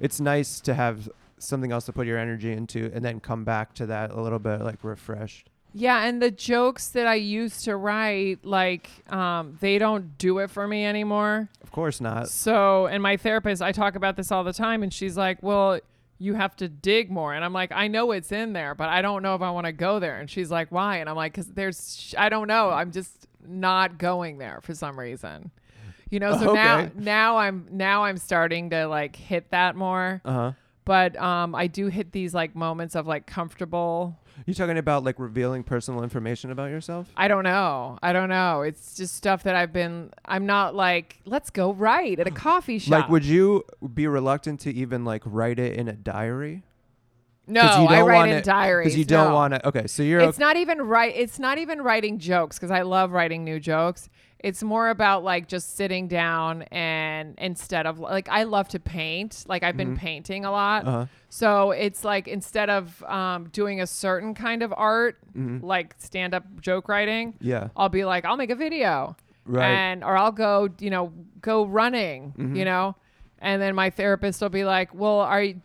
it's 0.00 0.18
nice 0.20 0.60
to 0.62 0.74
have 0.74 1.08
something 1.42 1.72
else 1.72 1.86
to 1.86 1.92
put 1.92 2.06
your 2.06 2.18
energy 2.18 2.52
into, 2.52 2.90
and 2.94 3.04
then 3.04 3.20
come 3.20 3.44
back 3.44 3.74
to 3.74 3.86
that 3.86 4.10
a 4.10 4.20
little 4.20 4.38
bit 4.38 4.60
like 4.62 4.82
refreshed. 4.84 5.48
yeah 5.72 6.04
and 6.04 6.20
the 6.20 6.30
jokes 6.30 6.88
that 6.88 7.06
i 7.06 7.14
used 7.14 7.64
to 7.64 7.76
write 7.76 8.44
like 8.44 8.90
um, 9.12 9.56
they 9.60 9.78
don't 9.78 10.18
do 10.18 10.38
it 10.38 10.50
for 10.50 10.66
me 10.66 10.84
anymore 10.84 11.48
Of 11.62 11.70
course 11.70 12.00
not. 12.00 12.28
So, 12.28 12.86
and 12.86 13.00
my 13.02 13.16
therapist, 13.16 13.62
I 13.62 13.70
talk 13.72 13.94
about 13.94 14.16
this 14.16 14.32
all 14.32 14.42
the 14.44 14.52
time, 14.52 14.82
and 14.82 14.92
she's 14.92 15.16
like, 15.16 15.38
"Well, 15.42 15.78
you 16.18 16.34
have 16.34 16.56
to 16.56 16.68
dig 16.68 17.10
more." 17.10 17.32
And 17.32 17.44
I'm 17.44 17.52
like, 17.52 17.70
"I 17.72 17.86
know 17.86 18.10
it's 18.10 18.32
in 18.32 18.52
there, 18.54 18.74
but 18.74 18.88
I 18.88 19.00
don't 19.02 19.22
know 19.22 19.34
if 19.36 19.42
I 19.42 19.50
want 19.52 19.66
to 19.66 19.72
go 19.72 20.00
there." 20.00 20.18
And 20.18 20.28
she's 20.28 20.50
like, 20.50 20.72
"Why?" 20.72 20.96
And 20.96 21.08
I'm 21.08 21.14
like, 21.14 21.32
"Cause 21.32 21.46
there's, 21.46 22.14
I 22.18 22.28
don't 22.28 22.48
know. 22.48 22.70
I'm 22.70 22.90
just 22.90 23.28
not 23.46 23.98
going 23.98 24.38
there 24.38 24.58
for 24.62 24.74
some 24.74 24.98
reason." 24.98 25.52
You 26.10 26.18
know. 26.18 26.36
So 26.36 26.54
now, 26.66 26.90
now 26.96 27.36
I'm 27.38 27.68
now 27.70 28.02
I'm 28.02 28.16
starting 28.18 28.70
to 28.70 28.86
like 28.88 29.14
hit 29.14 29.50
that 29.52 29.76
more, 29.76 30.20
Uh 30.24 30.32
huh. 30.32 30.52
But 30.84 31.20
um, 31.20 31.54
I 31.54 31.66
do 31.66 31.86
hit 31.86 32.12
these 32.12 32.34
like 32.34 32.54
moments 32.54 32.94
of 32.94 33.06
like 33.06 33.26
comfortable. 33.26 34.18
You 34.46 34.54
talking 34.54 34.78
about 34.78 35.04
like 35.04 35.18
revealing 35.18 35.62
personal 35.62 36.02
information 36.02 36.50
about 36.50 36.70
yourself? 36.70 37.08
I 37.16 37.28
don't 37.28 37.44
know. 37.44 37.98
I 38.02 38.12
don't 38.12 38.28
know. 38.28 38.62
It's 38.62 38.96
just 38.96 39.14
stuff 39.14 39.42
that 39.42 39.54
I've 39.54 39.72
been. 39.72 40.10
I'm 40.24 40.46
not 40.46 40.74
like, 40.74 41.20
let's 41.24 41.50
go 41.50 41.72
write 41.72 42.18
at 42.18 42.26
a 42.26 42.30
coffee 42.48 42.78
shop. 42.78 42.90
Like, 42.90 43.08
would 43.08 43.24
you 43.24 43.64
be 43.92 44.06
reluctant 44.06 44.60
to 44.60 44.72
even 44.72 45.04
like 45.04 45.22
write 45.24 45.58
it 45.58 45.76
in 45.76 45.88
a 45.88 45.94
diary? 45.94 46.62
no, 47.50 47.62
you 47.62 47.88
I 47.88 47.96
don't 47.98 48.08
write 48.08 48.30
in 48.30 48.42
diaries. 48.42 48.86
Because 48.86 48.98
you 48.98 49.04
don't 49.04 49.30
no. 49.30 49.34
want 49.34 49.54
to. 49.54 49.68
Okay, 49.68 49.86
so 49.86 50.02
you're 50.02 50.20
it's 50.20 50.38
not 50.38 50.56
even 50.56 50.82
right 50.82 51.12
it's 51.16 51.38
not 51.38 51.58
even 51.58 51.82
writing 51.82 52.18
jokes 52.18 52.56
because 52.56 52.70
i 52.70 52.82
love 52.82 53.10
writing 53.10 53.44
new 53.44 53.58
jokes 53.58 54.08
it's 54.42 54.62
more 54.62 54.88
about 54.88 55.22
like 55.22 55.46
just 55.46 55.76
sitting 55.76 56.08
down 56.08 56.62
and 56.72 57.34
instead 57.38 57.86
of 57.86 57.98
like 57.98 58.28
i 58.30 58.42
love 58.44 58.66
to 58.68 58.80
paint 58.80 59.44
like 59.46 59.62
i've 59.62 59.76
been 59.76 59.94
Mhm. 59.94 59.98
painting 59.98 60.44
a 60.46 60.50
lot 60.50 60.86
Uh 60.86 60.90
huh. 60.90 61.06
so 61.28 61.70
it's 61.72 62.04
like 62.04 62.26
instead 62.26 62.70
of 62.70 63.02
um, 63.04 63.48
doing 63.50 63.80
a 63.80 63.86
certain 63.86 64.34
kind 64.34 64.62
of 64.62 64.72
art 64.76 65.18
hmm 65.34 65.58
like 65.62 65.94
stand-up 65.98 66.44
joke 66.60 66.88
writing 66.88 67.34
Yeah. 67.40 67.68
i'll 67.76 67.88
be 67.90 68.04
like 68.04 68.24
i'll 68.24 68.36
make 68.38 68.50
a 68.50 68.54
video 68.56 69.14
Right. 69.44 69.64
and 69.70 70.02
or 70.04 70.16
i'll 70.16 70.32
go 70.32 70.68
you 70.78 70.90
know 70.90 71.12
go 71.42 71.64
running 71.66 72.32
Mhm. 72.38 72.56
you 72.56 72.64
know 72.64 72.96
and 73.40 73.60
then 73.60 73.74
my 73.74 73.90
therapist 73.90 74.40
will 74.40 74.48
be 74.48 74.64
like 74.64 74.94
well 74.94 75.20
are 75.20 75.42
you 75.42 75.60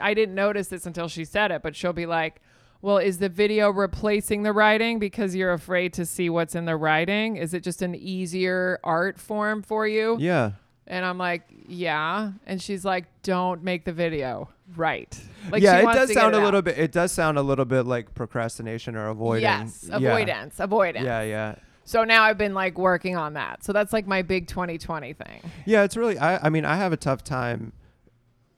i 0.00 0.14
didn't 0.14 0.34
notice 0.34 0.68
this 0.68 0.86
until 0.86 1.08
she 1.08 1.24
said 1.24 1.50
it 1.50 1.62
but 1.62 1.74
she'll 1.74 1.92
be 1.92 2.06
like 2.06 2.40
well 2.84 2.98
is 2.98 3.18
the 3.18 3.28
video 3.30 3.70
replacing 3.70 4.42
the 4.42 4.52
writing 4.52 4.98
because 4.98 5.34
you're 5.34 5.52
afraid 5.52 5.92
to 5.94 6.04
see 6.04 6.28
what's 6.28 6.54
in 6.54 6.66
the 6.66 6.76
writing 6.76 7.36
is 7.36 7.54
it 7.54 7.62
just 7.62 7.80
an 7.82 7.94
easier 7.94 8.78
art 8.84 9.18
form 9.18 9.62
for 9.62 9.88
you 9.88 10.16
yeah. 10.20 10.52
and 10.86 11.04
i'm 11.04 11.16
like 11.18 11.42
yeah 11.66 12.32
and 12.46 12.60
she's 12.60 12.84
like 12.84 13.06
don't 13.22 13.62
make 13.62 13.84
the 13.84 13.92
video 13.92 14.48
right 14.76 15.18
like 15.50 15.62
yeah, 15.62 15.78
it 15.78 15.94
does 15.94 16.12
sound 16.12 16.34
it 16.34 16.38
a 16.38 16.40
out. 16.40 16.44
little 16.44 16.62
bit. 16.62 16.78
It 16.78 16.90
does 16.90 17.12
sound 17.12 17.36
a 17.38 17.42
little 17.42 17.64
bit 17.66 17.82
like 17.82 18.14
procrastination 18.14 18.96
or 18.96 19.08
avoiding. 19.08 19.42
yes 19.42 19.86
Yeah. 19.88 19.96
avoidance 19.96 20.60
avoidance 20.60 21.04
Yeah, 21.04 21.22
yeah, 21.22 21.54
so 21.84 22.04
now 22.04 22.22
i've 22.24 22.38
been 22.38 22.54
like 22.54 22.78
working 22.78 23.16
on 23.16 23.34
that 23.34 23.64
so 23.64 23.72
that's 23.72 23.92
like 23.92 24.06
my 24.06 24.22
big 24.22 24.46
2020 24.46 25.12
thing 25.14 25.40
yeah. 25.66 25.82
It's 25.84 25.96
really. 25.96 26.18
I. 26.18 26.46
I 26.46 26.50
mean, 26.50 26.64
I 26.64 26.76
have 26.76 26.92
a 26.92 26.96
tough 26.96 27.24
time. 27.24 27.72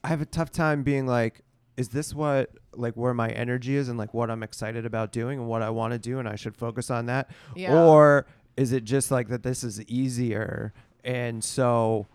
I 0.02 0.08
have 0.08 0.20
a 0.20 0.26
tough 0.26 0.50
time 0.50 0.82
being 0.82 1.06
like, 1.06 1.42
is 1.76 1.88
this 1.90 2.12
what 2.14 2.50
like 2.78 2.94
where 2.94 3.14
my 3.14 3.28
energy 3.30 3.76
is 3.76 3.88
and 3.88 3.98
like 3.98 4.12
what 4.14 4.30
I'm 4.30 4.42
excited 4.42 4.86
about 4.86 5.12
doing 5.12 5.38
and 5.40 5.48
what 5.48 5.62
I 5.62 5.70
want 5.70 5.92
to 5.92 5.98
do 5.98 6.18
and 6.18 6.28
I 6.28 6.36
should 6.36 6.56
focus 6.56 6.90
on 6.90 7.06
that, 7.06 7.30
yeah 7.54 7.74
or 7.74 8.26
is 8.56 8.72
it 8.72 8.84
just 8.84 9.10
like 9.10 9.28
that 9.28 9.42
this 9.42 9.62
is 9.64 9.82
easier 9.84 10.72
and 11.04 11.42
so 11.44 12.06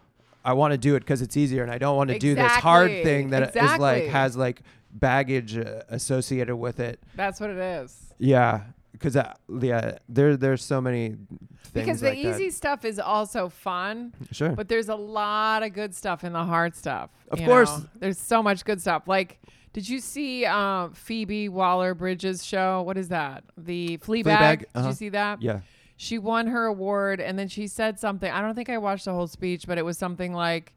I 0.44 0.54
want 0.54 0.72
to 0.72 0.78
do 0.78 0.96
it 0.96 1.02
because 1.02 1.22
it's 1.22 1.38
easier 1.38 1.62
and 1.64 1.72
I 1.72 1.78
don't 1.78 1.96
want 1.96 2.10
to 2.10 2.18
do 2.20 2.34
this 2.36 2.52
hard 2.54 2.90
thing 3.04 3.30
that 3.30 3.44
is 3.44 3.50
Exactly. 3.50 3.78
like 3.80 4.04
has 4.06 4.36
like 4.36 4.62
baggage 4.92 5.58
uh, 5.58 5.84
associated 5.90 6.56
with 6.56 6.80
it. 6.80 7.00
That's 7.16 7.40
what 7.40 7.50
it 7.52 7.58
is. 7.58 8.14
Yeah, 8.18 8.62
because 8.92 9.16
uh, 9.16 9.34
yeah, 9.62 9.98
there 10.10 10.36
there's 10.38 10.64
so 10.64 10.82
many 10.82 11.10
things 11.10 11.86
Because 11.86 12.02
the 12.02 12.10
like 12.10 12.18
easy 12.18 12.50
stuff 12.50 12.86
is 12.86 13.00
also 13.00 13.50
fun. 13.50 14.14
Sure. 14.32 14.50
but 14.50 14.68
there's 14.68 14.90
a 14.90 14.96
lot 14.96 15.64
of 15.64 15.74
good 15.74 15.96
stuff 15.96 16.24
in 16.24 16.34
the 16.34 16.44
hard 16.44 16.76
stuff. 16.76 17.10
Of 17.30 17.40
course. 17.40 17.70
know? 17.70 17.86
There's 18.00 18.18
so 18.20 18.44
much 18.44 18.66
good 18.66 18.82
stuff. 18.82 19.08
Like, 19.08 19.40
did 19.74 19.88
you 19.88 20.00
see 20.00 20.46
um, 20.46 20.94
Phoebe 20.94 21.48
Waller 21.50 21.94
Bridge's 21.94 22.46
show? 22.46 22.82
What 22.82 22.98
is 22.98 23.10
that? 23.10 23.44
The 23.58 23.98
Fleabag. 24.00 24.24
Fleabag, 24.24 24.60
Did 24.60 24.68
uh-huh. 24.76 24.88
you 24.90 24.94
see 24.94 25.10
that? 25.10 25.42
yeah. 25.42 25.62
She 25.96 26.18
won 26.18 26.48
her 26.48 26.66
award, 26.66 27.22
and 27.22 27.38
then 27.38 27.48
she 27.48 27.68
said 27.68 28.00
something. 28.00 28.30
I 28.32 28.42
don't 28.42 28.56
think 28.56 28.70
I 28.70 28.80
watched 28.80 29.06
the 29.06 29.14
whole 29.14 29.28
speech, 29.28 29.68
but 29.68 29.78
it 29.78 29.86
was 29.86 30.00
something 30.00 30.34
like, 30.34 30.74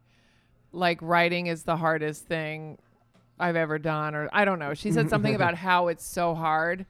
like 0.71 0.99
writing 1.01 1.47
is 1.47 1.63
the 1.63 1.77
hardest 1.77 2.27
thing 2.27 2.77
I've 3.39 3.55
ever 3.55 3.79
done, 3.79 4.13
or 4.13 4.29
I 4.31 4.45
don't 4.45 4.59
know. 4.59 4.75
She 4.75 4.91
said 4.91 5.09
something 5.09 5.33
about 5.41 5.55
how 5.55 5.87
it's 5.87 6.05
so 6.05 6.35
hard. 6.35 6.85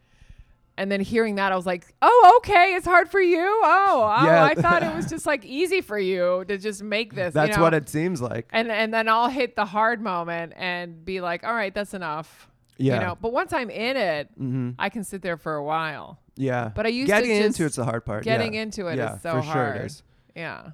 And 0.78 0.92
then 0.92 1.00
hearing 1.00 1.36
that, 1.36 1.54
I 1.54 1.56
was 1.56 1.66
like, 1.66 1.94
"Oh, 2.02 2.34
okay, 2.38 2.74
it's 2.76 2.86
hard 2.86 3.10
for 3.10 3.22
you. 3.22 3.40
Oh, 3.64 4.14
oh 4.20 4.26
Yeah. 4.26 4.44
I 4.44 4.56
thought 4.56 4.84
it 4.84 4.94
was 4.94 5.06
just 5.10 5.26
like 5.26 5.46
easy 5.46 5.80
for 5.82 5.98
you 5.98 6.44
to 6.48 6.58
just 6.58 6.84
make 6.84 7.16
this. 7.16 7.28
you 7.28 7.32
That's 7.32 7.56
know? 7.58 7.64
what 7.64 7.74
it 7.74 7.88
seems 7.88 8.22
like. 8.22 8.48
and 8.52 8.70
and 8.70 8.94
then 8.94 9.08
I'll 9.08 9.30
hit 9.30 9.56
the 9.56 9.66
hard 9.66 10.02
moment 10.02 10.54
and 10.58 11.06
be 11.06 11.22
like, 11.22 11.44
all 11.46 11.54
right, 11.54 11.74
that's 11.74 11.94
enough. 11.94 12.50
Yeah. 12.78 12.96
You 12.96 13.00
know, 13.08 13.18
but 13.22 13.32
once 13.32 13.54
I'm 13.54 13.70
in 13.70 13.96
it, 13.96 14.30
hmm 14.38 14.72
I 14.78 14.90
can 14.90 15.04
sit 15.06 15.22
there 15.22 15.38
for 15.38 15.56
a 15.56 15.64
while. 15.64 16.20
Yeah. 16.36 16.72
But 16.76 16.86
I 16.86 16.90
used 16.90 17.08
getting 17.08 17.30
to 17.40 17.46
into 17.46 17.66
it's 17.66 17.78
the 17.78 17.86
hard 17.86 18.04
part. 18.06 18.24
getting 18.26 18.56
yeah. 18.56 18.64
into 18.64 18.88
it 18.88 18.94
is 18.94 18.98
yeah, 18.98 19.18
so 19.20 19.32
for 19.36 19.42
hard. 19.42 19.76
sure 19.76 19.84
it 19.84 19.86
is. 19.86 20.04
Yeah. 20.36 20.72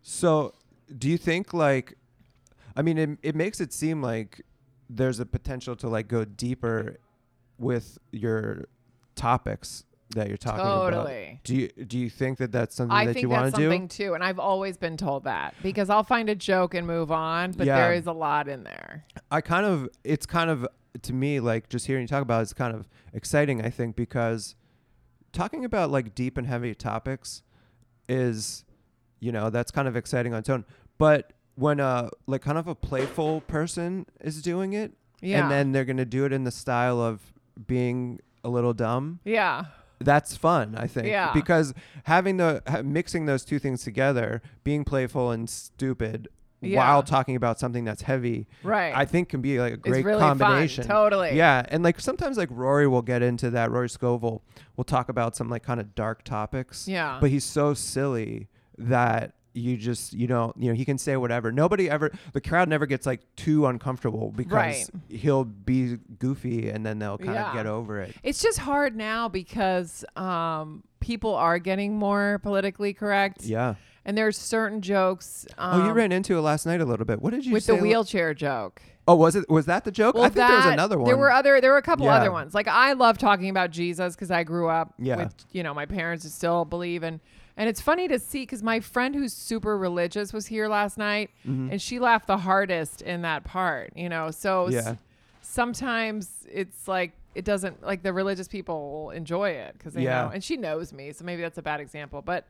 So, 0.00 0.54
do 0.96 1.10
you 1.10 1.18
think 1.18 1.52
like, 1.52 1.98
I 2.76 2.80
mean, 2.80 2.96
it 2.96 3.10
it 3.22 3.34
makes 3.34 3.60
it 3.60 3.74
seem 3.74 4.00
like 4.00 4.40
there's 4.88 5.20
a 5.20 5.26
potential 5.26 5.76
to 5.76 5.88
like 5.88 6.08
go 6.08 6.24
deeper 6.24 6.96
with 7.58 7.98
your 8.10 8.64
topics 9.14 9.84
that 10.14 10.28
you're 10.28 10.36
talking 10.36 10.60
about. 10.60 10.90
Totally. 10.90 11.40
Do 11.44 11.56
you 11.56 11.68
do 11.68 11.98
you 11.98 12.08
think 12.10 12.38
that 12.38 12.52
that's 12.52 12.74
something 12.76 12.96
I 12.96 13.06
that 13.06 13.14
think 13.14 13.22
you 13.22 13.28
want 13.30 13.52
to 13.54 13.60
do? 13.60 13.64
something 13.64 13.88
too, 13.88 14.14
and 14.14 14.22
I've 14.22 14.38
always 14.38 14.76
been 14.76 14.96
told 14.96 15.24
that 15.24 15.54
because 15.62 15.90
I'll 15.90 16.04
find 16.04 16.28
a 16.28 16.34
joke 16.34 16.74
and 16.74 16.86
move 16.86 17.10
on, 17.10 17.52
but 17.52 17.66
Yeah. 17.66 17.76
there 17.76 17.92
is 17.94 18.06
a 18.06 18.12
lot 18.12 18.46
in 18.48 18.62
there. 18.64 19.04
I 19.30 19.40
kind 19.40 19.66
of 19.66 19.88
it's 20.04 20.26
kind 20.26 20.50
of 20.50 20.66
to 21.02 21.12
me 21.12 21.40
like 21.40 21.68
just 21.68 21.86
hearing 21.86 22.02
you 22.02 22.08
talk 22.08 22.22
about 22.22 22.40
it 22.40 22.42
is 22.44 22.52
kind 22.52 22.74
of 22.74 22.88
exciting 23.12 23.64
I 23.64 23.70
think 23.70 23.96
because 23.96 24.54
talking 25.32 25.64
about 25.64 25.90
like 25.90 26.14
deep 26.14 26.38
and 26.38 26.46
heavy 26.46 26.74
topics 26.74 27.42
is 28.08 28.64
you 29.20 29.32
know 29.32 29.50
that's 29.50 29.70
kind 29.70 29.88
of 29.88 29.96
exciting 29.96 30.32
on 30.32 30.40
its 30.40 30.48
own 30.50 30.64
but 30.98 31.32
when 31.56 31.80
uh 31.80 32.08
like 32.26 32.42
kind 32.42 32.58
of 32.58 32.68
a 32.68 32.74
playful 32.74 33.40
person 33.42 34.06
is 34.20 34.42
doing 34.42 34.72
it 34.74 34.92
Yeah. 35.20 35.42
and 35.42 35.50
then 35.50 35.72
they're 35.72 35.84
going 35.84 35.96
to 35.96 36.04
do 36.04 36.24
it 36.24 36.32
in 36.32 36.44
the 36.44 36.50
style 36.50 37.00
of 37.00 37.32
being 37.66 38.20
a 38.44 38.48
little 38.48 38.74
dumb 38.74 39.18
yeah. 39.24 39.64
that's 40.00 40.36
fun 40.36 40.74
i 40.76 40.86
think 40.86 41.08
Yeah. 41.08 41.32
because 41.32 41.74
having 42.04 42.36
the 42.36 42.62
ha- 42.68 42.82
mixing 42.82 43.26
those 43.26 43.44
two 43.44 43.58
things 43.58 43.82
together 43.82 44.42
being 44.62 44.84
playful 44.84 45.30
and 45.30 45.48
stupid 45.48 46.28
Yeah. 46.60 46.78
while 46.78 47.02
talking 47.02 47.36
about 47.36 47.58
something 47.58 47.84
that's 47.84 48.02
heavy 48.02 48.46
Right. 48.62 48.94
I 48.94 49.04
think 49.04 49.28
can 49.28 49.40
be 49.42 49.58
like 49.60 49.72
a 49.72 49.76
it's 49.76 49.82
great 49.88 50.04
really 50.04 50.20
combination. 50.20 50.84
Fun. 50.84 50.96
Totally. 50.96 51.36
Yeah, 51.36 51.64
and 51.68 51.82
like 51.84 52.00
sometimes 52.00 52.38
like 52.38 52.48
Rory 52.50 52.86
will 52.88 53.02
get 53.02 53.22
into 53.22 53.50
that. 53.50 53.70
Rory 53.70 53.88
Scovel 53.90 54.42
will 54.76 54.84
talk 54.84 55.10
about 55.10 55.36
some 55.36 55.50
like 55.50 55.62
kind 55.62 55.78
of 55.78 55.94
dark 55.94 56.22
topics. 56.24 56.88
Yeah. 56.88 57.18
But 57.20 57.28
he's 57.30 57.44
so 57.44 57.74
silly 57.74 58.48
that 58.78 59.34
you 59.54 59.76
just 59.76 60.12
you 60.12 60.26
know 60.26 60.52
you 60.56 60.68
know 60.68 60.74
he 60.74 60.84
can 60.84 60.98
say 60.98 61.16
whatever. 61.16 61.50
Nobody 61.52 61.88
ever 61.88 62.10
the 62.32 62.40
crowd 62.40 62.68
never 62.68 62.86
gets 62.86 63.06
like 63.06 63.20
too 63.36 63.66
uncomfortable 63.66 64.32
because 64.36 64.52
Right. 64.52 64.90
he'll 65.08 65.44
be 65.44 65.96
goofy 66.18 66.68
and 66.70 66.84
then 66.84 66.98
they'll 66.98 67.18
kind 67.18 67.38
of 67.38 67.54
get 67.54 67.66
over 67.66 68.00
it. 68.00 68.14
It's 68.22 68.42
just 68.42 68.58
hard 68.58 68.96
now 68.96 69.28
because 69.28 70.04
um, 70.16 70.82
people 71.00 71.34
are 71.34 71.58
getting 71.58 71.96
more 71.96 72.40
politically 72.42 72.92
correct. 72.92 73.44
Yeah. 73.44 73.74
And 74.04 74.18
there's 74.18 74.36
certain 74.36 74.82
jokes. 74.82 75.46
Um, 75.56 75.80
oh, 75.80 75.86
you 75.86 75.92
ran 75.92 76.12
into 76.12 76.36
it 76.36 76.40
last 76.42 76.66
night 76.66 76.80
a 76.82 76.84
little 76.84 77.06
bit. 77.06 77.22
What 77.22 77.30
did 77.30 77.46
you 77.46 77.52
with 77.52 77.64
the 77.66 77.76
wheelchair 77.76 78.34
joke. 78.34 78.82
Oh, 79.06 79.14
was 79.14 79.36
it? 79.36 79.48
Was 79.50 79.66
that 79.66 79.84
the 79.84 79.90
joke? 79.90 80.16
I 80.16 80.22
think 80.22 80.34
there 80.34 80.56
was 80.56 80.66
another 80.66 80.98
one. 80.98 81.06
There 81.06 81.16
were 81.16 81.30
other. 81.30 81.60
There 81.60 81.70
were 81.72 81.78
a 81.78 81.82
couple 81.82 82.06
Yeah. 82.06 82.16
other 82.16 82.32
ones. 82.32 82.54
Like 82.54 82.68
I 82.68 82.94
love 82.94 83.18
talking 83.18 83.48
about 83.50 83.70
Jesus 83.70 84.14
because 84.14 84.30
I 84.30 84.44
grew 84.44 84.68
up 84.68 84.94
Yeah. 84.98 85.16
with 85.16 85.34
you 85.52 85.62
know 85.62 85.72
my 85.74 85.86
parents 85.86 86.30
still 86.32 86.64
believe 86.64 87.02
in. 87.02 87.20
And 87.56 87.68
it's 87.68 87.80
funny 87.80 88.08
to 88.08 88.18
see 88.18 88.42
because 88.42 88.62
my 88.62 88.80
friend 88.80 89.14
who's 89.14 89.32
super 89.32 89.78
religious 89.78 90.32
was 90.32 90.46
here 90.48 90.66
last 90.68 90.98
night, 90.98 91.30
Mm-hmm. 91.46 91.70
and 91.72 91.80
she 91.82 91.98
laughed 92.00 92.26
the 92.26 92.38
hardest 92.38 93.00
in 93.02 93.22
that 93.22 93.44
part. 93.44 93.92
You 93.96 94.08
know, 94.08 94.30
so 94.30 94.66
s- 94.66 94.96
sometimes 95.42 96.46
it's 96.50 96.88
like 96.88 97.12
it 97.34 97.44
doesn't 97.44 97.82
like 97.82 98.02
the 98.02 98.12
religious 98.12 98.48
people 98.48 99.10
enjoy 99.10 99.50
it 99.50 99.74
because 99.76 99.94
they 99.94 100.02
Yeah. 100.02 100.24
know, 100.24 100.30
and 100.30 100.42
she 100.42 100.56
knows 100.56 100.92
me, 100.92 101.12
so 101.12 101.24
maybe 101.24 101.42
that's 101.42 101.58
a 101.58 101.62
bad 101.62 101.80
example, 101.80 102.22
but. 102.22 102.46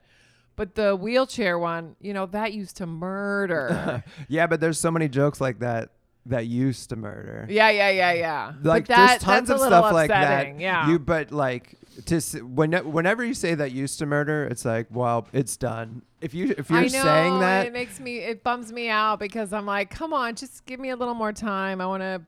But 0.56 0.76
the 0.76 0.94
wheelchair 0.94 1.58
one, 1.58 1.96
you 2.00 2.14
know, 2.14 2.26
that 2.26 2.52
used 2.52 2.76
to 2.76 2.86
murder. 2.86 4.04
yeah, 4.28 4.46
but 4.46 4.60
there's 4.60 4.78
so 4.78 4.88
many 4.88 5.08
jokes 5.08 5.40
like 5.40 5.58
that 5.58 5.88
that 6.26 6.46
used 6.46 6.90
to 6.90 6.96
murder. 6.96 7.44
yeah, 7.50 7.70
yeah, 7.70 7.90
yeah, 7.90 8.12
yeah. 8.12 8.52
like 8.62 8.86
that, 8.86 9.08
there's 9.08 9.22
tons 9.22 9.50
of 9.50 9.58
stuff 9.58 9.92
like 9.92 10.10
that. 10.10 10.60
Yeah. 10.60 10.88
You 10.90 11.00
but 11.00 11.32
like 11.32 11.74
to 12.06 12.20
when 12.40 12.72
whenever 12.72 13.24
you 13.24 13.34
say 13.34 13.54
that 13.54 13.72
used 13.72 13.98
to 14.00 14.06
murder, 14.06 14.46
it's 14.46 14.64
like 14.64 14.86
well, 14.90 15.28
it's 15.32 15.56
done. 15.56 16.02
If 16.20 16.34
you 16.34 16.54
if 16.56 16.70
you're 16.70 16.78
I 16.78 16.82
know, 16.84 17.02
saying 17.02 17.40
that, 17.40 17.66
it 17.66 17.72
makes 17.72 18.00
me 18.00 18.18
it 18.18 18.42
bums 18.42 18.72
me 18.72 18.88
out 18.88 19.18
because 19.18 19.52
I'm 19.52 19.66
like, 19.66 19.90
come 19.90 20.12
on, 20.12 20.34
just 20.34 20.64
give 20.66 20.80
me 20.80 20.90
a 20.90 20.96
little 20.96 21.14
more 21.14 21.32
time. 21.32 21.80
I 21.80 21.86
want 21.86 22.02
to 22.02 22.22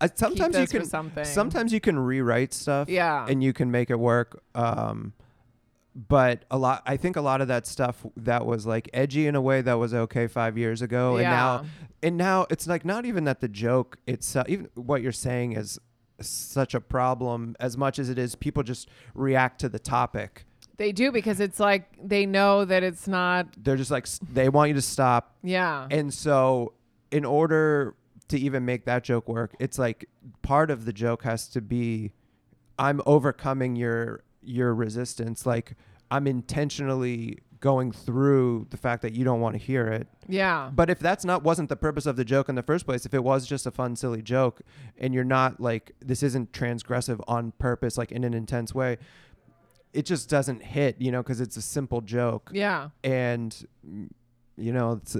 uh, 0.00 0.08
sometimes 0.14 0.58
you 0.58 0.66
can 0.66 0.84
something. 0.84 1.24
sometimes 1.24 1.72
you 1.72 1.80
can 1.80 1.98
rewrite 1.98 2.52
stuff. 2.52 2.88
Yeah. 2.88 3.26
and 3.28 3.42
you 3.42 3.52
can 3.52 3.70
make 3.70 3.90
it 3.90 3.98
work. 3.98 4.42
Um, 4.54 5.14
but 5.94 6.44
a 6.50 6.58
lot, 6.58 6.82
I 6.84 6.98
think 6.98 7.16
a 7.16 7.22
lot 7.22 7.40
of 7.40 7.48
that 7.48 7.66
stuff 7.66 8.04
that 8.18 8.44
was 8.44 8.66
like 8.66 8.90
edgy 8.92 9.26
in 9.26 9.34
a 9.34 9.40
way 9.40 9.62
that 9.62 9.74
was 9.74 9.94
okay 9.94 10.26
five 10.26 10.58
years 10.58 10.82
ago, 10.82 11.16
and 11.16 11.24
now 11.24 11.64
and 12.02 12.18
now 12.18 12.46
it's 12.50 12.66
like 12.66 12.84
not 12.84 13.06
even 13.06 13.24
that 13.24 13.40
the 13.40 13.48
joke 13.48 13.96
it's 14.06 14.36
uh, 14.36 14.44
even 14.46 14.68
what 14.74 15.00
you're 15.00 15.10
saying 15.10 15.52
is 15.52 15.78
such 16.20 16.74
a 16.74 16.80
problem 16.80 17.54
as 17.60 17.76
much 17.76 17.98
as 17.98 18.08
it 18.08 18.18
is 18.18 18.34
people 18.34 18.62
just 18.62 18.88
react 19.14 19.60
to 19.60 19.68
the 19.68 19.78
topic 19.78 20.44
they 20.78 20.92
do 20.92 21.10
because 21.10 21.40
it's 21.40 21.58
like 21.60 21.84
they 22.02 22.26
know 22.26 22.64
that 22.64 22.82
it's 22.82 23.08
not. 23.08 23.46
they're 23.56 23.76
just 23.76 23.90
like 23.90 24.06
they 24.32 24.48
want 24.48 24.68
you 24.68 24.74
to 24.74 24.82
stop 24.82 25.34
Yeah. 25.42 25.86
and 25.90 26.12
so 26.12 26.72
in 27.10 27.24
order 27.24 27.94
to 28.28 28.38
even 28.38 28.64
make 28.64 28.84
that 28.86 29.04
joke 29.04 29.28
work 29.28 29.54
it's 29.60 29.78
like 29.78 30.08
part 30.42 30.70
of 30.70 30.84
the 30.84 30.92
joke 30.92 31.22
has 31.22 31.48
to 31.48 31.60
be 31.60 32.12
i'm 32.78 33.00
overcoming 33.06 33.76
your 33.76 34.22
your 34.42 34.74
resistance 34.74 35.44
like 35.46 35.74
i'm 36.10 36.26
intentionally 36.26 37.38
going 37.60 37.92
through 37.92 38.66
the 38.70 38.76
fact 38.76 39.02
that 39.02 39.12
you 39.14 39.24
don't 39.24 39.40
want 39.40 39.54
to 39.54 39.58
hear 39.58 39.86
it 39.88 40.06
yeah. 40.28 40.70
but 40.74 40.90
if 40.90 40.98
that's 40.98 41.24
not 41.24 41.42
wasn't 41.42 41.68
the 41.68 41.76
purpose 41.76 42.06
of 42.06 42.16
the 42.16 42.24
joke 42.24 42.48
in 42.48 42.54
the 42.54 42.62
first 42.62 42.84
place 42.84 43.06
if 43.06 43.14
it 43.14 43.22
was 43.24 43.46
just 43.46 43.66
a 43.66 43.70
fun 43.70 43.96
silly 43.96 44.22
joke 44.22 44.60
and 44.98 45.14
you're 45.14 45.24
not 45.24 45.60
like 45.60 45.92
this 46.00 46.22
isn't 46.22 46.52
transgressive 46.52 47.22
on 47.26 47.52
purpose 47.52 47.96
like 47.96 48.12
in 48.12 48.24
an 48.24 48.34
intense 48.34 48.74
way 48.74 48.98
it 49.92 50.04
just 50.04 50.28
doesn't 50.28 50.62
hit 50.62 50.96
you 51.00 51.10
know 51.10 51.22
because 51.22 51.40
it's 51.40 51.56
a 51.56 51.62
simple 51.62 52.00
joke 52.00 52.50
yeah. 52.52 52.88
and 53.02 53.66
mm, 53.88 54.08
you 54.56 54.72
know 54.72 54.92
it's 54.92 55.16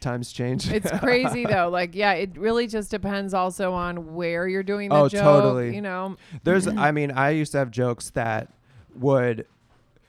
times 0.00 0.32
change 0.32 0.70
It's 0.70 0.90
crazy 0.98 1.44
though. 1.46 1.68
Like, 1.68 1.94
yeah, 1.94 2.12
it 2.12 2.36
really 2.36 2.66
just 2.66 2.90
depends 2.90 3.32
also 3.32 3.72
on 3.72 4.14
where 4.14 4.46
you're 4.46 4.62
doing 4.62 4.90
the 4.90 4.94
Oh, 4.94 5.08
joke. 5.08 5.22
totally. 5.22 5.74
You 5.74 5.80
know. 5.82 6.16
there's 6.44 6.66
i 6.66 6.90
mean 6.90 7.10
i 7.10 7.30
used 7.30 7.52
to 7.52 7.58
have 7.58 7.70
jokes 7.70 8.10
that 8.10 8.52
would 8.94 9.46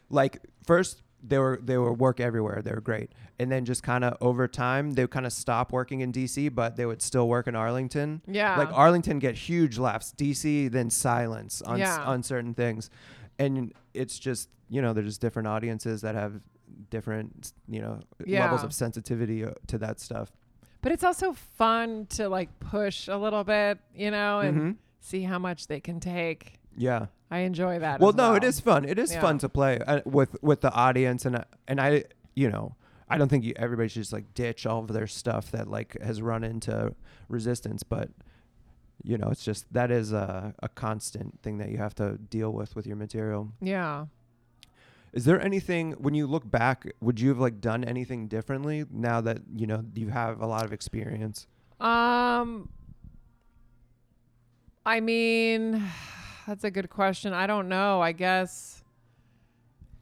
like 0.09 0.41
first 0.65 1.01
they 1.21 1.37
were 1.37 1.59
they 1.63 1.77
were 1.77 1.91
work 1.93 2.19
everywhere. 2.19 2.61
They 2.61 2.71
were 2.71 2.81
great. 2.81 3.11
And 3.39 3.51
then 3.51 3.65
just 3.65 3.83
kind 3.83 4.03
of 4.03 4.17
over 4.21 4.47
time 4.47 4.91
they 4.91 5.03
would 5.03 5.11
kind 5.11 5.25
of 5.25 5.33
stop 5.33 5.71
working 5.71 6.01
in 6.01 6.11
dc 6.11 6.53
but 6.55 6.75
they 6.75 6.85
would 6.85 7.01
still 7.01 7.27
work 7.27 7.47
in 7.47 7.55
arlington. 7.55 8.21
Yeah. 8.27 8.57
like 8.57 8.69
arlington 8.73 9.19
get 9.19 9.35
huge 9.35 9.77
laughs. 9.77 10.13
Dc 10.17 10.71
then 10.71 10.89
silence 10.89 11.61
on 11.61 11.81
s- 11.81 11.97
on 11.99 12.23
certain 12.23 12.53
things. 12.53 12.89
And 13.37 13.73
it's 13.93 14.17
just 14.19 14.49
you 14.69 14.81
know 14.81 14.93
there's 14.93 15.07
just 15.07 15.21
different 15.21 15.47
audiences 15.47 16.01
that 16.01 16.15
have 16.15 16.39
different 16.89 17.53
you 17.67 17.81
know 17.81 17.99
levels 18.27 18.63
of 18.63 18.73
sensitivity 18.73 19.43
uh, 19.43 19.51
to 19.67 19.77
that 19.79 19.99
stuff. 19.99 20.31
But 20.81 20.91
it's 20.93 21.03
also 21.03 21.33
fun 21.33 22.05
to 22.11 22.29
like 22.29 22.57
push 22.61 23.09
a 23.09 23.17
little 23.17 23.43
bit, 23.43 23.79
you 23.93 24.11
know, 24.11 24.39
and 24.39 24.57
Mhm. 24.57 24.75
see 25.01 25.23
how 25.23 25.37
much 25.39 25.67
they 25.67 25.79
can 25.81 25.99
take. 25.99 26.59
yeah 26.77 27.07
I 27.31 27.39
enjoy 27.39 27.79
that. 27.79 27.99
well 27.99 28.13
no 28.13 28.33
it 28.35 28.43
is 28.43 28.59
fun 28.59 28.85
it 28.85 28.97
is 28.99 29.11
Yeah. 29.13 29.21
fun 29.21 29.37
to 29.39 29.49
play 29.49 29.79
uh, 29.79 30.01
with 30.05 30.35
with 30.41 30.61
the 30.61 30.71
audience 30.73 31.25
and 31.25 31.35
uh, 31.37 31.43
and 31.67 31.79
i 31.79 32.03
you 32.35 32.49
know 32.49 32.75
i 33.07 33.17
don't 33.17 33.29
think 33.29 33.43
you, 33.43 33.53
everybody 33.55 33.87
should 33.89 34.01
just 34.01 34.13
like 34.13 34.33
ditch 34.33 34.65
all 34.65 34.79
of 34.79 34.87
their 34.93 35.07
stuff 35.07 35.51
that 35.51 35.67
like 35.69 35.99
has 36.01 36.21
run 36.21 36.43
into 36.43 36.93
resistance 37.27 37.83
but 37.83 38.09
you 39.03 39.17
know 39.17 39.29
it's 39.29 39.43
just 39.43 39.71
that 39.73 39.91
is 39.91 40.11
a, 40.11 40.53
a 40.63 40.69
constant 40.69 41.39
thing 41.41 41.57
that 41.59 41.69
you 41.69 41.77
have 41.77 41.93
to 41.95 42.17
deal 42.17 42.51
with 42.51 42.75
with 42.75 42.85
your 42.87 42.95
material 42.97 43.51
Yeah. 43.61 44.07
is 45.13 45.25
there 45.25 45.39
anything 45.41 45.93
when 45.93 46.13
you 46.15 46.25
look 46.27 46.49
back 46.49 46.85
would 46.99 47.19
you 47.19 47.29
have 47.29 47.39
like 47.39 47.61
done 47.61 47.83
anything 47.83 48.27
differently 48.27 48.85
now 48.91 49.21
that 49.21 49.39
you 49.55 49.67
know 49.67 49.85
you 49.93 50.09
have 50.09 50.41
a 50.41 50.47
lot 50.47 50.65
of 50.65 50.73
experience 50.73 51.45
Um, 51.79 52.69
I 54.85 54.99
mean, 54.99 55.81
that's 56.49 56.63
a 56.63 56.71
good 56.71 56.89
question. 56.89 57.31
I 57.31 57.45
don't 57.47 57.69
know. 57.69 58.01
I 58.01 58.11
guess 58.11 58.83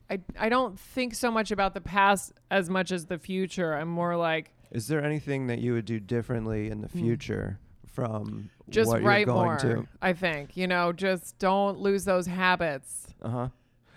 I 0.10 0.20
I 0.40 0.50
don't 0.50 0.80
think 0.80 1.14
so 1.14 1.30
much 1.30 1.52
about 1.52 1.74
the 1.74 1.82
past 1.82 2.34
as 2.50 2.70
much 2.70 2.92
as 2.92 3.06
the 3.06 3.18
future. 3.20 3.74
I'm 3.74 3.90
more 3.90 4.16
like 4.16 4.52
is 4.72 4.88
there 4.88 5.04
anything 5.04 5.48
that 5.48 5.60
you 5.60 5.74
would 5.74 5.86
do 5.86 6.00
differently 6.00 6.70
in 6.70 6.82
the 6.82 6.88
Hmm. 6.88 7.00
future 7.00 7.60
from 7.86 8.50
just 8.70 8.88
what 8.90 9.02
write 9.04 9.20
you're 9.28 9.36
going 9.36 9.46
more. 9.48 9.58
to 9.58 9.88
I 10.02 10.14
think 10.14 10.56
you 10.56 10.68
know, 10.68 10.94
just 10.94 11.38
don't 11.40 11.80
lose 11.80 12.06
those 12.06 12.26
habits. 12.28 13.08
uh-huh 13.22 13.50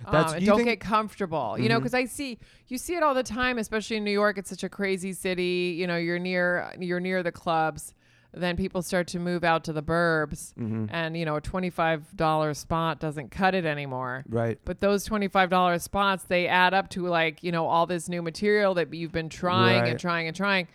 um, 0.07 0.32
and 0.34 0.46
don't 0.46 0.64
get 0.64 0.80
comfortable, 0.80 1.59
you 1.59 1.68
know, 1.68 1.78
because 1.78 1.92
I 1.92 2.07
see 2.07 2.38
you 2.68 2.78
see 2.78 2.94
it 2.94 3.03
all 3.03 3.12
the 3.14 3.22
time, 3.22 3.59
especially 3.59 3.98
in 3.98 4.05
New 4.05 4.11
York. 4.11 4.38
It's 4.38 4.48
such 4.48 4.64
a 4.64 4.68
crazy 4.68 5.12
city. 5.12 5.76
You 5.78 5.86
know, 5.86 5.98
you're 5.98 6.18
near 6.18 6.72
you're 6.80 7.01
near 7.01 7.22
the 7.22 7.30
clubs, 7.32 7.94
then 8.32 8.56
people 8.56 8.80
start 8.82 9.06
to 9.08 9.18
move 9.18 9.42
out 9.44 9.64
to 9.64 9.72
the 9.72 9.82
burbs 9.82 10.54
hmm 10.54 10.86
and 10.90 11.16
you 11.16 11.24
know 11.24 11.36
a 11.36 11.40
$25 11.40 12.56
spot 12.56 13.00
doesn't 13.00 13.30
cut 13.30 13.54
it 13.54 13.64
anymore. 13.64 14.24
Right. 14.28 14.58
but 14.64 14.80
those 14.80 15.06
$25 15.08 15.80
spots 15.82 16.24
they 16.24 16.46
add 16.46 16.74
up 16.74 16.88
to 16.90 17.06
like 17.06 17.42
you 17.42 17.52
know 17.52 17.66
all 17.66 17.86
this 17.86 18.08
new 18.08 18.22
material 18.22 18.74
that 18.74 18.92
you've 18.94 19.12
been 19.12 19.28
trying 19.28 19.82
Right. 19.82 19.90
and 19.90 19.98
trying 20.00 20.26
and 20.28 20.36
trying. 20.36 20.68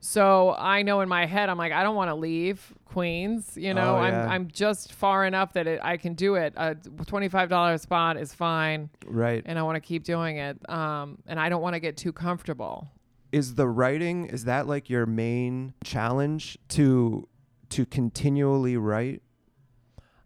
So 0.00 0.54
i 0.56 0.82
know 0.82 1.00
in 1.00 1.08
my 1.08 1.26
head 1.26 1.48
i'm 1.48 1.58
like 1.58 1.72
i 1.72 1.82
don't 1.82 1.96
want 1.96 2.08
to 2.10 2.14
leave 2.14 2.72
queens 2.84 3.56
you 3.56 3.74
know? 3.74 3.96
Oh, 3.96 3.98
i'm 3.98 4.28
i'm 4.30 4.48
just 4.48 4.92
far 4.92 5.24
enough 5.26 5.54
that 5.54 5.66
it, 5.66 5.80
i 5.82 5.96
can 5.96 6.14
do 6.14 6.36
it. 6.36 6.52
A 6.56 6.74
$25 6.76 7.80
spot 7.80 8.16
is 8.16 8.32
fine. 8.34 8.90
Right. 9.06 9.42
and 9.44 9.58
i 9.58 9.62
want 9.62 9.76
to 9.76 9.80
keep 9.80 10.04
doing 10.04 10.36
it. 10.38 10.56
Um 10.70 11.18
and 11.26 11.40
i 11.40 11.48
don't 11.48 11.62
want 11.62 11.74
to 11.74 11.80
get 11.80 11.96
too 11.96 12.12
comfortable 12.12 12.88
is 13.32 13.54
the 13.56 13.68
writing 13.68 14.26
is 14.26 14.44
that 14.44 14.66
like 14.66 14.88
your 14.88 15.06
main 15.06 15.74
challenge 15.84 16.56
to 16.68 17.28
to 17.70 17.84
continually 17.86 18.76
write 18.76 19.22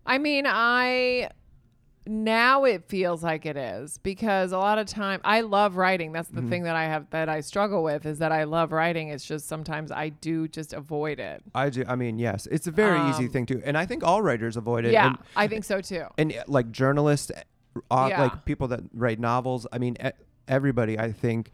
I 0.04 0.18
mean, 0.18 0.46
I 0.48 1.30
now 2.04 2.64
it 2.64 2.88
feels 2.88 3.22
like 3.22 3.46
it 3.46 3.56
is 3.56 3.98
because 3.98 4.50
a 4.50 4.58
lot 4.58 4.78
of 4.78 4.86
time 4.86 5.20
I 5.22 5.42
love 5.42 5.76
writing. 5.76 6.10
That's 6.10 6.28
the 6.28 6.40
Mhm. 6.40 6.48
thing 6.48 6.62
that 6.64 6.74
I 6.74 6.84
have 6.86 7.08
that 7.10 7.28
I 7.28 7.40
struggle 7.40 7.84
with 7.84 8.04
is 8.06 8.18
that 8.18 8.32
I 8.32 8.42
love 8.42 8.72
writing. 8.72 9.08
It's 9.08 9.24
just 9.24 9.46
sometimes 9.46 9.92
I 9.92 10.08
do 10.08 10.48
just 10.48 10.72
avoid 10.72 11.20
it. 11.20 11.44
i 11.54 11.70
do 11.70 11.84
i 11.86 11.94
mean 11.94 12.18
yes 12.18 12.46
it's 12.50 12.66
a 12.66 12.72
very 12.72 13.00
easy 13.08 13.26
Um, 13.26 13.30
thing 13.30 13.46
to 13.46 13.62
and 13.64 13.78
i 13.78 13.86
think 13.86 14.02
all 14.02 14.20
writers 14.22 14.56
avoid 14.56 14.84
it 14.84 14.92
yeah, 14.92 15.06
and, 15.08 15.18
I 15.36 15.46
think 15.46 15.62
so 15.64 15.80
too. 15.80 16.06
and 16.18 16.34
like 16.48 16.72
journalists 16.72 17.30
uh, 17.90 18.06
Yeah. 18.10 18.20
like 18.22 18.44
people 18.44 18.66
that 18.68 18.80
write 18.92 19.20
novels 19.20 19.66
i 19.72 19.78
mean 19.78 19.96
everybody 20.48 20.98
i 20.98 21.12
think 21.12 21.52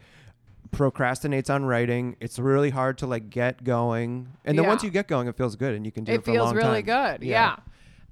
procrastinates 0.70 1.52
on 1.52 1.64
writing 1.64 2.16
it's 2.20 2.38
really 2.38 2.70
hard 2.70 2.98
to 2.98 3.06
like 3.06 3.30
get 3.30 3.64
going 3.64 4.28
and 4.44 4.56
then 4.58 4.64
Yeah. 4.64 4.68
once 4.68 4.82
you 4.82 4.90
get 4.90 5.08
going 5.08 5.28
it 5.28 5.36
feels 5.36 5.56
good 5.56 5.74
and 5.74 5.84
you 5.86 5.92
can 5.92 6.04
do 6.04 6.12
it, 6.12 6.16
It 6.16 6.24
for 6.24 6.30
a 6.30 6.34
feels 6.34 6.46
long 6.46 6.56
really 6.56 6.82
time. 6.82 7.18
good. 7.18 7.26
Yeah. 7.26 7.56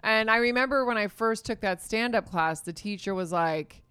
And 0.02 0.30
I 0.30 0.36
remember 0.36 0.84
when 0.84 0.96
I 0.96 1.09
first 1.09 1.44
took 1.44 1.61
that 1.62 1.82
stand 1.82 2.14
up 2.14 2.30
class, 2.30 2.61
the 2.61 2.72
teacher 2.72 3.14
was 3.14 3.32
like, 3.32 3.82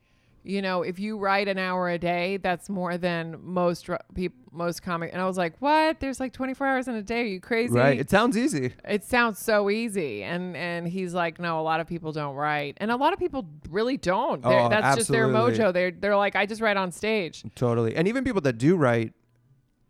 you 0.45 0.61
know, 0.61 0.83
if 0.83 0.99
you 0.99 1.17
write 1.17 1.47
an 1.47 1.57
hour 1.57 1.89
a 1.89 1.97
day, 1.97 2.37
that's 2.37 2.69
more 2.69 2.97
than 2.97 3.37
most 3.41 3.89
people, 4.13 4.37
most 4.51 4.83
comic. 4.83 5.09
And 5.11 5.21
I 5.21 5.25
was 5.25 5.37
like, 5.37 5.59
what? 5.59 5.99
There's 5.99 6.19
like 6.19 6.31
24 6.33 6.67
hours 6.67 6.87
in 6.87 6.95
a 6.95 7.01
day. 7.01 7.21
Are 7.21 7.25
you 7.25 7.39
crazy? 7.41 7.73
right. 7.73 7.99
It 7.99 8.09
sounds 8.09 8.37
easy. 8.37 8.73
It 8.87 9.03
sounds 9.03 9.39
so 9.39 9.69
easy. 9.69 10.23
And 10.23 10.55
and 10.55 10.87
he's 10.87 11.13
like 11.13 11.39
no 11.39 11.59
a 11.59 11.63
lot 11.63 11.79
of 11.79 11.87
people 11.87 12.11
don't 12.11 12.35
write. 12.35 12.77
And 12.79 12.91
a 12.91 12.95
lot 12.95 13.11
of 13.13 13.19
people 13.19 13.45
really 13.69 13.97
don't. 13.97 14.41
They're- 14.43 14.51
Oh, 14.59 14.69
that's 14.69 14.95
just 14.97 15.09
their 15.11 15.27
mojo. 15.27 15.73
They're 15.73 15.91
they're 15.91 16.15
like 16.17 16.35
i 16.35 16.45
just 16.45 16.61
write 16.61 16.77
on 16.77 16.91
stage. 16.91 17.43
Totally. 17.55 17.95
And 17.95 18.07
even 18.07 18.23
people 18.23 18.41
that 18.41 18.57
do 18.57 18.75
write 18.75 19.13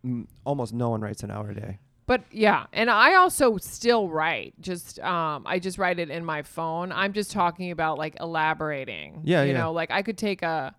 mm, 0.05 0.25
almost 0.45 0.73
no 0.73 0.89
one 0.89 1.01
writes 1.01 1.21
an 1.23 1.31
hour 1.31 1.49
a 1.51 1.55
day 1.55 1.79
but 2.07 2.21
yeah 2.31 2.65
and 2.73 2.89
i 2.89 3.15
also 3.15 3.57
still 3.57 4.09
write 4.09 4.53
just 4.61 4.99
um 4.99 5.43
i 5.47 5.59
just 5.59 5.77
write 5.77 5.99
it 5.99 6.09
in 6.09 6.23
my 6.23 6.41
phone 6.41 6.91
i'm 6.91 7.13
just 7.13 7.31
talking 7.31 7.71
about 7.71 7.97
like 7.97 8.15
elaborating 8.19 9.21
Yeah, 9.23 9.43
you 9.43 9.51
yeah. 9.53 9.59
know 9.59 9.71
like 9.71 9.91
i 9.91 10.01
could 10.01 10.17
take 10.17 10.41
a 10.41 10.75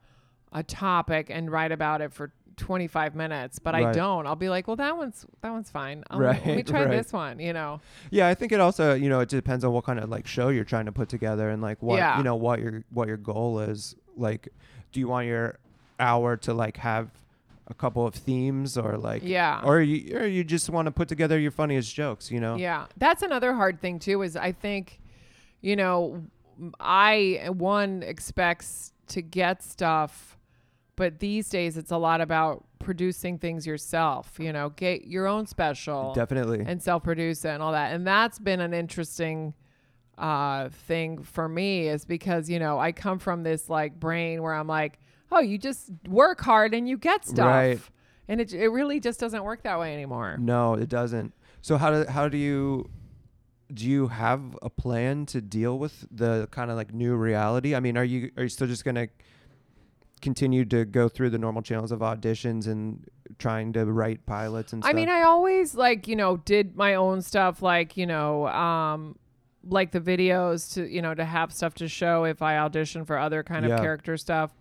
a 0.53 0.62
topic 0.62 1.29
and 1.31 1.51
write 1.51 1.72
about 1.72 2.01
it 2.01 2.12
for 2.12 2.33
25 2.57 3.14
minutes 3.14 3.59
but 3.59 3.74
i 3.74 3.93
don't 3.93 4.27
i'll 4.27 4.35
be 4.35 4.49
like 4.49 4.66
well 4.66 4.77
that 4.77 4.97
one's 4.97 5.27
that 5.43 5.51
one's 5.53 5.68
fine 5.68 6.03
I'll, 6.09 6.20
let 6.20 6.47
me 6.47 6.62
try 6.62 6.85
right. 6.87 6.91
this 6.91 7.12
one 7.12 7.39
you 7.39 7.53
know 7.53 7.81
Yeah, 8.11 8.29
I 8.29 8.35
think 8.35 8.53
it 8.53 8.61
also, 8.61 8.95
you 8.95 9.11
know, 9.11 9.20
it 9.20 9.29
depends 9.29 9.62
on 9.62 9.72
what 9.72 9.85
kind 9.85 9.99
of 9.99 10.09
like 10.09 10.27
show 10.27 10.49
you're 10.49 10.64
trying 10.64 10.87
to 10.87 10.93
put 10.93 11.09
together 11.11 11.51
and 11.51 11.61
like 11.61 11.83
what, 11.83 11.99
Yeah. 11.99 12.16
you 12.16 12.24
know, 12.24 12.37
what 12.37 12.61
your 12.61 12.83
what 12.91 13.09
your 13.09 13.18
goal 13.18 13.59
is. 13.61 13.95
Like 14.16 14.49
do 14.93 15.01
you 15.01 15.09
want 15.09 15.27
your 15.27 15.59
hour 16.01 16.37
to 16.39 16.55
like 16.55 16.79
have 16.79 17.11
a 17.69 17.75
couple 17.75 18.07
of 18.07 18.14
themes 18.14 18.79
or 18.79 18.97
like 18.97 19.23
yeah 19.25 19.61
or 19.64 19.81
you 19.81 20.17
or 20.17 20.27
you 20.27 20.45
just 20.45 20.71
want 20.71 20.87
to 20.87 20.93
put 20.93 21.09
together 21.09 21.39
your 21.39 21.51
funniest 21.51 21.95
jokes, 21.95 22.31
you 22.31 22.39
know? 22.41 22.57
Yeah, 22.57 22.87
that's 22.97 23.23
another 23.23 23.55
hard 23.55 23.81
thing 23.81 23.99
too. 23.99 24.23
Is 24.23 24.37
I 24.37 24.53
think, 24.53 25.01
you 25.61 25.75
know, 25.75 26.23
I 26.79 27.49
one 27.49 28.03
expects 28.03 28.93
to 29.09 29.23
get 29.23 29.62
stuff, 29.62 30.39
but 30.95 31.19
these 31.19 31.49
days 31.49 31.77
it's 31.77 31.91
a 31.91 31.97
lot 31.97 32.21
about 32.21 32.64
producing 32.79 33.39
things 33.39 33.67
yourself. 33.67 34.37
You 34.39 34.53
know, 34.53 34.69
get 34.71 35.07
your 35.07 35.27
own 35.27 35.47
special 35.47 36.12
Definitely. 36.14 36.64
and 36.67 36.81
self-produce 36.81 37.45
it 37.45 37.49
and 37.49 37.62
all 37.62 37.73
that. 37.73 37.93
And 37.93 38.07
that's 38.07 38.39
been 38.39 38.61
an 38.61 38.75
interesting 38.75 39.55
uh 40.19 40.71
thing 40.71 41.23
for 41.23 41.47
me 41.47 41.89
is 41.89 42.07
because 42.07 42.49
you 42.49 42.59
know 42.59 42.79
I 42.79 42.91
come 42.93 43.19
from 43.19 43.43
this 43.43 43.69
like 43.69 44.01
brain 44.01 44.41
where 44.41 44.55
I'm 44.55 44.67
like, 44.69 44.99
oh, 45.33 45.41
you 45.41 45.59
just 45.59 45.91
work 46.09 46.41
hard 46.41 46.74
and 46.74 46.89
you 46.89 46.97
get 46.99 47.24
stuff. 47.27 47.47
Right. 47.47 47.81
And 48.29 48.41
it, 48.41 48.53
it 48.53 48.68
really 48.68 48.99
just 49.01 49.20
doesn't 49.20 49.45
work 49.45 49.62
that 49.62 49.79
way 49.79 49.93
anymore. 49.93 50.37
no, 50.39 50.74
it 50.74 50.89
doesn't. 50.89 51.33
So 51.62 51.77
how 51.79 51.91
do 51.91 52.11
how 52.11 52.29
do 52.29 52.37
you 52.39 52.91
do 53.72 53.85
you 53.85 54.07
have 54.09 54.57
a 54.62 54.70
plan 54.70 55.27
to 55.27 55.41
deal 55.41 55.79
with 55.79 56.07
the 56.11 56.47
kind 56.51 56.70
of 56.70 56.77
like 56.77 56.93
new 56.95 57.14
reality? 57.16 57.74
I 57.74 57.81
mean, 57.81 57.97
are 57.97 58.05
you 58.05 58.31
are 58.37 58.45
you 58.45 58.49
still 58.49 58.66
just 58.68 58.85
going 58.85 58.95
to 58.95 59.09
continue 60.22 60.64
to 60.64 60.85
go 60.85 61.09
through 61.09 61.31
the 61.31 61.39
normal 61.39 61.62
channels 61.62 61.93
of 61.93 62.01
auditions 62.01 62.66
and 62.66 63.05
trying 63.39 63.72
to 63.74 63.85
write 63.85 64.24
pilots 64.27 64.72
and 64.72 64.83
stuff? 64.83 64.91
I 64.91 64.95
mean, 64.95 65.09
I 65.09 65.22
always 65.22 65.74
like, 65.74 66.09
you 66.09 66.16
know, 66.16 66.39
did 66.39 66.77
my 66.77 66.95
own 66.95 67.22
stuff 67.22 67.62
like, 67.62 67.97
you 67.97 68.07
know, 68.07 68.47
um 68.49 69.16
like 69.68 69.91
the 69.91 70.01
videos 70.01 70.72
to, 70.74 70.87
you 70.89 71.03
know, 71.03 71.12
to 71.12 71.24
have 71.24 71.53
stuff 71.53 71.74
to 71.74 71.89
show 71.89 72.22
if 72.24 72.41
I 72.41 72.57
audition 72.59 73.05
for 73.05 73.18
other 73.18 73.43
kind 73.43 73.66
Yeah. 73.66 73.74
of 73.74 73.81
character 73.81 74.16
stuff. 74.16 74.55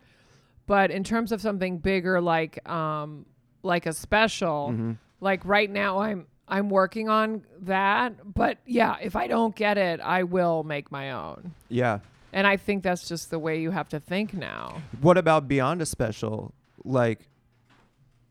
But 0.68 0.92
in 0.92 1.04
terms 1.04 1.32
of 1.32 1.42
something 1.42 1.78
bigger 1.78 2.20
like 2.22 2.68
um 2.70 3.26
like 3.64 3.86
a 3.86 3.94
special, 3.94 4.72
Mhm. 4.74 4.98
like 5.22 5.44
right 5.46 5.70
now 5.70 6.00
I'm 6.00 6.28
I'm 6.48 6.70
working 6.70 7.10
on 7.10 7.44
that, 7.62 8.34
but 8.36 8.60
yeah, 8.68 8.98
if 9.02 9.16
I 9.16 9.28
don't 9.28 9.56
get 9.56 9.78
it, 9.80 10.00
I 10.00 10.24
will 10.24 10.64
make 10.64 10.92
my 10.92 11.12
own. 11.12 11.54
Yeah. 11.70 12.00
And 12.34 12.46
I 12.46 12.58
think 12.58 12.84
that's 12.84 13.08
just 13.08 13.32
the 13.32 13.40
way 13.40 13.60
you 13.62 13.72
have 13.72 13.90
to 13.90 14.00
think 14.00 14.34
now. 14.34 14.82
What 15.02 15.18
about 15.18 15.48
beyond 15.48 15.82
a 15.82 15.86
special? 15.86 16.54
Like 16.84 17.28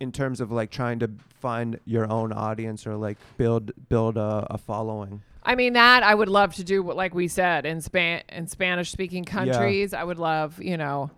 in 0.00 0.12
terms 0.12 0.40
of 0.40 0.52
like 0.52 0.70
trying 0.70 0.98
to 1.00 1.10
find 1.40 1.78
your 1.84 2.10
own 2.10 2.32
audience 2.32 2.86
or 2.86 2.96
like 2.96 3.16
build 3.36 3.72
build 3.88 4.16
a, 4.16 4.46
a 4.50 4.58
following. 4.58 5.22
I 5.42 5.54
mean 5.56 5.72
that 5.74 6.02
I 6.02 6.14
would 6.14 6.28
love 6.28 6.54
to 6.54 6.64
do, 6.64 6.82
what- 6.82 6.96
like 6.96 7.14
we 7.14 7.28
said, 7.28 7.66
in 7.66 7.80
span 7.80 8.22
in 8.28 8.46
Spanish 8.46 8.90
speaking 8.92 9.24
countries. 9.24 9.92
I 9.92 10.02
would 10.04 10.18
love, 10.18 10.60
you 10.62 10.76
know, 10.76 11.10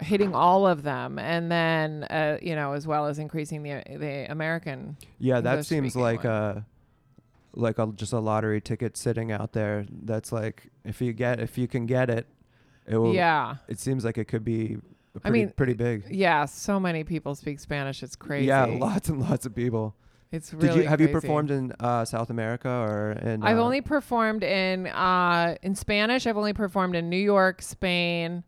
hitting 0.00 0.34
all 0.34 0.66
of 0.66 0.82
them, 0.82 1.18
and 1.18 1.50
then 1.50 2.04
uh, 2.04 2.38
you 2.42 2.54
know, 2.54 2.72
as 2.72 2.86
well 2.86 3.06
as 3.06 3.18
increasing 3.18 3.62
the 3.62 3.82
the 3.98 4.30
American. 4.30 4.96
Yeah, 5.18 5.40
that 5.40 5.66
seems 5.66 5.96
like 5.96 6.24
one. 6.24 6.32
a 6.32 6.66
like 7.54 7.78
a 7.78 7.86
just 7.94 8.12
a 8.12 8.18
lottery 8.20 8.60
ticket 8.60 8.96
sitting 8.96 9.32
out 9.32 9.52
there. 9.52 9.86
That's 9.90 10.32
like 10.32 10.70
if 10.84 11.00
you 11.00 11.12
get 11.12 11.40
if 11.40 11.58
you 11.58 11.68
can 11.68 11.86
get 11.86 12.10
it, 12.10 12.26
it 12.86 12.96
will. 12.96 13.14
yeah, 13.14 13.56
It 13.68 13.78
seems 13.80 14.04
like 14.04 14.18
it 14.18 14.26
could 14.26 14.44
be 14.44 14.76
I 15.16 15.18
pretty, 15.20 15.38
mean, 15.46 15.52
pretty 15.56 15.74
big. 15.74 16.04
yeah. 16.10 16.44
So 16.44 16.78
many 16.78 17.02
people 17.04 17.34
speak 17.34 17.58
Spanish. 17.60 18.02
It's 18.02 18.16
crazy. 18.16 18.46
Yeah, 18.46 18.64
lots 18.66 19.08
and 19.08 19.20
lots 19.20 19.46
of 19.46 19.54
people. 19.54 19.94
It's 20.30 20.52
really. 20.52 20.68
Did 20.68 20.76
you 20.76 20.88
have 20.88 21.00
you 21.00 21.08
performed 21.08 21.50
in 21.50 21.72
uh, 21.80 22.04
South 22.04 22.28
America 22.30 22.68
or 22.68 23.12
in? 23.12 23.42
I've 23.42 23.56
uh, 23.58 23.62
only 23.64 23.80
performed 23.80 24.44
in 24.44 24.86
uh, 24.88 25.56
in 25.62 25.74
Spanish. 25.74 26.26
I've 26.26 26.36
only 26.36 26.52
performed 26.52 26.94
in 26.96 27.08
New 27.08 27.16
York, 27.16 27.62
Spain, 27.62 28.44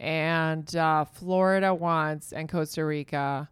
and 0.00 0.74
uh, 0.74 1.04
Florida 1.04 1.74
once, 1.74 2.32
and 2.32 2.48
Costa 2.48 2.84
Rica. 2.84 3.48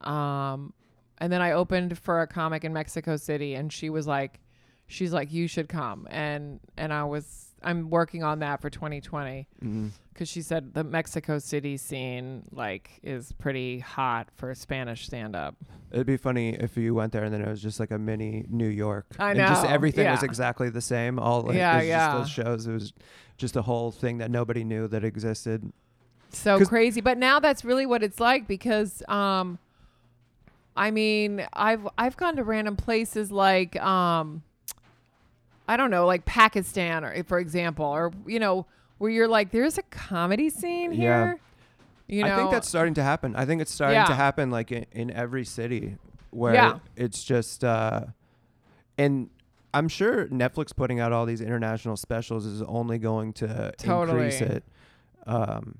Um, 0.00 0.72
and 1.18 1.32
then 1.32 1.42
I 1.42 1.52
opened 1.52 1.98
for 1.98 2.22
a 2.22 2.26
comic 2.26 2.64
in 2.64 2.72
Mexico 2.72 3.16
City, 3.16 3.54
and 3.54 3.70
she 3.70 3.90
was 3.90 4.06
like, 4.06 4.40
"She's 4.86 5.12
like, 5.12 5.32
you 5.32 5.46
should 5.46 5.68
come." 5.68 6.08
And 6.10 6.60
and 6.78 6.92
I 6.94 7.04
was, 7.04 7.54
I'm 7.62 7.90
working 7.90 8.24
on 8.24 8.38
that 8.40 8.62
for 8.62 8.70
2020 8.70 9.46
mhm. 9.62 9.90
because 10.14 10.28
she 10.30 10.40
said 10.40 10.72
the 10.72 10.82
Mexico 10.82 11.38
City 11.38 11.76
scene 11.76 12.44
like 12.50 12.98
is 13.02 13.32
pretty 13.32 13.78
hot 13.78 14.28
for 14.34 14.52
Spanish 14.54 15.06
stand 15.06 15.36
up. 15.36 15.54
It'd 15.92 16.06
be 16.06 16.16
funny 16.16 16.54
if 16.54 16.78
you 16.78 16.94
went 16.94 17.12
there 17.12 17.22
and 17.22 17.34
then 17.34 17.42
it 17.42 17.48
was 17.48 17.62
just 17.62 17.78
like 17.78 17.90
a 17.90 17.98
mini 17.98 18.46
New 18.48 18.66
York. 18.66 19.04
I 19.18 19.32
And 19.32 19.40
just 19.40 19.62
know, 19.62 19.68
everything 19.68 20.10
was 20.10 20.22
exactly 20.22 20.70
the 20.70 20.80
same. 20.80 21.18
All 21.18 21.42
like, 21.42 21.54
Yeah, 21.54 21.82
yeah. 21.82 22.16
those 22.16 22.30
shows. 22.30 22.66
It 22.66 22.72
was 22.72 22.94
just 23.36 23.56
a 23.56 23.62
whole 23.62 23.92
thing 23.92 24.18
that 24.18 24.30
nobody 24.30 24.64
knew 24.64 24.88
that 24.88 25.04
existed. 25.04 25.70
So 26.32 26.64
crazy 26.64 27.00
but 27.00 27.18
now 27.18 27.38
that's 27.40 27.64
really 27.64 27.86
what 27.86 28.02
it's 28.02 28.18
like 28.20 28.46
because 28.48 29.02
um 29.08 29.58
i 30.76 30.90
mean 30.90 31.46
i've 31.52 31.86
i've 31.98 32.16
gone 32.16 32.36
to 32.36 32.42
random 32.44 32.76
places 32.76 33.30
like 33.30 33.80
um 33.82 34.42
i 35.68 35.76
don't 35.76 35.90
know 35.90 36.06
like 36.06 36.24
pakistan 36.24 37.04
or 37.04 37.22
for 37.24 37.38
example 37.38 37.84
or 37.86 38.12
you 38.26 38.38
know 38.38 38.66
where 38.98 39.10
you're 39.10 39.28
like 39.28 39.50
there's 39.50 39.78
a 39.78 39.82
comedy 39.82 40.48
scene 40.50 40.92
Yeah. 40.92 40.98
here 41.26 41.38
you 42.08 42.22
know 42.24 42.34
I 42.34 42.36
think 42.36 42.50
that's 42.50 42.68
starting 42.68 42.94
to 42.94 43.02
happen. 43.02 43.34
I 43.36 43.46
think 43.46 43.62
it's 43.62 43.72
starting 43.72 44.04
to 44.04 44.14
happen 44.14 44.50
like 44.50 44.70
in, 44.70 44.84
in 44.92 45.10
every 45.12 45.44
city 45.44 45.96
where 46.30 46.52
Yeah. 46.54 46.78
it's 46.96 47.22
just 47.24 47.64
uh 47.64 48.04
and 48.98 49.30
I'm 49.72 49.88
sure 49.88 50.26
Netflix 50.26 50.76
putting 50.76 51.00
out 51.00 51.12
all 51.12 51.24
these 51.24 51.40
international 51.40 51.96
specials 51.96 52.44
is 52.44 52.60
only 52.62 52.98
going 52.98 53.32
to 53.34 53.72
increase 53.82 54.42
it. 54.42 54.62
Um 55.26 55.78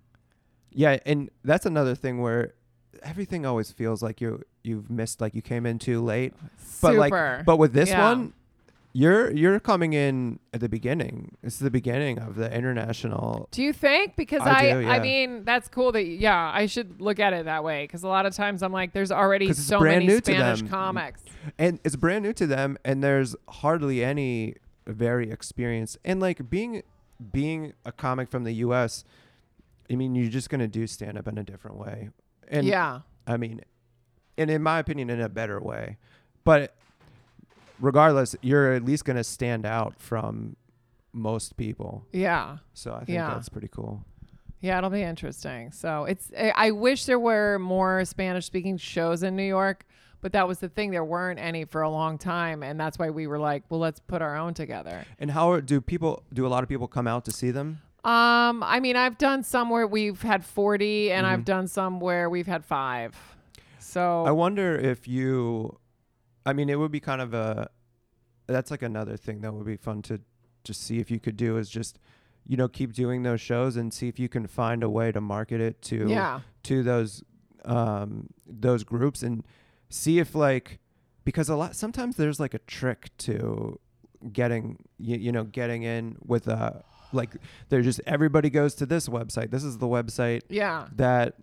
yeah, 0.74 0.98
and 1.06 1.30
that's 1.44 1.66
another 1.66 1.94
thing 1.94 2.20
where 2.20 2.54
everything 3.02 3.44
always 3.46 3.70
feels 3.70 4.02
like 4.02 4.20
you 4.20 4.42
you've 4.62 4.90
missed 4.90 5.20
like 5.20 5.34
you 5.34 5.42
came 5.42 5.66
in 5.66 5.78
too 5.78 6.02
late. 6.02 6.34
Super. 6.58 6.80
But 6.82 6.94
like 6.96 7.44
but 7.44 7.56
with 7.58 7.72
this 7.72 7.88
Yeah. 7.90 8.10
one 8.10 8.32
You're 8.94 9.32
you're 9.32 9.58
coming 9.58 9.94
in 9.94 10.38
at 10.52 10.60
the 10.60 10.68
beginning. 10.68 11.36
It's 11.42 11.58
the 11.58 11.70
beginning 11.70 12.18
of 12.18 12.34
the 12.36 12.54
international. 12.54 13.48
Do 13.50 13.62
you 13.62 13.72
think? 13.72 14.16
Because 14.16 14.42
I 14.42 14.50
I, 14.50 14.72
do, 14.72 14.88
I 14.88 14.98
mean, 15.00 15.44
that's 15.44 15.68
cool 15.68 15.92
that 15.92 16.04
yeah, 16.04 16.50
I 16.54 16.66
should 16.66 17.00
look 17.00 17.18
at 17.18 17.32
it 17.32 17.46
that 17.46 17.64
way. 17.64 17.84
Because 17.84 18.02
a 18.02 18.08
lot 18.08 18.26
of 18.26 18.34
times 18.34 18.62
I'm 18.62 18.72
like, 18.72 18.92
there's 18.92 19.10
already 19.10 19.52
so 19.54 19.80
many 19.80 20.08
Spanish 20.20 20.62
comics. 20.68 21.22
and 21.58 21.80
it's 21.84 21.96
brand 21.96 22.22
new 22.24 22.34
to 22.34 22.46
them 22.46 22.76
and 22.84 23.02
there's 23.02 23.34
hardly 23.48 24.04
any 24.04 24.56
very 24.86 25.30
experienced 25.30 25.96
and 26.04 26.20
like 26.20 26.50
being 26.50 26.82
being 27.32 27.72
a 27.86 27.92
comic 27.92 28.28
from 28.28 28.42
the 28.44 28.52
US 28.66 29.04
I 29.90 29.96
mean 29.96 30.14
you're 30.14 30.30
just 30.30 30.50
going 30.50 30.60
to 30.60 30.68
do 30.68 30.86
stand 30.86 31.18
up 31.18 31.26
in 31.28 31.38
a 31.38 31.42
different 31.44 31.76
way 31.78 32.10
and 32.48 32.66
yeah, 32.66 33.00
I 33.26 33.36
mean 33.36 33.60
and 34.38 34.50
in 34.50 34.62
my 34.62 34.78
opinion 34.78 35.10
in 35.10 35.20
a 35.20 35.28
better 35.28 35.60
way 35.60 35.96
but 36.44 36.74
regardless 37.80 38.36
you're 38.42 38.72
at 38.72 38.84
least 38.84 39.04
going 39.04 39.16
to 39.16 39.24
stand 39.24 39.66
out 39.66 39.98
from 40.00 40.56
most 41.12 41.56
people 41.56 42.06
yeah, 42.12 42.58
so 42.74 42.92
I 42.94 42.98
think 43.04 43.10
Yeah. 43.16 43.30
that's 43.34 43.48
pretty 43.48 43.68
cool 43.68 44.04
yeah. 44.64 44.78
It'll 44.78 44.90
be 44.90 45.02
interesting. 45.02 45.72
So 45.72 46.04
it's. 46.04 46.30
I 46.38 46.52
I 46.54 46.70
wish 46.70 47.06
there 47.06 47.18
were 47.18 47.58
more 47.58 48.04
Spanish 48.04 48.46
speaking 48.46 48.76
shows 48.76 49.24
in 49.24 49.34
New 49.34 49.42
York, 49.42 49.84
but 50.20 50.30
that 50.34 50.46
was 50.46 50.60
the 50.60 50.68
thing. 50.68 50.92
There 50.92 51.04
weren't 51.04 51.40
any 51.40 51.64
for 51.64 51.82
a 51.82 51.90
long 51.90 52.16
time, 52.16 52.62
and 52.62 52.78
that's 52.78 52.96
why 52.96 53.10
we 53.10 53.26
were 53.26 53.40
like, 53.40 53.64
well, 53.70 53.80
let's 53.80 53.98
put 53.98 54.22
our 54.22 54.36
own 54.36 54.54
together. 54.54 55.04
and 55.18 55.32
how 55.32 55.58
do 55.58 55.80
people 55.80 56.22
do 56.32 56.46
a 56.46 56.50
lot 56.54 56.62
of 56.62 56.68
people 56.68 56.86
come 56.86 57.08
out 57.08 57.24
to 57.24 57.32
see 57.32 57.50
them 57.50 57.80
Um, 58.04 58.62
I 58.64 58.80
mean, 58.80 58.96
I've 58.96 59.16
done 59.16 59.44
some 59.44 59.70
where 59.70 59.86
we've 59.86 60.20
had 60.22 60.44
40 60.44 61.12
and 61.12 61.24
I've 61.26 61.40
Mhm. 61.40 61.44
done 61.44 61.68
some 61.68 62.00
where 62.00 62.28
we've 62.28 62.48
had 62.48 62.64
5. 62.64 63.36
So 63.78 64.24
I 64.24 64.32
wonder 64.32 64.74
if 64.74 65.06
you, 65.06 65.78
I 66.44 66.52
mean, 66.52 66.68
it 66.68 66.78
would 66.78 66.90
be 66.90 66.98
kind 67.00 67.20
of 67.20 67.32
a, 67.32 67.70
that's 68.48 68.70
like 68.72 68.82
another 68.82 69.16
thing 69.16 69.40
that 69.42 69.52
would 69.54 69.66
be 69.66 69.76
fun 69.76 70.02
to 70.02 70.20
just 70.64 70.82
see 70.82 70.98
if 70.98 71.10
you 71.10 71.20
could 71.20 71.36
do 71.36 71.56
is 71.58 71.70
just, 71.70 72.00
you 72.44 72.56
know, 72.56 72.66
keep 72.66 72.92
doing 72.92 73.22
those 73.22 73.40
shows 73.40 73.76
and 73.76 73.94
see 73.94 74.08
if 74.08 74.18
you 74.18 74.28
can 74.28 74.46
find 74.48 74.82
a 74.82 74.90
way 74.90 75.12
to 75.12 75.20
market 75.20 75.60
it 75.60 75.80
to 75.82 76.08
yeah. 76.08 76.40
to 76.64 76.82
those 76.82 77.22
um 77.64 78.28
those 78.44 78.82
groups 78.82 79.22
and 79.22 79.44
see 79.88 80.18
if 80.18 80.34
like 80.34 80.80
because 81.24 81.48
a 81.48 81.54
lot 81.54 81.76
sometimes 81.76 82.16
there's 82.16 82.40
like 82.40 82.54
a 82.54 82.58
trick 82.60 83.10
to 83.18 83.78
getting 84.32 84.78
you, 84.98 85.16
you 85.16 85.30
know 85.30 85.44
getting 85.44 85.84
in 85.84 86.16
with 86.24 86.48
a 86.48 86.82
like 87.12 87.30
they're 87.68 87.82
just 87.82 88.00
everybody 88.06 88.50
goes 88.50 88.74
to 88.76 88.86
this 88.86 89.08
website 89.08 89.50
this 89.50 89.64
is 89.64 89.78
the 89.78 89.86
website 89.88 90.42
Yeah. 90.48 90.86
that 90.96 91.34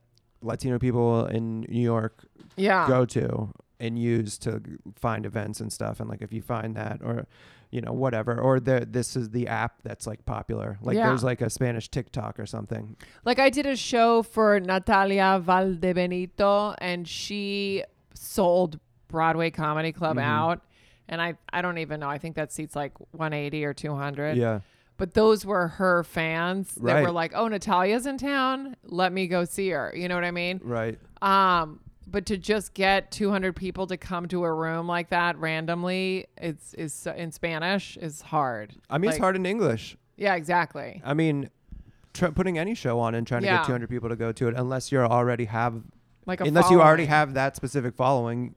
Latino 0.42 0.80
people 0.80 1.26
in 1.26 1.62
New 1.62 1.82
York 1.82 2.26
Yeah. 2.56 2.88
go 2.88 3.06
to 3.06 3.52
and 3.80 3.98
use 3.98 4.38
to 4.40 4.62
find 4.96 5.26
events 5.26 5.60
and 5.62 5.72
stuff. 5.72 6.00
And 6.02 6.10
like 6.10 6.22
if 6.22 6.34
you 6.34 6.42
find 6.42 6.76
that 6.76 7.00
or 7.04 7.26
you 7.72 7.82
know 7.82 7.94
whatever 7.94 8.40
or 8.40 8.60
the 8.60 8.86
this 8.90 9.16
is 9.16 9.30
the 9.30 9.48
app 9.48 9.82
that's 9.84 10.08
like 10.08 10.26
popular. 10.26 10.78
Like 10.82 10.98
Yeah. 10.98 11.08
there's 11.08 11.24
like 11.24 11.40
a 11.42 11.50
Spanish 11.50 11.88
TikTok 11.90 12.40
or 12.40 12.46
something. 12.46 12.96
Like 13.26 13.38
I 13.40 13.50
did 13.50 13.66
a 13.66 13.76
show 13.76 14.24
for 14.24 14.60
Natalia 14.60 15.42
Valdebenito 15.46 16.76
and 16.80 17.08
she 17.08 17.84
sold 18.14 18.80
Broadway 19.08 19.50
Comedy 19.52 19.92
Club 19.92 20.18
Mhm. 20.18 20.24
out. 20.24 20.62
And 21.08 21.22
I, 21.22 21.36
I 21.52 21.62
don't 21.62 21.80
even 21.80 22.00
know. 22.02 22.10
I 22.10 22.18
think 22.20 22.36
that 22.36 22.52
seats 22.52 22.76
like 22.76 22.94
180 23.12 23.66
or 23.66 23.74
200. 23.74 24.38
Yeah. 24.38 24.60
But 25.00 25.14
those 25.16 25.46
were 25.46 25.70
her 25.70 26.04
fans 26.04 26.76
that 26.76 27.02
were 27.02 27.12
like, 27.12 27.32
"Oh, 27.34 27.48
Natalia's 27.48 28.06
in 28.06 28.18
town. 28.20 28.76
Let 28.84 29.12
me 29.14 29.26
go 29.28 29.46
see 29.46 29.70
her." 29.70 29.92
You 29.96 30.08
know 30.10 30.16
what 30.16 30.26
I 30.26 30.32
mean? 30.32 30.60
Right. 30.64 31.00
Um, 31.24 31.80
but 32.06 32.26
to 32.28 32.38
just 32.38 32.74
get 32.74 33.10
200 33.12 33.56
people 33.56 33.88
to 33.88 33.96
come 33.98 34.28
to 34.28 34.44
a 34.44 34.54
room 34.54 34.88
like 34.88 35.10
that 35.10 35.38
randomly, 35.38 36.26
it's 36.38 36.74
is 36.74 37.08
in 37.16 37.32
Spanish 37.32 37.98
is 37.98 38.22
hard. 38.22 38.74
I 38.90 38.98
mean 38.98 39.08
Like- 39.08 39.16
it's 39.16 39.22
hard 39.22 39.36
in 39.36 39.46
English. 39.46 39.98
Yeah, 40.18 40.36
exactly. 40.36 41.02
I 41.06 41.14
mean 41.14 41.50
tr- 42.14 42.28
putting 42.28 42.58
any 42.58 42.76
show 42.76 43.00
on 43.00 43.16
and 43.16 43.26
trying 43.26 43.42
to 43.44 43.48
get 43.48 43.66
200 43.66 43.90
people 43.90 44.10
to 44.10 44.16
go 44.18 44.32
to 44.34 44.48
it 44.50 44.54
unless 44.58 44.92
you're 44.92 45.06
already 45.08 45.46
have 45.46 45.82
Like 46.26 46.42
a 46.42 46.44
unless 46.46 46.70
you 46.70 46.82
already 46.82 47.06
have 47.06 47.36
that 47.36 47.56
specific 47.56 47.96
following 47.96 48.56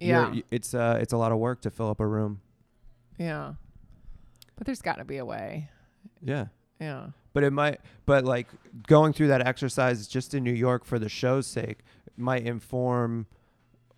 Yeah, 0.00 0.34
it's 0.50 0.72
uh 0.72 0.98
it's 1.02 1.12
a 1.12 1.18
lot 1.18 1.32
of 1.32 1.38
work 1.38 1.60
to 1.62 1.70
fill 1.70 1.90
up 1.90 2.00
a 2.00 2.06
room. 2.06 2.40
yeah. 3.18 3.54
But 4.56 4.66
there's 4.66 4.82
got 4.82 4.98
to 4.98 5.04
be 5.04 5.16
a 5.16 5.24
way. 5.24 5.68
Yeah. 6.22 6.46
Yeah. 6.80 7.08
but 7.32 7.44
it 7.44 7.52
might 7.52 7.80
but 8.06 8.24
like 8.24 8.48
going 8.88 9.12
through 9.12 9.28
that 9.28 9.46
exercise 9.46 10.06
just 10.08 10.34
in 10.34 10.42
new 10.42 10.52
york 10.52 10.84
for 10.84 10.98
the 10.98 11.08
show's 11.08 11.46
sake 11.46 11.78
might 12.16 12.44
inform 12.44 13.26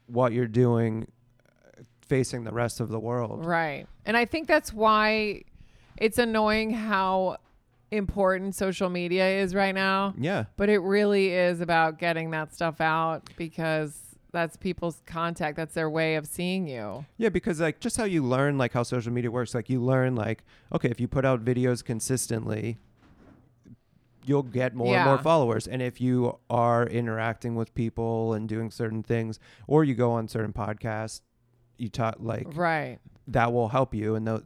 what 0.06 0.32
you're 0.32 0.46
doing 0.46 1.06
uh, 1.46 1.80
facing 2.06 2.44
the 2.44 2.52
rest 2.52 2.80
of 2.80 2.88
the 2.90 2.98
world 3.00 3.44
Right. 3.46 3.86
And 4.04 4.16
I 4.18 4.26
think 4.26 4.48
that's 4.48 4.70
why 4.72 5.42
it's 5.96 6.18
annoying 6.18 6.72
how 6.72 7.38
important 7.90 8.54
social 8.54 8.90
media 8.90 9.40
is 9.42 9.54
right 9.54 9.74
now. 9.74 10.12
yeah 10.18 10.44
But 10.56 10.68
it 10.68 10.78
really 10.80 11.30
is 11.32 11.60
about 11.62 11.98
getting 11.98 12.32
that 12.32 12.52
stuff 12.52 12.80
out 12.82 13.30
because 13.36 13.98
that's 14.34 14.56
people's 14.58 15.00
contact. 15.06 15.56
That's 15.56 15.72
their 15.74 15.88
way 15.88 16.16
of 16.16 16.26
seeing 16.26 16.66
you. 16.68 17.06
yeah 17.16 17.30
because 17.30 17.60
like 17.60 17.80
just 17.80 17.96
how 17.96 18.04
you 18.04 18.22
learn 18.22 18.58
like 18.58 18.72
how 18.74 18.82
social 18.82 19.12
media 19.12 19.30
works 19.30 19.54
like 19.54 19.70
you 19.70 19.80
learn 19.80 20.14
like 20.14 20.44
okay 20.74 20.88
if 20.90 21.00
you 21.00 21.08
put 21.08 21.24
out 21.24 21.42
videos 21.44 21.82
consistently 21.82 22.76
you'll 24.26 24.42
get 24.42 24.74
more 24.74 24.94
and 24.96 25.04
more 25.04 25.18
followers 25.18 25.66
and 25.66 25.82
if 25.82 26.00
you 26.00 26.38
are 26.48 26.86
interacting 26.86 27.54
with 27.54 27.74
people 27.74 28.32
and 28.32 28.48
doing 28.48 28.70
certain 28.70 29.02
things 29.02 29.38
or 29.66 29.84
you 29.84 29.94
go 29.94 30.12
on 30.12 30.26
certain 30.28 30.52
podcasts 30.52 31.20
you 31.76 31.88
talk 31.88 32.16
like 32.20 32.46
Right. 32.54 32.98
that 33.28 33.52
will 33.52 33.68
help 33.68 33.94
you 33.94 34.14
and 34.14 34.26
the 34.26 34.42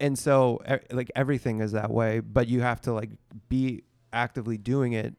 and 0.00 0.18
so 0.18 0.60
e- 0.70 0.76
like 0.94 1.10
everything 1.14 1.60
is 1.60 1.72
that 1.72 1.90
way 1.90 2.20
but 2.20 2.48
you 2.48 2.60
have 2.62 2.80
to 2.82 2.92
like 2.92 3.10
be 3.48 3.82
actively 4.12 4.56
doing 4.56 4.92
it 4.94 5.14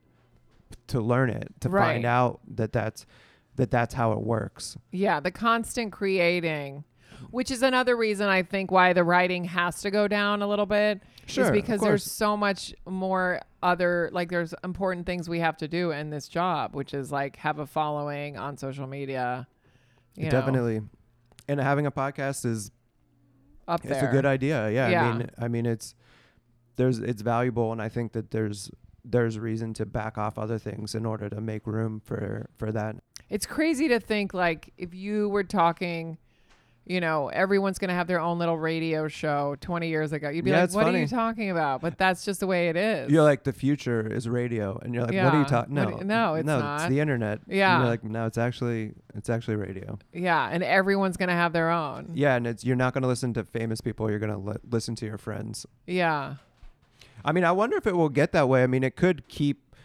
to 0.88 1.00
learn 1.02 1.30
it 1.30 1.50
to 1.60 1.70
Right. 1.70 1.84
find 1.94 2.06
out 2.06 2.40
that 2.56 2.72
that's 2.74 3.06
that 3.60 3.70
that's 3.72 3.94
how 3.94 4.12
it 4.14 4.20
works 4.22 4.76
Yeah. 4.92 5.20
The 5.20 5.32
constant 5.32 5.92
creating, 5.92 6.84
which 7.30 7.52
is 7.52 7.62
another 7.62 7.96
reason 7.96 8.28
I 8.28 8.44
think 8.44 8.72
why 8.72 8.94
the 8.94 9.04
writing 9.04 9.44
has 9.46 9.82
to 9.82 9.92
go 9.92 10.08
down 10.08 10.42
a 10.42 10.48
little 10.48 10.66
bit. 10.66 11.02
Sure, 11.28 11.46
Is 11.46 11.52
because 11.52 11.80
there's 11.82 12.04
so 12.04 12.36
much 12.36 12.74
more 12.88 13.42
other, 13.62 14.10
like, 14.12 14.30
there's 14.30 14.56
important 14.64 15.06
things 15.06 15.30
we 15.30 15.40
have 15.42 15.58
to 15.58 15.68
do 15.68 15.92
in 15.92 16.10
this 16.10 16.28
job, 16.28 16.74
which 16.76 16.94
is 16.96 17.12
like 17.12 17.36
have 17.36 17.60
a 17.60 17.68
following 17.68 18.36
on 18.38 18.58
social 18.58 18.88
media. 18.88 19.48
You 20.16 20.26
know, 20.26 20.32
definitely 20.32 20.82
and 21.48 21.60
having 21.60 21.86
a 21.86 21.92
podcast 21.92 22.46
is 22.46 22.72
up 23.68 23.82
it's 23.86 23.94
there. 24.00 24.10
a 24.10 24.12
good 24.12 24.26
idea 24.26 24.70
yeah, 24.72 24.88
Yeah. 24.90 25.10
i 25.10 25.14
mean 25.18 25.30
i 25.38 25.48
mean 25.48 25.66
it's 25.66 25.94
there's 26.76 27.00
it's 27.00 27.22
valuable 27.22 27.72
and 27.72 27.82
i 27.82 27.88
think 27.90 28.12
that 28.14 28.32
there's 28.32 28.72
there's 29.06 29.38
reason 29.40 29.74
to 29.76 29.86
back 29.86 30.18
off 30.18 30.38
other 30.38 30.58
things 30.58 30.94
in 30.96 31.06
order 31.06 31.30
to 31.30 31.40
make 31.40 31.66
room 31.68 32.02
for 32.04 32.50
for 32.58 32.72
that 32.72 32.96
It's 33.30 33.46
crazy 33.46 33.88
to 33.90 34.00
think 34.00 34.34
like 34.34 34.74
if 34.78 34.94
you 34.94 35.30
were 35.30 35.44
talking, 35.44 36.18
you 36.86 37.00
know, 37.00 37.28
everyone's 37.28 37.78
going 37.78 37.90
to 37.90 37.94
have 37.94 38.08
their 38.08 38.20
own 38.20 38.40
little 38.40 38.58
radio 38.58 39.08
show 39.08 39.56
20 39.62 39.88
years 39.88 40.12
ago. 40.12 40.30
You'd 40.30 40.46
be 40.46 40.50
Yeah, 40.52 40.62
like, 40.62 40.74
what 40.74 40.88
are 40.88 40.98
you 40.98 41.06
talking 41.06 41.52
about? 41.52 41.82
But 41.82 42.00
that's 42.00 42.26
just 42.26 42.40
the 42.40 42.48
way 42.48 42.70
it 42.70 42.76
is. 42.76 43.12
you're 43.12 43.22
like 43.22 43.44
the 43.44 43.54
future 43.54 44.08
is 44.12 44.28
radio 44.28 44.80
and 44.82 44.96
you're 44.96 45.04
like 45.06 45.14
what 45.14 45.36
are 45.36 45.40
you 45.40 45.46
talking 45.46 45.76
no 45.76 45.90
no, 46.00 46.34
it's 46.36 46.46
no 46.48 46.60
not. 46.60 46.82
it's 46.82 46.90
the 46.90 47.00
internet 47.00 47.42
And 47.48 47.56
Yeah. 47.58 47.78
you're 47.80 47.88
like 47.88 48.04
no 48.04 48.26
it's 48.26 48.40
actually 48.40 48.94
it's 49.14 49.30
actually 49.30 49.58
radio 49.58 50.00
yeah. 50.14 50.50
And 50.52 50.64
everyone's 50.64 51.16
going 51.18 51.30
to 51.30 51.36
have 51.36 51.54
their 51.54 51.70
own. 51.70 52.10
Yeah, 52.16 52.36
and 52.36 52.48
it's 52.48 52.64
you're 52.64 52.76
not 52.76 52.94
going 52.96 53.04
to 53.04 53.08
listen 53.08 53.34
to 53.36 53.44
famous 53.44 53.80
people. 53.82 54.10
You're 54.10 54.18
going 54.20 54.32
to 54.32 54.38
li- 54.40 54.58
listen 54.72 54.96
to 54.96 55.06
your 55.06 55.20
friends. 55.20 55.68
Yeah. 55.86 56.36
I 57.24 57.32
mean, 57.34 57.44
I 57.44 57.52
wonder 57.52 57.76
if 57.78 57.86
it 57.86 57.96
will 57.96 58.10
get 58.10 58.32
that 58.32 58.48
way. 58.50 58.64
I 58.64 58.68
mean, 58.68 58.82
it 58.84 58.96
could 58.96 59.28
keep 59.28 59.76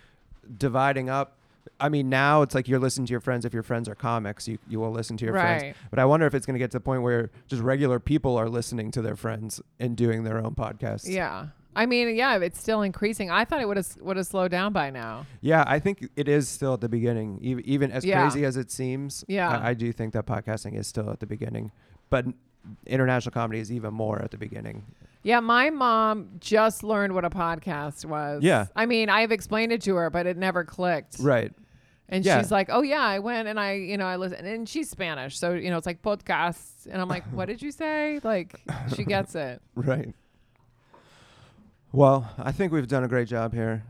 dividing 0.57 1.11
up. 1.11 1.37
I 1.81 1.89
mean, 1.89 2.09
now 2.09 2.43
it's 2.43 2.55
like 2.55 2.69
you're 2.69 2.79
listening 2.79 3.07
to 3.07 3.11
your 3.11 3.21
friends. 3.21 3.45
If 3.45 3.53
your 3.55 3.62
friends 3.62 3.89
are 3.89 3.95
comics, 3.95 4.47
you 4.49 4.59
you 4.69 4.79
will 4.81 4.91
listen 4.93 5.17
to 5.19 5.25
your 5.25 5.35
friends. 5.35 5.77
But 5.91 5.99
I 5.99 6.05
wonder 6.05 6.27
if 6.27 6.35
it's 6.35 6.47
going 6.47 6.55
to 6.55 6.59
get 6.59 6.71
to 6.73 6.77
the 6.79 6.83
point 6.83 7.03
where 7.03 7.31
just 7.47 7.62
regular 7.62 7.99
people 7.99 8.37
are 8.37 8.49
listening 8.49 8.91
to 8.93 9.03
their 9.03 9.17
friends 9.17 9.61
and 9.81 9.97
doing 9.97 10.25
their 10.25 10.39
own 10.39 10.55
podcasts. 10.55 11.09
Yeah. 11.09 11.47
I 11.77 11.87
mean, 11.87 12.15
yeah, 12.15 12.37
it's 12.39 12.61
still 12.61 12.83
increasing. 12.83 13.31
I 13.33 13.45
thought 13.45 13.61
it 13.61 13.67
would 13.67 13.77
have 13.77 13.97
would 14.01 14.17
have 14.17 14.27
slowed 14.27 14.53
down 14.53 14.73
by 14.73 14.91
now. 14.91 15.27
Yeah, 15.41 15.65
I 15.67 15.81
think 15.81 16.09
it 16.15 16.29
is 16.29 16.49
still 16.49 16.75
at 16.75 16.81
the 16.81 16.89
beginning. 16.89 17.39
Even, 17.43 17.65
even 17.67 17.91
as 17.91 18.05
Yeah. 18.05 18.21
crazy 18.23 18.45
as 18.45 18.57
it 18.57 18.71
seems, 18.71 19.25
Yeah. 19.27 19.49
I, 19.51 19.71
I 19.71 19.75
do 19.75 19.93
think 19.93 20.12
that 20.12 20.25
podcasting 20.27 20.79
is 20.79 20.87
still 20.87 21.11
at 21.11 21.19
the 21.19 21.27
beginning. 21.27 21.73
But 22.11 22.27
international 22.87 23.33
comedy 23.33 23.59
is 23.61 23.73
even 23.73 23.93
more 23.93 24.23
at 24.23 24.31
the 24.31 24.39
beginning. 24.39 24.85
Yeah, 25.25 25.41
my 25.41 25.70
mom 25.70 26.29
just 26.39 26.85
learned 26.85 27.14
what 27.14 27.25
a 27.25 27.31
podcast 27.31 28.05
was. 28.05 28.43
Yeah. 28.45 28.66
I 28.77 28.87
mean, 28.87 29.09
I've 29.09 29.33
explained 29.33 29.72
it 29.72 29.83
to 29.83 29.97
her, 29.97 30.11
but 30.11 30.27
it 30.27 30.37
never 30.37 30.64
clicked. 30.64 31.16
Right. 31.18 31.51
And 32.11 32.25
Yeah. 32.25 32.39
she's 32.41 32.53
like, 32.53 32.68
"Oh 32.70 32.83
yeah, 32.83 33.01
I 33.01 33.18
went 33.18 33.49
and 33.49 33.59
I, 33.59 33.72
you 33.72 33.97
know, 33.97 34.05
I 34.05 34.16
listened." 34.16 34.47
And 34.47 34.68
she's 34.68 34.91
Spanish, 34.91 35.39
so 35.39 35.55
you 35.55 35.70
know, 35.70 35.79
it's 35.79 35.87
like 35.87 36.03
podcasts. 36.03 36.87
And 36.87 37.01
I'm 37.01 37.09
like, 37.09 37.25
"What 37.33 37.47
did 37.47 37.62
you 37.62 37.70
say?" 37.72 38.20
Like, 38.22 38.61
she 38.95 39.05
gets 39.05 39.35
it. 39.35 39.61
Right. 39.75 40.14
Well, 41.93 42.31
I 42.39 42.53
think 42.53 42.72
we've 42.72 42.89
done 42.89 43.05
a 43.05 43.09
great 43.09 43.29
job 43.29 43.55
here. 43.55 43.85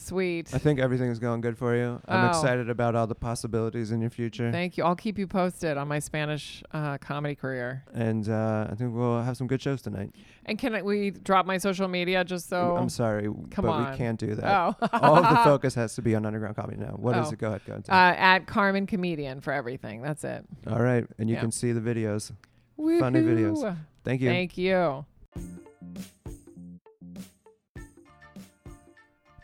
Sweet. 0.00 0.54
I 0.54 0.58
think 0.58 0.78
everything's 0.78 1.18
going 1.18 1.40
good 1.40 1.58
for 1.58 1.74
you. 1.74 2.00
I'm 2.06 2.26
Oh. 2.26 2.28
excited 2.28 2.70
about 2.70 2.94
all 2.94 3.08
the 3.08 3.16
possibilities 3.16 3.90
in 3.90 4.00
your 4.00 4.10
future. 4.10 4.52
Thank 4.52 4.78
you. 4.78 4.84
I'll 4.84 4.94
keep 4.94 5.18
you 5.18 5.26
posted 5.26 5.76
on 5.76 5.88
my 5.88 5.98
Spanish 5.98 6.62
uh, 6.72 6.98
comedy 6.98 7.34
career. 7.34 7.82
and 7.92 8.28
uh, 8.28 8.68
I 8.70 8.74
think 8.76 8.94
we'll 8.94 9.20
have 9.20 9.36
some 9.36 9.48
good 9.48 9.60
shows 9.60 9.82
tonight. 9.82 10.12
And 10.46 10.56
can 10.56 10.76
I, 10.76 10.82
we 10.82 11.10
drop 11.10 11.46
my 11.46 11.58
social 11.58 11.88
media 11.88 12.24
just 12.24 12.48
so? 12.48 12.76
I'm 12.76 12.88
sorry, 12.88 13.24
come 13.50 13.64
but 13.64 13.70
on. 13.70 13.90
we 13.90 13.96
can't 13.96 14.20
do 14.20 14.36
that. 14.36 14.44
Oh. 14.80 14.88
All 15.02 15.16
of 15.16 15.28
the 15.28 15.36
focus 15.42 15.74
has 15.74 15.94
to 15.96 16.02
be 16.02 16.14
on 16.14 16.24
underground 16.24 16.54
comedy 16.54 16.78
now. 16.78 16.92
What 16.96 17.16
is 17.18 17.26
Oh. 17.26 17.30
it? 17.32 17.38
Go 17.38 17.48
ahead, 17.48 17.62
go 17.66 17.72
ahead. 17.72 17.84
uh, 17.88 17.92
at 18.18 18.46
Carmen 18.46 18.86
Comedian 18.86 19.40
for 19.40 19.52
everything. 19.52 20.00
That's 20.00 20.22
it. 20.22 20.44
all 20.70 20.80
right, 20.80 21.04
and 21.18 21.28
you 21.28 21.34
yeah. 21.34 21.40
can 21.40 21.50
see 21.50 21.72
the 21.72 21.80
videos. 21.80 22.30
Funny 22.76 23.20
videos. 23.20 23.58
Woohoo. 23.64 23.76
Thank 24.04 24.20
you. 24.22 24.28
Thank 24.30 24.56
you. 24.56 25.04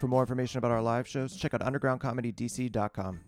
For 0.05 0.09
more 0.09 0.21
information 0.21 0.59
about 0.59 0.71
our 0.71 0.83
live 0.83 1.09
shows, 1.09 1.35
check 1.35 1.55
out 1.55 1.63
undergroundcomedydc.com. 1.63 3.21